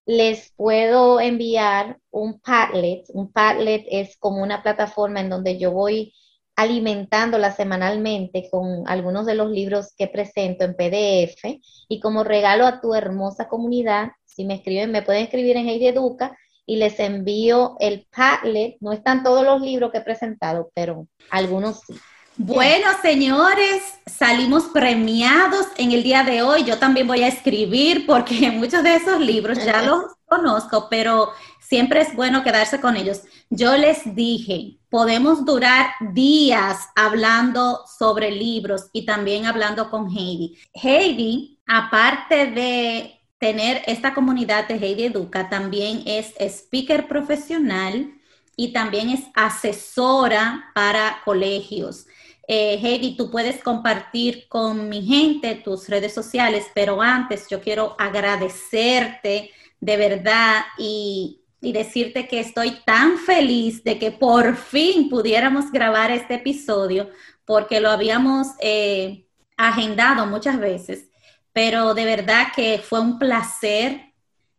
les 0.05 0.51
puedo 0.55 1.19
enviar 1.19 1.99
un 2.11 2.39
Padlet. 2.39 3.05
Un 3.09 3.31
Padlet 3.31 3.85
es 3.89 4.17
como 4.17 4.43
una 4.43 4.61
plataforma 4.61 5.21
en 5.21 5.29
donde 5.29 5.57
yo 5.57 5.71
voy 5.71 6.13
alimentándola 6.55 7.51
semanalmente 7.51 8.47
con 8.51 8.83
algunos 8.87 9.25
de 9.25 9.35
los 9.35 9.49
libros 9.49 9.93
que 9.97 10.07
presento 10.07 10.63
en 10.65 10.75
PDF 10.75 11.59
y 11.87 11.99
como 11.99 12.23
regalo 12.23 12.67
a 12.67 12.79
tu 12.79 12.93
hermosa 12.93 13.47
comunidad, 13.47 14.09
si 14.25 14.45
me 14.45 14.55
escriben, 14.55 14.91
me 14.91 15.01
pueden 15.01 15.23
escribir 15.23 15.57
en 15.57 15.67
Heidi 15.67 15.87
Educa 15.87 16.37
y 16.65 16.77
les 16.77 16.99
envío 16.99 17.75
el 17.79 18.07
Padlet. 18.15 18.77
No 18.81 18.91
están 18.91 19.23
todos 19.23 19.43
los 19.43 19.61
libros 19.61 19.91
que 19.91 19.99
he 19.99 20.01
presentado, 20.01 20.71
pero 20.75 21.07
algunos 21.29 21.81
sí. 21.81 21.93
Bueno, 22.35 22.87
señores, 23.03 23.83
salimos 24.07 24.63
premiados 24.63 25.67
en 25.77 25.91
el 25.91 26.01
día 26.01 26.23
de 26.23 26.41
hoy. 26.41 26.63
Yo 26.63 26.79
también 26.79 27.05
voy 27.05 27.21
a 27.21 27.27
escribir 27.27 28.07
porque 28.07 28.49
muchos 28.51 28.81
de 28.81 28.95
esos 28.95 29.19
libros 29.19 29.63
ya 29.63 29.83
los 29.83 30.05
conozco, 30.25 30.87
pero 30.89 31.29
siempre 31.61 32.01
es 32.01 32.15
bueno 32.15 32.43
quedarse 32.43 32.81
con 32.81 32.97
ellos. 32.97 33.21
Yo 33.51 33.77
les 33.77 34.15
dije, 34.15 34.79
podemos 34.89 35.45
durar 35.45 35.91
días 36.11 36.89
hablando 36.95 37.81
sobre 37.99 38.31
libros 38.31 38.89
y 38.93 39.05
también 39.05 39.45
hablando 39.45 39.91
con 39.91 40.09
Heidi. 40.09 40.57
Heidi, 40.73 41.59
aparte 41.67 42.47
de 42.47 43.19
tener 43.37 43.83
esta 43.85 44.15
comunidad 44.15 44.67
de 44.67 44.75
Heidi 44.75 45.03
Educa, 45.05 45.51
también 45.51 46.01
es 46.07 46.33
speaker 46.39 47.07
profesional 47.07 48.11
y 48.55 48.73
también 48.73 49.09
es 49.09 49.21
asesora 49.35 50.71
para 50.73 51.21
colegios. 51.25 52.07
Eh, 52.45 52.77
Heidi, 52.81 53.15
tú 53.15 53.31
puedes 53.31 53.63
compartir 53.63 54.47
con 54.49 54.89
mi 54.89 55.01
gente 55.01 55.55
tus 55.55 55.87
redes 55.87 56.13
sociales, 56.13 56.65
pero 56.75 57.01
antes 57.01 57.47
yo 57.49 57.61
quiero 57.61 57.95
agradecerte 57.97 59.51
de 59.79 59.97
verdad 59.97 60.63
y, 60.77 61.39
decirte 61.61 62.27
que 62.27 62.41
estoy 62.41 62.71
tan 62.85 63.17
feliz 63.17 63.85
de 63.85 63.97
que 63.97 64.11
por 64.11 64.57
fin 64.57 65.07
pudiéramos 65.07 65.71
grabar 65.71 66.11
este 66.11 66.33
episodio 66.33 67.09
porque 67.45 67.79
lo 67.79 67.89
habíamos 67.89 68.47
eh, 68.59 69.25
agendado 69.55 70.25
muchas 70.25 70.59
veces, 70.59 71.07
pero 71.53 71.93
de 71.93 72.03
verdad 72.03 72.47
que 72.53 72.79
fue 72.79 72.99
un 72.99 73.17
placer. 73.17 74.11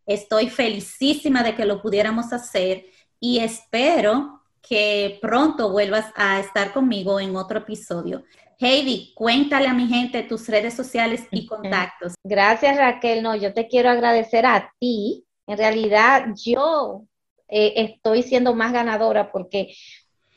Estoy 0.07 0.49
felicísima 0.49 1.43
de 1.43 1.55
que 1.55 1.67
lo 1.67 1.83
pudiéramos 1.83 2.33
hacer 2.33 2.87
y 3.21 3.41
espero 3.41 4.34
que 4.69 5.19
pronto 5.21 5.71
vuelvas 5.71 6.07
a 6.17 6.41
estar 6.41 6.73
conmigo 6.73 7.21
en 7.21 7.37
otro 7.37 7.59
episodio. 7.59 8.25
Heidi, 8.59 9.13
cuéntale 9.15 9.67
a 9.67 9.75
mi 9.75 9.87
gente 9.89 10.23
tus 10.23 10.49
redes 10.49 10.75
sociales 10.75 11.27
y 11.31 11.47
contactos. 11.47 12.15
Gracias 12.25 12.77
Raquel, 12.77 13.23
no, 13.23 13.35
yo 13.37 13.53
te 13.53 13.69
quiero 13.69 13.91
agradecer 13.91 14.47
a 14.47 14.73
ti. 14.79 15.25
En 15.47 15.59
realidad 15.59 16.29
yo 16.43 17.05
eh, 17.49 17.75
estoy 17.77 18.23
siendo 18.23 18.55
más 18.55 18.73
ganadora 18.73 19.31
porque, 19.31 19.75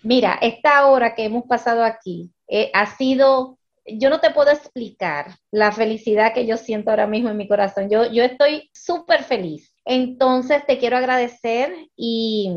mira, 0.03 0.37
esta 0.41 0.87
hora 0.87 1.15
que 1.15 1.25
hemos 1.25 1.45
pasado 1.45 1.83
aquí 1.83 2.31
eh, 2.47 2.69
ha 2.73 2.97
sido, 2.97 3.57
yo 3.85 4.09
no 4.09 4.19
te 4.19 4.31
puedo 4.31 4.51
explicar 4.51 5.37
la 5.51 5.71
felicidad 5.71 6.33
que 6.33 6.45
yo 6.45 6.57
siento 6.57 6.89
ahora 6.89 7.07
mismo 7.07 7.29
en 7.29 7.37
mi 7.37 7.47
corazón. 7.47 7.89
Yo, 7.89 8.11
yo 8.11 8.23
estoy 8.23 8.69
súper 8.73 9.23
feliz. 9.23 9.73
Entonces 9.85 10.65
te 10.65 10.79
quiero 10.79 10.97
agradecer 10.97 11.73
y 11.95 12.51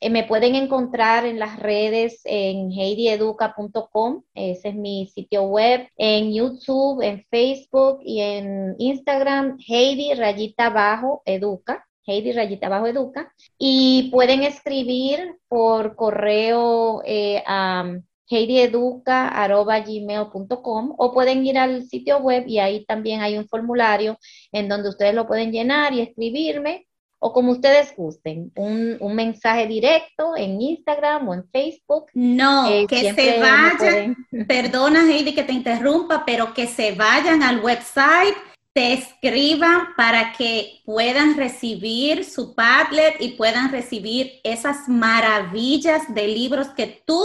eh, 0.00 0.10
me 0.10 0.24
pueden 0.24 0.54
encontrar 0.54 1.26
en 1.26 1.38
las 1.38 1.58
redes 1.58 2.20
en 2.24 2.70
heidieduca.com, 2.72 4.22
ese 4.34 4.68
es 4.70 4.74
mi 4.74 5.06
sitio 5.06 5.44
web, 5.44 5.88
en 5.96 6.32
YouTube, 6.32 7.02
en 7.02 7.24
Facebook 7.30 8.00
y 8.02 8.20
en 8.20 8.74
Instagram, 8.78 9.58
Heidi 9.66 10.14
Rayita 10.14 10.70
Bajo 10.70 11.22
Educa. 11.24 11.86
Heidi 12.06 12.32
Rayita 12.32 12.68
Bajo 12.68 12.86
Educa. 12.86 13.32
Y 13.58 14.10
pueden 14.10 14.42
escribir 14.42 15.36
por 15.48 15.96
correo 15.96 17.02
eh, 17.04 17.42
a 17.46 17.84
heidieduca.gmail.com 18.30 20.94
o 20.96 21.12
pueden 21.12 21.44
ir 21.44 21.58
al 21.58 21.84
sitio 21.84 22.16
web 22.18 22.44
y 22.46 22.58
ahí 22.58 22.86
también 22.86 23.20
hay 23.20 23.36
un 23.36 23.46
formulario 23.48 24.16
en 24.52 24.68
donde 24.68 24.88
ustedes 24.88 25.14
lo 25.14 25.26
pueden 25.26 25.52
llenar 25.52 25.92
y 25.92 26.00
escribirme 26.00 26.86
o 27.22 27.32
como 27.32 27.52
ustedes 27.52 27.94
gusten, 27.94 28.50
un, 28.56 28.98
mensaje 29.14 29.66
directo 29.66 30.34
en 30.36 30.60
Instagram 30.60 31.28
o 31.28 31.34
en 31.34 31.48
Facebook. 31.50 32.06
No, 32.14 32.68
eh, 32.70 32.86
que 32.88 33.12
se 33.12 33.38
vayan, 33.38 34.16
perdona 34.48 35.02
Heidi 35.02 35.34
que 35.34 35.42
te 35.42 35.52
interrumpa, 35.52 36.24
pero 36.24 36.54
que 36.54 36.66
se 36.66 36.92
vayan 36.92 37.42
al 37.42 37.60
website, 37.60 38.34
te 38.72 38.94
escriban 38.94 39.94
para 39.96 40.32
que 40.32 40.80
puedan 40.86 41.36
recibir 41.36 42.24
su 42.24 42.54
Padlet 42.54 43.20
y 43.20 43.32
puedan 43.32 43.70
recibir 43.70 44.40
esas 44.42 44.88
maravillas 44.88 46.14
de 46.14 46.26
libros 46.26 46.68
que 46.68 47.02
tú 47.04 47.22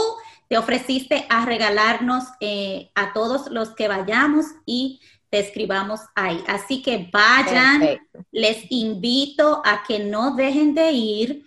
te 0.50 0.58
ofreciste 0.58 1.26
a 1.30 1.46
regalarnos 1.46 2.26
eh, 2.39 2.91
a 2.96 3.14
todos 3.14 3.50
los 3.50 3.70
que 3.72 3.88
vayamos 3.88 4.46
y 4.66 5.00
escribamos 5.32 6.01
ahí. 6.15 6.43
Así 6.47 6.82
que 6.82 7.09
vayan, 7.11 7.99
les 8.32 8.71
invito 8.71 9.61
a 9.65 9.84
que 9.88 9.99
no 9.99 10.36
dejen 10.36 10.73
de 10.73 10.91
ir 10.91 11.45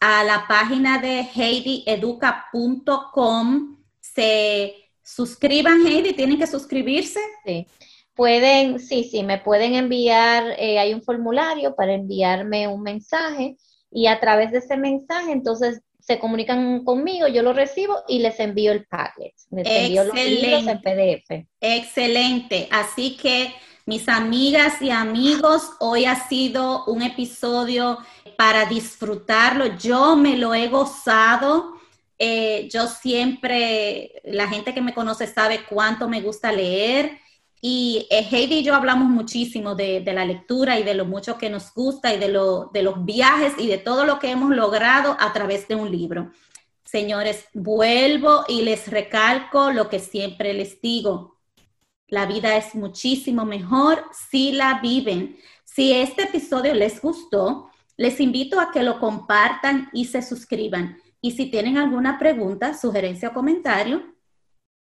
a 0.00 0.24
la 0.24 0.46
página 0.48 0.98
de 0.98 1.28
heidieduca.com, 1.34 3.78
se 4.00 4.74
suscriban, 5.02 5.86
Heidi, 5.86 6.12
tienen 6.12 6.38
que 6.38 6.46
suscribirse. 6.46 7.20
Sí. 7.44 7.66
Pueden, 8.14 8.78
sí, 8.78 9.04
sí, 9.04 9.22
me 9.22 9.38
pueden 9.38 9.74
enviar, 9.74 10.54
eh, 10.58 10.78
hay 10.78 10.92
un 10.92 11.02
formulario 11.02 11.74
para 11.74 11.94
enviarme 11.94 12.68
un 12.68 12.82
mensaje 12.82 13.56
y 13.90 14.06
a 14.06 14.20
través 14.20 14.52
de 14.52 14.58
ese 14.58 14.76
mensaje, 14.76 15.32
entonces 15.32 15.80
se 16.02 16.18
comunican 16.18 16.84
conmigo, 16.84 17.28
yo 17.28 17.42
lo 17.42 17.52
recibo 17.52 17.94
y 18.08 18.18
les 18.18 18.38
envío 18.40 18.72
el 18.72 18.84
Padlet. 18.86 19.34
Les 19.50 19.66
envío 19.66 20.04
los 20.04 20.14
libros 20.14 20.66
en 20.66 20.80
PDF. 20.80 21.46
Excelente. 21.60 22.68
Así 22.70 23.16
que, 23.16 23.54
mis 23.86 24.08
amigas 24.08 24.82
y 24.82 24.90
amigos, 24.90 25.70
hoy 25.78 26.04
ha 26.04 26.28
sido 26.28 26.84
un 26.86 27.02
episodio 27.02 27.98
para 28.36 28.66
disfrutarlo. 28.66 29.76
Yo 29.76 30.16
me 30.16 30.36
lo 30.36 30.54
he 30.54 30.68
gozado. 30.68 31.74
Eh, 32.18 32.68
yo 32.72 32.86
siempre, 32.88 34.20
la 34.24 34.48
gente 34.48 34.74
que 34.74 34.80
me 34.80 34.94
conoce 34.94 35.26
sabe 35.26 35.60
cuánto 35.68 36.08
me 36.08 36.20
gusta 36.20 36.50
leer. 36.52 37.21
Y 37.64 38.08
eh, 38.10 38.26
Heidi 38.28 38.56
y 38.56 38.62
yo 38.64 38.74
hablamos 38.74 39.08
muchísimo 39.08 39.76
de, 39.76 40.02
la 40.04 40.24
lectura 40.24 40.80
y 40.80 40.82
de 40.82 40.94
lo 40.94 41.04
mucho 41.04 41.38
que 41.38 41.48
nos 41.48 41.72
gusta 41.72 42.12
y 42.12 42.18
de, 42.18 42.26
de 42.26 42.82
los 42.82 43.04
viajes 43.04 43.54
y 43.56 43.68
de 43.68 43.78
todo 43.78 44.04
lo 44.04 44.18
que 44.18 44.32
hemos 44.32 44.50
logrado 44.50 45.16
a 45.20 45.32
través 45.32 45.68
de 45.68 45.76
un 45.76 45.88
libro. 45.88 46.32
Señores, 46.84 47.46
vuelvo 47.54 48.44
y 48.48 48.62
les 48.62 48.88
recalco 48.88 49.70
lo 49.70 49.88
que 49.88 50.00
siempre 50.00 50.52
les 50.54 50.80
digo. 50.80 51.38
La 52.08 52.26
vida 52.26 52.56
es 52.56 52.74
muchísimo 52.74 53.44
mejor 53.44 54.04
si 54.28 54.50
la 54.50 54.80
viven. 54.80 55.38
Si 55.64 55.92
este 55.92 56.24
episodio 56.24 56.74
les 56.74 57.00
gustó, 57.00 57.70
les 57.96 58.18
invito 58.18 58.58
a 58.58 58.72
que 58.72 58.82
lo 58.82 58.98
compartan 58.98 59.88
y 59.92 60.06
se 60.06 60.20
suscriban. 60.20 60.98
Y 61.20 61.30
si 61.30 61.46
tienen 61.46 61.78
alguna 61.78 62.18
pregunta, 62.18 62.74
sugerencia 62.74 63.28
o 63.28 63.32
comentario, 63.32 64.02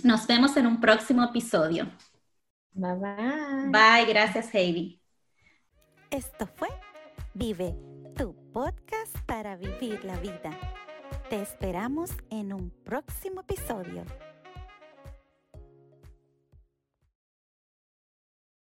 Nos 0.03 0.25
vemos 0.25 0.57
en 0.57 0.65
un 0.65 0.79
próximo 0.79 1.23
episodio. 1.23 1.91
Bye 2.71 2.95
bye. 2.95 3.69
Bye, 3.69 4.05
gracias 4.07 4.51
Heidi. 4.55 4.99
Esto 6.09 6.47
fue 6.47 6.69
Vive, 7.35 7.75
tu 8.15 8.33
podcast 8.51 9.15
para 9.25 9.55
vivir 9.55 10.03
la 10.03 10.17
vida. 10.17 10.51
Te 11.29 11.39
esperamos 11.41 12.09
en 12.31 12.53
un 12.53 12.71
próximo 12.83 13.41
episodio. 13.41 14.03